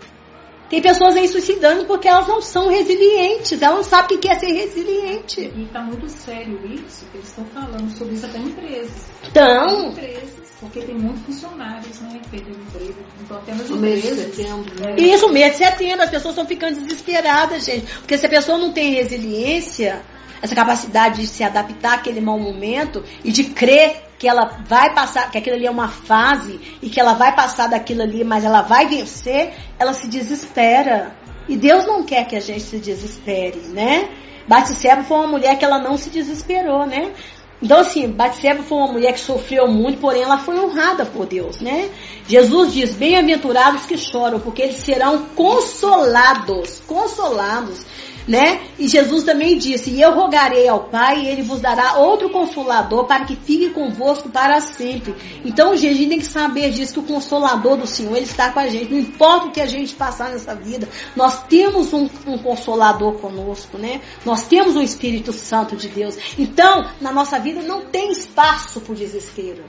Tem 0.70 0.82
pessoas 0.82 1.16
aí 1.16 1.28
suicidando 1.28 1.86
porque 1.86 2.08
elas 2.08 2.28
não 2.28 2.42
são 2.42 2.68
resilientes, 2.68 3.62
elas 3.62 3.78
não 3.78 3.84
sabem 3.84 4.18
o 4.18 4.20
que 4.20 4.30
é 4.30 4.38
ser 4.38 4.52
resiliente. 4.52 5.52
E 5.56 5.64
está 5.64 5.82
muito 5.82 6.10
sério 6.10 6.60
isso, 6.66 7.06
que 7.12 7.18
eles 7.18 7.30
estão 7.30 7.46
falando 7.46 7.90
sobre 7.98 8.16
isso 8.16 8.26
até 8.26 8.38
em 8.38 8.48
empresas. 8.48 9.06
Então. 9.30 9.92
Empresas, 9.92 10.48
porque 10.60 10.82
tem 10.82 10.96
muitos 10.96 11.22
funcionários, 11.24 12.00
né? 12.02 12.20
Perdendo 12.30 12.60
emprego. 12.60 12.96
Então 13.22 13.42
de 13.56 13.74
empresas. 13.74 14.38
né? 14.38 14.96
Isso, 14.98 15.30
mês 15.30 15.54
de 15.54 15.58
setembro, 15.60 16.04
as 16.04 16.10
pessoas 16.10 16.34
estão 16.34 16.46
ficando 16.46 16.82
desesperadas, 16.82 17.66
gente. 17.66 17.86
Porque 18.00 18.18
se 18.18 18.26
a 18.26 18.30
pessoa 18.30 18.58
não 18.58 18.74
tem 18.74 18.94
resiliência, 18.94 20.02
essa 20.42 20.56
capacidade 20.56 21.22
de 21.22 21.28
se 21.28 21.44
adaptar 21.44 21.96
àquele 21.96 22.22
mau 22.22 22.40
momento 22.40 23.04
e 23.24 23.32
de 23.32 23.46
crer 23.46 24.07
que 24.18 24.28
ela 24.28 24.46
vai 24.68 24.94
passar, 24.94 25.30
que 25.30 25.38
aquilo 25.38 25.56
ali 25.56 25.68
é 25.68 25.72
uma 25.72 25.88
fase 25.88 26.60
e 26.82 26.90
que 26.90 27.00
ela 27.00 27.14
vai 27.14 27.36
passar 27.36 27.68
daquilo 27.68 28.02
ali, 28.02 28.24
mas 28.24 28.44
ela 28.44 28.62
vai 28.62 28.88
vencer, 28.88 29.54
ela 29.78 29.94
se 29.94 30.08
desespera. 30.08 31.16
E 31.48 31.56
Deus 31.56 31.86
não 31.86 32.04
quer 32.04 32.26
que 32.26 32.36
a 32.36 32.40
gente 32.40 32.62
se 32.62 32.80
desespere, 32.80 33.60
né? 33.70 34.10
Batseba 34.48 35.04
foi 35.04 35.18
uma 35.18 35.28
mulher 35.28 35.58
que 35.58 35.66
ela 35.66 35.80
não 35.80 35.98
se 35.98 36.10
desesperou, 36.10 36.86
né? 36.86 37.14
Então, 37.62 37.80
assim, 37.80 38.08
Batseba 38.08 38.62
foi 38.64 38.78
uma 38.78 38.92
mulher 38.92 39.14
que 39.14 39.20
sofreu 39.20 39.68
muito, 39.68 40.00
porém 40.00 40.22
ela 40.22 40.38
foi 40.38 40.60
honrada 40.60 41.06
por 41.06 41.26
Deus, 41.26 41.60
né? 41.60 41.90
Jesus 42.28 42.74
diz, 42.74 42.94
bem-aventurados 42.94 43.86
que 43.86 43.98
choram, 43.98 44.40
porque 44.40 44.62
eles 44.62 44.78
serão 44.78 45.26
consolados, 45.36 46.82
consolados 46.88 47.84
né? 48.28 48.62
E 48.78 48.88
Jesus 48.88 49.24
também 49.24 49.58
disse: 49.58 49.90
E 49.90 50.02
eu 50.02 50.14
rogarei 50.14 50.68
ao 50.68 50.86
Pai, 50.86 51.22
e 51.22 51.28
ele 51.28 51.42
vos 51.42 51.62
dará 51.62 51.98
outro 51.98 52.30
consolador 52.30 53.06
para 53.06 53.26
que 53.26 53.36
fique 53.36 53.70
convosco 53.70 54.30
para 54.30 54.60
sempre. 54.60 55.16
Então, 55.46 55.76
gente, 55.76 55.88
a 55.88 55.98
gente 55.98 56.10
tem 56.10 56.20
que 56.20 56.26
saber 56.26 56.72
disso, 56.72 56.94
que 56.94 57.00
o 57.00 57.04
consolador 57.04 57.78
do 57.78 57.88
Senhor, 57.88 58.16
ele 58.16 58.26
está 58.26 58.52
com 58.52 58.60
a 58.60 58.68
gente. 58.68 58.92
Não 58.92 59.00
importa 59.00 59.48
o 59.48 59.52
que 59.52 59.62
a 59.62 59.66
gente 59.66 59.96
passar 59.96 60.30
nessa 60.30 60.54
vida, 60.54 60.88
nós 61.16 61.44
temos 61.44 61.94
um, 61.94 62.10
um 62.26 62.38
consolador 62.38 63.14
conosco, 63.14 63.78
né? 63.78 64.02
Nós 64.26 64.46
temos 64.48 64.76
o 64.76 64.82
Espírito 64.82 65.32
Santo 65.32 65.76
de 65.76 65.88
Deus. 65.88 66.18
Então, 66.38 66.90
na 67.00 67.12
nossa 67.12 67.40
vida 67.40 67.62
não 67.62 67.86
tem 67.86 68.12
espaço 68.12 68.82
para 68.82 68.92
o 68.92 68.96
desespero. 68.96 69.64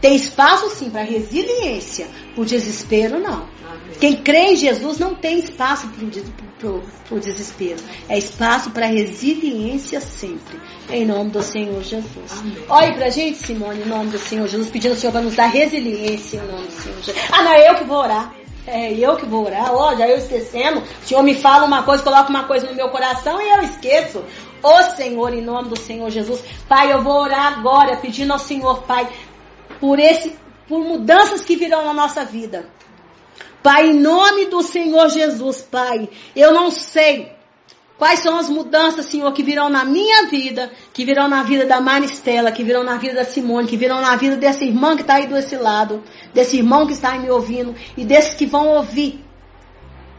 Tem 0.00 0.16
espaço 0.16 0.68
sim 0.68 0.90
para 0.90 1.02
resiliência, 1.02 2.06
por 2.34 2.44
desespero 2.44 3.18
não. 3.18 3.48
Quem 3.98 4.16
crê 4.16 4.52
em 4.52 4.56
Jesus 4.56 4.98
não 4.98 5.14
tem 5.14 5.38
espaço 5.38 5.88
para 7.06 7.16
o 7.16 7.20
desespero. 7.20 7.82
É 8.08 8.18
espaço 8.18 8.70
para 8.70 8.86
resiliência 8.86 10.00
sempre. 10.00 10.60
Em 10.90 11.04
nome 11.04 11.30
do 11.30 11.42
Senhor 11.42 11.82
Jesus. 11.82 12.32
Amém. 12.40 12.64
Olhe 12.68 12.94
pra 12.94 13.10
gente, 13.10 13.38
Simone, 13.38 13.82
em 13.82 13.86
nome 13.86 14.10
do 14.10 14.18
Senhor 14.18 14.46
Jesus, 14.48 14.70
pedindo 14.70 14.92
ao 14.92 14.96
Senhor 14.96 15.12
para 15.12 15.22
nos 15.22 15.34
dar 15.34 15.46
resiliência 15.46 16.38
em 16.38 16.52
nome 16.52 16.66
do 16.66 16.72
Senhor 16.72 17.02
Jesus. 17.02 17.24
Ah, 17.30 17.42
não, 17.42 17.52
é 17.52 17.70
eu 17.70 17.74
que 17.74 17.84
vou 17.84 17.98
orar. 17.98 18.34
É 18.66 18.92
eu 18.92 19.16
que 19.16 19.26
vou 19.26 19.44
orar. 19.44 19.74
Ó, 19.74 19.94
já 19.94 20.08
eu 20.08 20.16
esquecendo. 20.16 20.80
O 20.80 21.06
Senhor 21.06 21.22
me 21.22 21.34
fala 21.34 21.66
uma 21.66 21.82
coisa, 21.82 22.02
coloca 22.02 22.30
uma 22.30 22.44
coisa 22.44 22.66
no 22.66 22.74
meu 22.74 22.88
coração 22.88 23.40
e 23.40 23.48
eu 23.50 23.62
esqueço. 23.62 24.24
Ô 24.62 24.82
Senhor, 24.96 25.34
em 25.34 25.42
nome 25.42 25.68
do 25.68 25.78
Senhor 25.78 26.08
Jesus. 26.10 26.42
Pai, 26.66 26.92
eu 26.92 27.02
vou 27.02 27.20
orar 27.20 27.58
agora, 27.58 27.98
pedindo 27.98 28.32
ao 28.32 28.38
Senhor, 28.38 28.82
Pai, 28.84 29.06
por 29.78 29.98
esse, 29.98 30.34
por 30.66 30.80
mudanças 30.80 31.42
que 31.42 31.56
virão 31.56 31.84
na 31.84 31.92
nossa 31.92 32.24
vida. 32.24 32.66
Pai, 33.64 33.86
em 33.86 33.98
nome 33.98 34.44
do 34.44 34.62
Senhor 34.62 35.08
Jesus, 35.08 35.62
Pai, 35.62 36.10
eu 36.36 36.52
não 36.52 36.70
sei 36.70 37.32
quais 37.96 38.20
são 38.20 38.36
as 38.36 38.50
mudanças, 38.50 39.06
Senhor, 39.06 39.32
que 39.32 39.42
virão 39.42 39.70
na 39.70 39.86
minha 39.86 40.26
vida, 40.26 40.70
que 40.92 41.02
virão 41.02 41.28
na 41.28 41.42
vida 41.42 41.64
da 41.64 41.80
Maristela, 41.80 42.52
que 42.52 42.62
virão 42.62 42.84
na 42.84 42.98
vida 42.98 43.14
da 43.14 43.24
Simone, 43.24 43.66
que 43.66 43.78
virão 43.78 44.02
na 44.02 44.16
vida 44.16 44.36
dessa 44.36 44.66
irmã 44.66 44.94
que 44.94 45.00
está 45.00 45.14
aí 45.14 45.26
desse 45.26 45.56
lado, 45.56 46.04
desse 46.34 46.58
irmão 46.58 46.86
que 46.86 46.92
está 46.92 47.12
aí 47.12 47.20
me 47.20 47.30
ouvindo 47.30 47.74
e 47.96 48.04
desses 48.04 48.34
que 48.34 48.44
vão 48.44 48.68
ouvir 48.68 49.24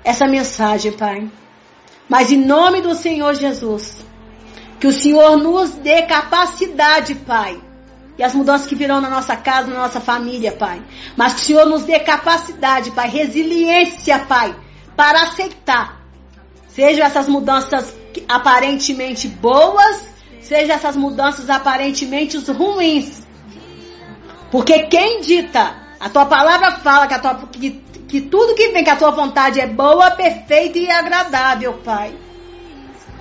essa 0.04 0.26
mensagem, 0.26 0.94
Pai. 0.94 1.30
Mas 2.10 2.32
em 2.32 2.44
nome 2.44 2.82
do 2.82 2.96
Senhor 2.96 3.36
Jesus, 3.36 4.04
que 4.80 4.88
o 4.88 4.92
Senhor 4.92 5.38
nos 5.38 5.70
dê 5.70 6.02
capacidade, 6.02 7.14
Pai, 7.14 7.62
e 8.18 8.24
as 8.24 8.34
mudanças 8.34 8.68
que 8.68 8.76
virão 8.76 9.02
na 9.02 9.10
nossa 9.10 9.36
casa, 9.36 9.68
na 9.68 9.82
nossa 9.82 10.00
família, 10.00 10.52
Pai. 10.52 10.82
Mas 11.18 11.34
que 11.34 11.42
o 11.42 11.44
Senhor 11.46 11.66
nos 11.66 11.84
dê 11.84 12.00
capacidade, 12.00 12.92
Pai, 12.92 13.10
resiliência, 13.10 14.20
Pai, 14.20 14.56
para 14.96 15.24
aceitar. 15.24 16.02
Sejam 16.70 17.06
essas 17.06 17.28
mudanças 17.28 17.96
aparentemente 18.28 19.28
boas, 19.28 20.08
sejam 20.42 20.76
essas 20.76 20.96
mudanças 20.96 21.50
aparentemente 21.50 22.38
ruins. 22.52 23.26
Porque 24.50 24.84
quem 24.84 25.20
dita, 25.22 25.76
a 26.00 26.10
tua 26.10 26.26
palavra 26.26 26.72
fala 26.72 27.08
que, 27.08 27.14
a 27.14 27.20
tua, 27.20 27.36
que, 27.52 27.72
que 28.08 28.22
tudo 28.22 28.56
que 28.56 28.70
vem, 28.70 28.84
que 28.84 28.90
a 28.90 28.96
tua 28.96 29.12
vontade 29.12 29.60
é 29.60 29.68
boa, 29.68 30.12
perfeita 30.12 30.78
e 30.78 30.90
agradável, 30.90 31.74
Pai. 31.84 32.25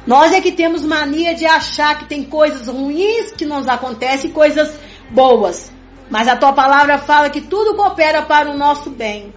Nós 0.07 0.33
é 0.33 0.41
que 0.41 0.53
temos 0.53 0.85
mania 0.85 1.35
de 1.35 1.47
achar 1.47 1.99
que 1.99 2.07
tem 2.07 2.23
coisas 2.25 2.69
ruins 2.69 3.33
que 3.33 3.47
nos 3.47 3.67
acontecem 3.67 4.31
e 4.31 4.33
coisas 4.33 4.79
boas. 5.11 5.73
Mas 6.11 6.29
a 6.29 6.37
tua 6.37 6.53
palavra 6.53 6.99
fala 6.99 7.31
que 7.31 7.41
tudo 7.41 7.75
coopera 7.75 8.23
para 8.23 8.51
o 8.51 8.57
nosso 8.57 8.91
bem. 8.91 9.33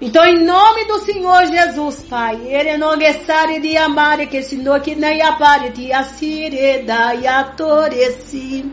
Então, 0.00 0.24
em 0.24 0.44
nome 0.44 0.84
do 0.84 1.00
Senhor 1.00 1.46
Jesus, 1.46 2.04
Pai, 2.08 2.36
Ele 2.46 2.76
não 2.76 2.96
gessare 2.96 3.58
de 3.58 3.76
amar 3.76 4.24
que 4.28 4.42
se 4.42 4.56
no 4.56 4.80
que 4.80 4.94
nem 4.94 5.20
apare 5.20 5.70
de 5.70 5.92
assire 5.92 6.82
da 6.84 7.12
yatoresi. 7.12 8.72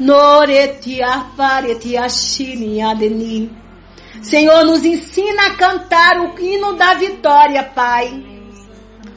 Noreti 0.00 0.98
de 1.80 1.96
ashini 1.96 2.82
adeni. 2.82 3.52
Senhor, 4.22 4.64
nos 4.64 4.84
ensina 4.84 5.48
a 5.48 5.54
cantar 5.56 6.18
o 6.20 6.40
hino 6.40 6.72
da 6.72 6.94
vitória, 6.94 7.62
Pai. 7.62 8.33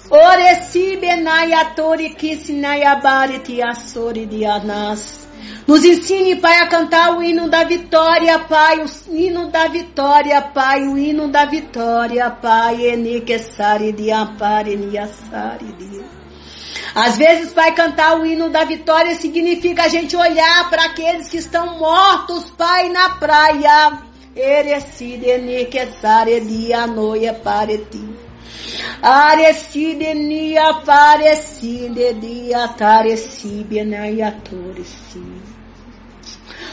Oresi 0.10 0.96
benayatori 0.96 2.16
kisinayabari 2.16 3.40
tiasori 3.40 4.26
dianas. 4.26 5.28
Nos 5.68 5.84
ensine, 5.84 6.38
Pai, 6.38 6.60
a 6.60 6.68
cantar 6.70 7.18
o 7.18 7.22
hino 7.22 7.50
da 7.50 7.66
vitória, 7.66 8.40
Pai, 8.40 8.80
o 8.80 8.88
hino 9.14 9.52
da 9.52 9.68
vitória, 9.68 10.42
Pai, 10.42 10.88
o 10.88 10.98
hino 10.98 11.28
da 11.28 11.44
vitória, 11.44 12.30
Pai, 12.30 12.86
enikesari 12.86 13.92
diampare 13.92 14.78
niasari 14.78 15.74
dia. 15.78 16.06
Às 16.96 17.18
vezes, 17.18 17.52
Pai, 17.52 17.74
cantar 17.74 18.18
o 18.18 18.26
hino 18.26 18.50
da 18.50 18.64
vitória 18.64 19.14
significa 19.16 19.84
a 19.84 19.88
gente 19.90 20.16
olhar 20.16 20.70
para 20.70 20.86
aqueles 20.86 21.28
que 21.28 21.38
estão 21.38 21.78
mortos, 21.78 22.50
Pai, 22.52 22.88
na 22.88 23.10
praia. 23.10 24.04
Erecide 24.34 25.32
enikesari 25.32 26.40
dianoia 26.40 27.34
para 27.34 27.78
ti. 27.78 28.27
Arecide 29.02 30.14
ni 30.14 30.58
aparecide 30.58 32.14
dia 32.14 32.68
tarecide 32.70 33.84
na 33.84 34.10
iatoreci. 34.10 35.24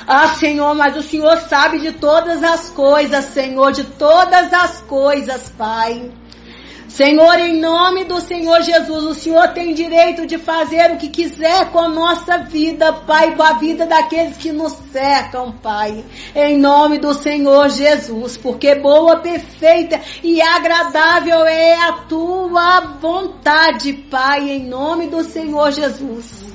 Ah, 0.06 0.34
Senhor, 0.34 0.74
mas 0.74 0.96
o 0.96 1.02
Senhor 1.02 1.36
sabe 1.48 1.78
de 1.78 1.92
todas 1.92 2.42
as 2.42 2.68
coisas, 2.70 3.24
Senhor, 3.26 3.72
de 3.72 3.84
todas 3.84 4.52
as 4.52 4.82
coisas, 4.82 5.48
Pai. 5.56 6.12
Senhor, 6.94 7.40
em 7.40 7.58
nome 7.58 8.04
do 8.04 8.20
Senhor 8.20 8.62
Jesus, 8.62 9.02
o 9.02 9.14
Senhor 9.14 9.48
tem 9.48 9.74
direito 9.74 10.24
de 10.24 10.38
fazer 10.38 10.92
o 10.92 10.96
que 10.96 11.08
quiser 11.08 11.72
com 11.72 11.80
a 11.80 11.88
nossa 11.88 12.38
vida, 12.38 12.92
Pai, 12.92 13.34
com 13.34 13.42
a 13.42 13.54
vida 13.54 13.84
daqueles 13.84 14.36
que 14.36 14.52
nos 14.52 14.74
cercam, 14.92 15.50
Pai. 15.50 16.04
Em 16.36 16.56
nome 16.56 16.98
do 16.98 17.12
Senhor 17.12 17.68
Jesus, 17.68 18.36
porque 18.36 18.76
boa, 18.76 19.16
perfeita 19.16 20.00
e 20.22 20.40
agradável 20.40 21.44
é 21.44 21.74
a 21.74 21.92
tua 22.08 22.78
vontade, 23.00 23.92
Pai, 24.08 24.48
em 24.48 24.64
nome 24.64 25.08
do 25.08 25.24
Senhor 25.24 25.72
Jesus. 25.72 26.53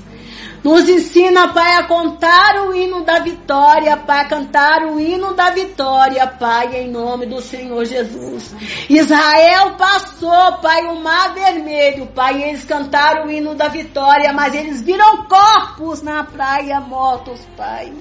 Nos 0.64 0.90
ensina, 0.90 1.54
Pai, 1.54 1.78
a 1.78 1.84
contar 1.84 2.68
o 2.68 2.76
hino 2.76 3.06
da 3.06 3.20
vitória, 3.20 3.96
Pai, 3.96 4.22
a 4.22 4.26
cantar 4.26 4.84
o 4.84 5.00
hino 5.00 5.34
da 5.34 5.52
vitória, 5.52 6.28
Pai, 6.28 6.82
em 6.82 6.92
nome 6.92 7.26
do 7.26 7.42
Senhor 7.42 7.86
Jesus. 7.86 8.54
Israel 8.90 9.76
passou, 9.78 10.58
Pai, 10.62 10.86
o 10.88 11.02
mar 11.02 11.34
vermelho, 11.34 12.08
Pai, 12.08 12.44
eles 12.44 12.66
cantaram 12.66 13.28
o 13.28 13.32
hino 13.32 13.56
da 13.56 13.70
vitória, 13.70 14.34
mas 14.34 14.54
eles 14.54 14.82
viram 14.82 15.26
corpos 15.28 16.02
na 16.02 16.26
praia 16.26 16.82
mortos, 16.82 17.40
Pai. 17.56 17.94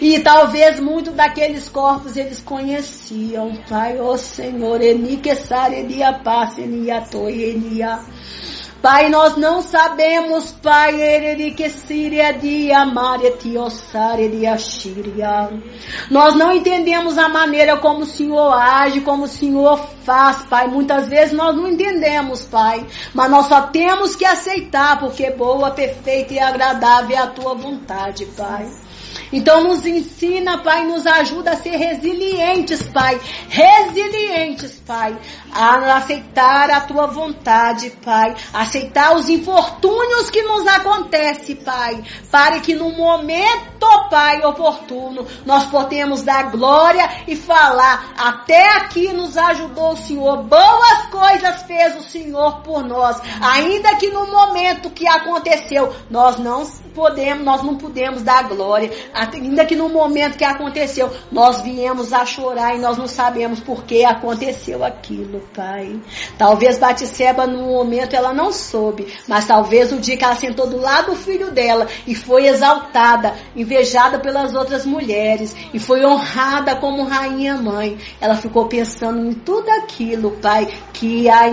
E 0.00 0.18
talvez 0.20 0.80
muitos 0.80 1.14
daqueles 1.14 1.68
corpos 1.68 2.16
eles 2.16 2.40
conheciam, 2.40 3.54
Pai, 3.68 3.98
ó 3.98 4.12
oh, 4.12 4.18
Senhor, 4.18 4.80
Eniquessar, 4.80 5.72
Elia, 5.72 6.20
Passe, 6.24 6.62
Elia, 6.62 7.02
Toi, 7.02 7.32
Elia. 7.32 8.00
Pai, 8.82 9.08
nós 9.08 9.36
não 9.36 9.62
sabemos, 9.62 10.50
Pai. 10.50 11.00
Nós 16.10 16.34
não 16.34 16.50
entendemos 16.50 17.16
a 17.16 17.28
maneira 17.28 17.76
como 17.76 18.00
o 18.00 18.06
Senhor 18.06 18.52
age, 18.52 19.00
como 19.02 19.22
o 19.24 19.28
Senhor 19.28 19.78
faz, 20.02 20.44
Pai. 20.46 20.66
Muitas 20.66 21.06
vezes 21.06 21.32
nós 21.32 21.54
não 21.54 21.68
entendemos, 21.68 22.42
Pai, 22.42 22.84
mas 23.14 23.30
nós 23.30 23.46
só 23.46 23.62
temos 23.68 24.16
que 24.16 24.24
aceitar, 24.24 24.98
porque 24.98 25.30
boa, 25.30 25.70
perfeita 25.70 26.34
e 26.34 26.40
agradável 26.40 27.16
é 27.16 27.20
a 27.20 27.28
tua 27.28 27.54
vontade, 27.54 28.26
Pai. 28.36 28.68
Então 29.32 29.64
nos 29.64 29.86
ensina, 29.86 30.58
Pai, 30.62 30.84
nos 30.84 31.06
ajuda 31.06 31.52
a 31.52 31.56
ser 31.56 31.76
resilientes, 31.76 32.82
Pai. 32.88 33.18
Resilientes, 33.48 34.80
Pai. 34.86 35.16
A 35.50 35.96
aceitar 35.96 36.70
a 36.70 36.80
tua 36.82 37.06
vontade, 37.06 37.90
Pai. 38.04 38.34
Aceitar 38.52 39.14
os 39.14 39.28
infortúnios 39.28 40.28
que 40.28 40.42
nos 40.42 40.66
acontecem, 40.66 41.56
Pai. 41.56 42.04
Para 42.30 42.60
que 42.60 42.74
no 42.74 42.90
momento, 42.90 43.86
Pai, 44.10 44.44
oportuno, 44.44 45.26
nós 45.46 45.64
podemos 45.66 46.22
dar 46.22 46.50
glória 46.50 47.08
e 47.26 47.34
falar. 47.34 48.12
Até 48.16 48.76
aqui 48.76 49.12
nos 49.12 49.38
ajudou 49.38 49.92
o 49.92 49.96
Senhor. 49.96 50.42
Boas 50.42 51.06
coisas 51.06 51.62
fez 51.62 51.96
o 51.96 52.02
Senhor 52.02 52.60
por 52.60 52.84
nós. 52.84 53.20
Ainda 53.40 53.96
que 53.96 54.08
no 54.08 54.26
momento 54.26 54.90
que 54.90 55.08
aconteceu, 55.08 55.94
nós 56.10 56.38
não 56.38 56.66
podemos, 56.94 57.44
nós 57.44 57.62
não 57.62 57.76
podemos 57.76 58.22
dar 58.22 58.48
glória. 58.48 58.90
Ainda 59.32 59.64
que 59.64 59.76
no 59.76 59.88
momento 59.88 60.36
que 60.36 60.44
aconteceu, 60.44 61.10
nós 61.30 61.60
viemos 61.60 62.12
a 62.12 62.24
chorar 62.24 62.74
e 62.74 62.78
nós 62.78 62.96
não 62.96 63.06
sabemos 63.06 63.60
por 63.60 63.84
que 63.84 64.04
aconteceu 64.04 64.84
aquilo, 64.84 65.40
Pai. 65.54 66.00
Talvez 66.36 66.78
Batisseba 66.78 67.46
no 67.46 67.66
momento 67.66 68.14
ela 68.14 68.32
não 68.32 68.52
soube, 68.52 69.06
mas 69.28 69.46
talvez 69.46 69.92
o 69.92 70.00
dia 70.00 70.16
que 70.16 70.24
ela 70.24 70.34
sentou 70.34 70.66
do 70.66 70.78
lado 70.78 71.12
do 71.12 71.16
filho 71.16 71.50
dela 71.50 71.86
e 72.06 72.14
foi 72.14 72.46
exaltada, 72.46 73.34
invejada 73.54 74.18
pelas 74.18 74.54
outras 74.54 74.86
mulheres 74.86 75.54
e 75.72 75.78
foi 75.78 76.04
honrada 76.04 76.76
como 76.76 77.04
rainha 77.04 77.56
mãe, 77.56 77.98
ela 78.20 78.34
ficou 78.34 78.66
pensando 78.66 79.26
em 79.26 79.34
tudo 79.34 79.68
aquilo, 79.70 80.32
Pai, 80.32 80.66
que, 80.92 81.28
a, 81.28 81.44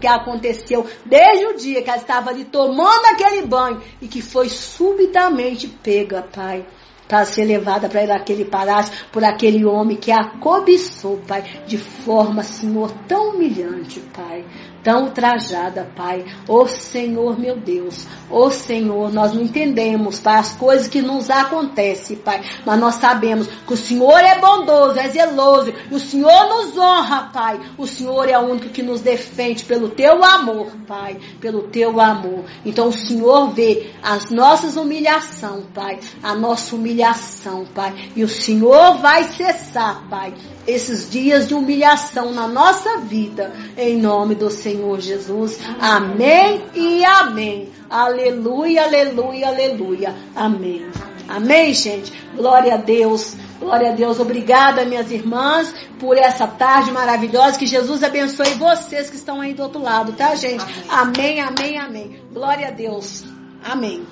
que 0.00 0.06
aconteceu 0.06 0.86
desde 1.04 1.46
o 1.46 1.56
dia 1.56 1.82
que 1.82 1.90
ela 1.90 1.98
estava 1.98 2.30
ali 2.30 2.44
tomando 2.44 3.06
aquele 3.06 3.46
banho 3.46 3.80
e 4.00 4.08
que 4.08 4.20
foi 4.20 4.48
subitamente 4.48 5.68
pega, 5.68 6.22
Pai 6.22 6.66
para 7.08 7.24
ser 7.24 7.44
levada 7.44 7.88
para 7.88 8.14
aquele 8.14 8.44
palácio 8.44 9.06
por 9.12 9.24
aquele 9.24 9.64
homem 9.64 9.96
que 9.96 10.10
a 10.10 10.30
cobiçou, 10.38 11.18
Pai, 11.26 11.42
de 11.66 11.78
forma, 11.78 12.42
Senhor, 12.42 12.90
tão 13.06 13.30
humilhante, 13.30 14.00
Pai 14.14 14.44
tão 14.84 15.10
trajada, 15.10 15.90
Pai. 15.96 16.26
Ô 16.46 16.60
oh, 16.60 16.68
Senhor, 16.68 17.40
meu 17.40 17.56
Deus, 17.56 18.06
ô 18.30 18.44
oh, 18.44 18.50
Senhor, 18.50 19.10
nós 19.10 19.32
não 19.32 19.42
entendemos, 19.42 20.20
Pai, 20.20 20.38
as 20.38 20.52
coisas 20.52 20.86
que 20.86 21.00
nos 21.00 21.30
acontecem, 21.30 22.18
Pai, 22.18 22.42
mas 22.66 22.78
nós 22.78 22.96
sabemos 22.96 23.48
que 23.48 23.72
o 23.72 23.76
Senhor 23.76 24.18
é 24.18 24.38
bondoso, 24.38 24.98
é 24.98 25.08
zeloso, 25.08 25.72
e 25.90 25.94
o 25.94 25.98
Senhor 25.98 26.48
nos 26.50 26.76
honra, 26.76 27.30
Pai. 27.32 27.58
O 27.78 27.86
Senhor 27.86 28.28
é 28.28 28.38
o 28.38 28.42
único 28.42 28.68
que 28.68 28.82
nos 28.82 29.00
defende 29.00 29.64
pelo 29.64 29.88
teu 29.88 30.22
amor, 30.22 30.70
Pai, 30.86 31.16
pelo 31.40 31.62
teu 31.62 31.98
amor. 31.98 32.44
Então 32.64 32.88
o 32.88 32.92
Senhor 32.92 33.48
vê 33.48 33.90
as 34.02 34.30
nossas 34.30 34.76
humilhações, 34.76 35.64
Pai, 35.72 35.98
a 36.22 36.34
nossa 36.34 36.76
humilhação, 36.76 37.64
Pai, 37.74 38.10
e 38.14 38.22
o 38.22 38.28
Senhor 38.28 38.98
vai 38.98 39.24
cessar, 39.24 40.06
Pai, 40.10 40.34
esses 40.66 41.10
dias 41.10 41.46
de 41.46 41.54
humilhação 41.54 42.32
na 42.32 42.48
nossa 42.48 42.98
vida, 42.98 43.52
em 43.76 44.00
nome 44.00 44.34
do 44.34 44.50
Senhor 44.50 45.00
Jesus. 45.00 45.58
Amém 45.80 46.64
e 46.74 47.04
amém. 47.04 47.70
Aleluia, 47.88 48.84
aleluia, 48.84 49.48
aleluia. 49.48 50.14
Amém. 50.34 50.86
Amém, 51.28 51.72
gente. 51.72 52.12
Glória 52.36 52.74
a 52.74 52.76
Deus. 52.76 53.36
Glória 53.58 53.90
a 53.90 53.94
Deus. 53.94 54.20
Obrigada, 54.20 54.84
minhas 54.84 55.10
irmãs, 55.10 55.74
por 55.98 56.18
essa 56.18 56.46
tarde 56.46 56.90
maravilhosa. 56.90 57.58
Que 57.58 57.66
Jesus 57.66 58.02
abençoe 58.02 58.54
vocês 58.54 59.08
que 59.08 59.16
estão 59.16 59.40
aí 59.40 59.54
do 59.54 59.62
outro 59.62 59.80
lado, 59.80 60.12
tá, 60.12 60.34
gente? 60.34 60.64
Amém, 60.88 61.40
amém, 61.40 61.78
amém. 61.78 62.20
Glória 62.32 62.68
a 62.68 62.70
Deus. 62.70 63.24
Amém. 63.64 64.06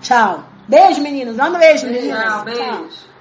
Tchau. 0.00 0.44
Beijo, 0.68 1.00
meninos. 1.00 1.36
Dá 1.36 1.48
um 1.48 1.58
beijo, 1.58 1.86
meninas. 1.86 2.22
Tchau, 2.22 2.44
beijo. 2.44 2.60
Tchau. 2.60 3.15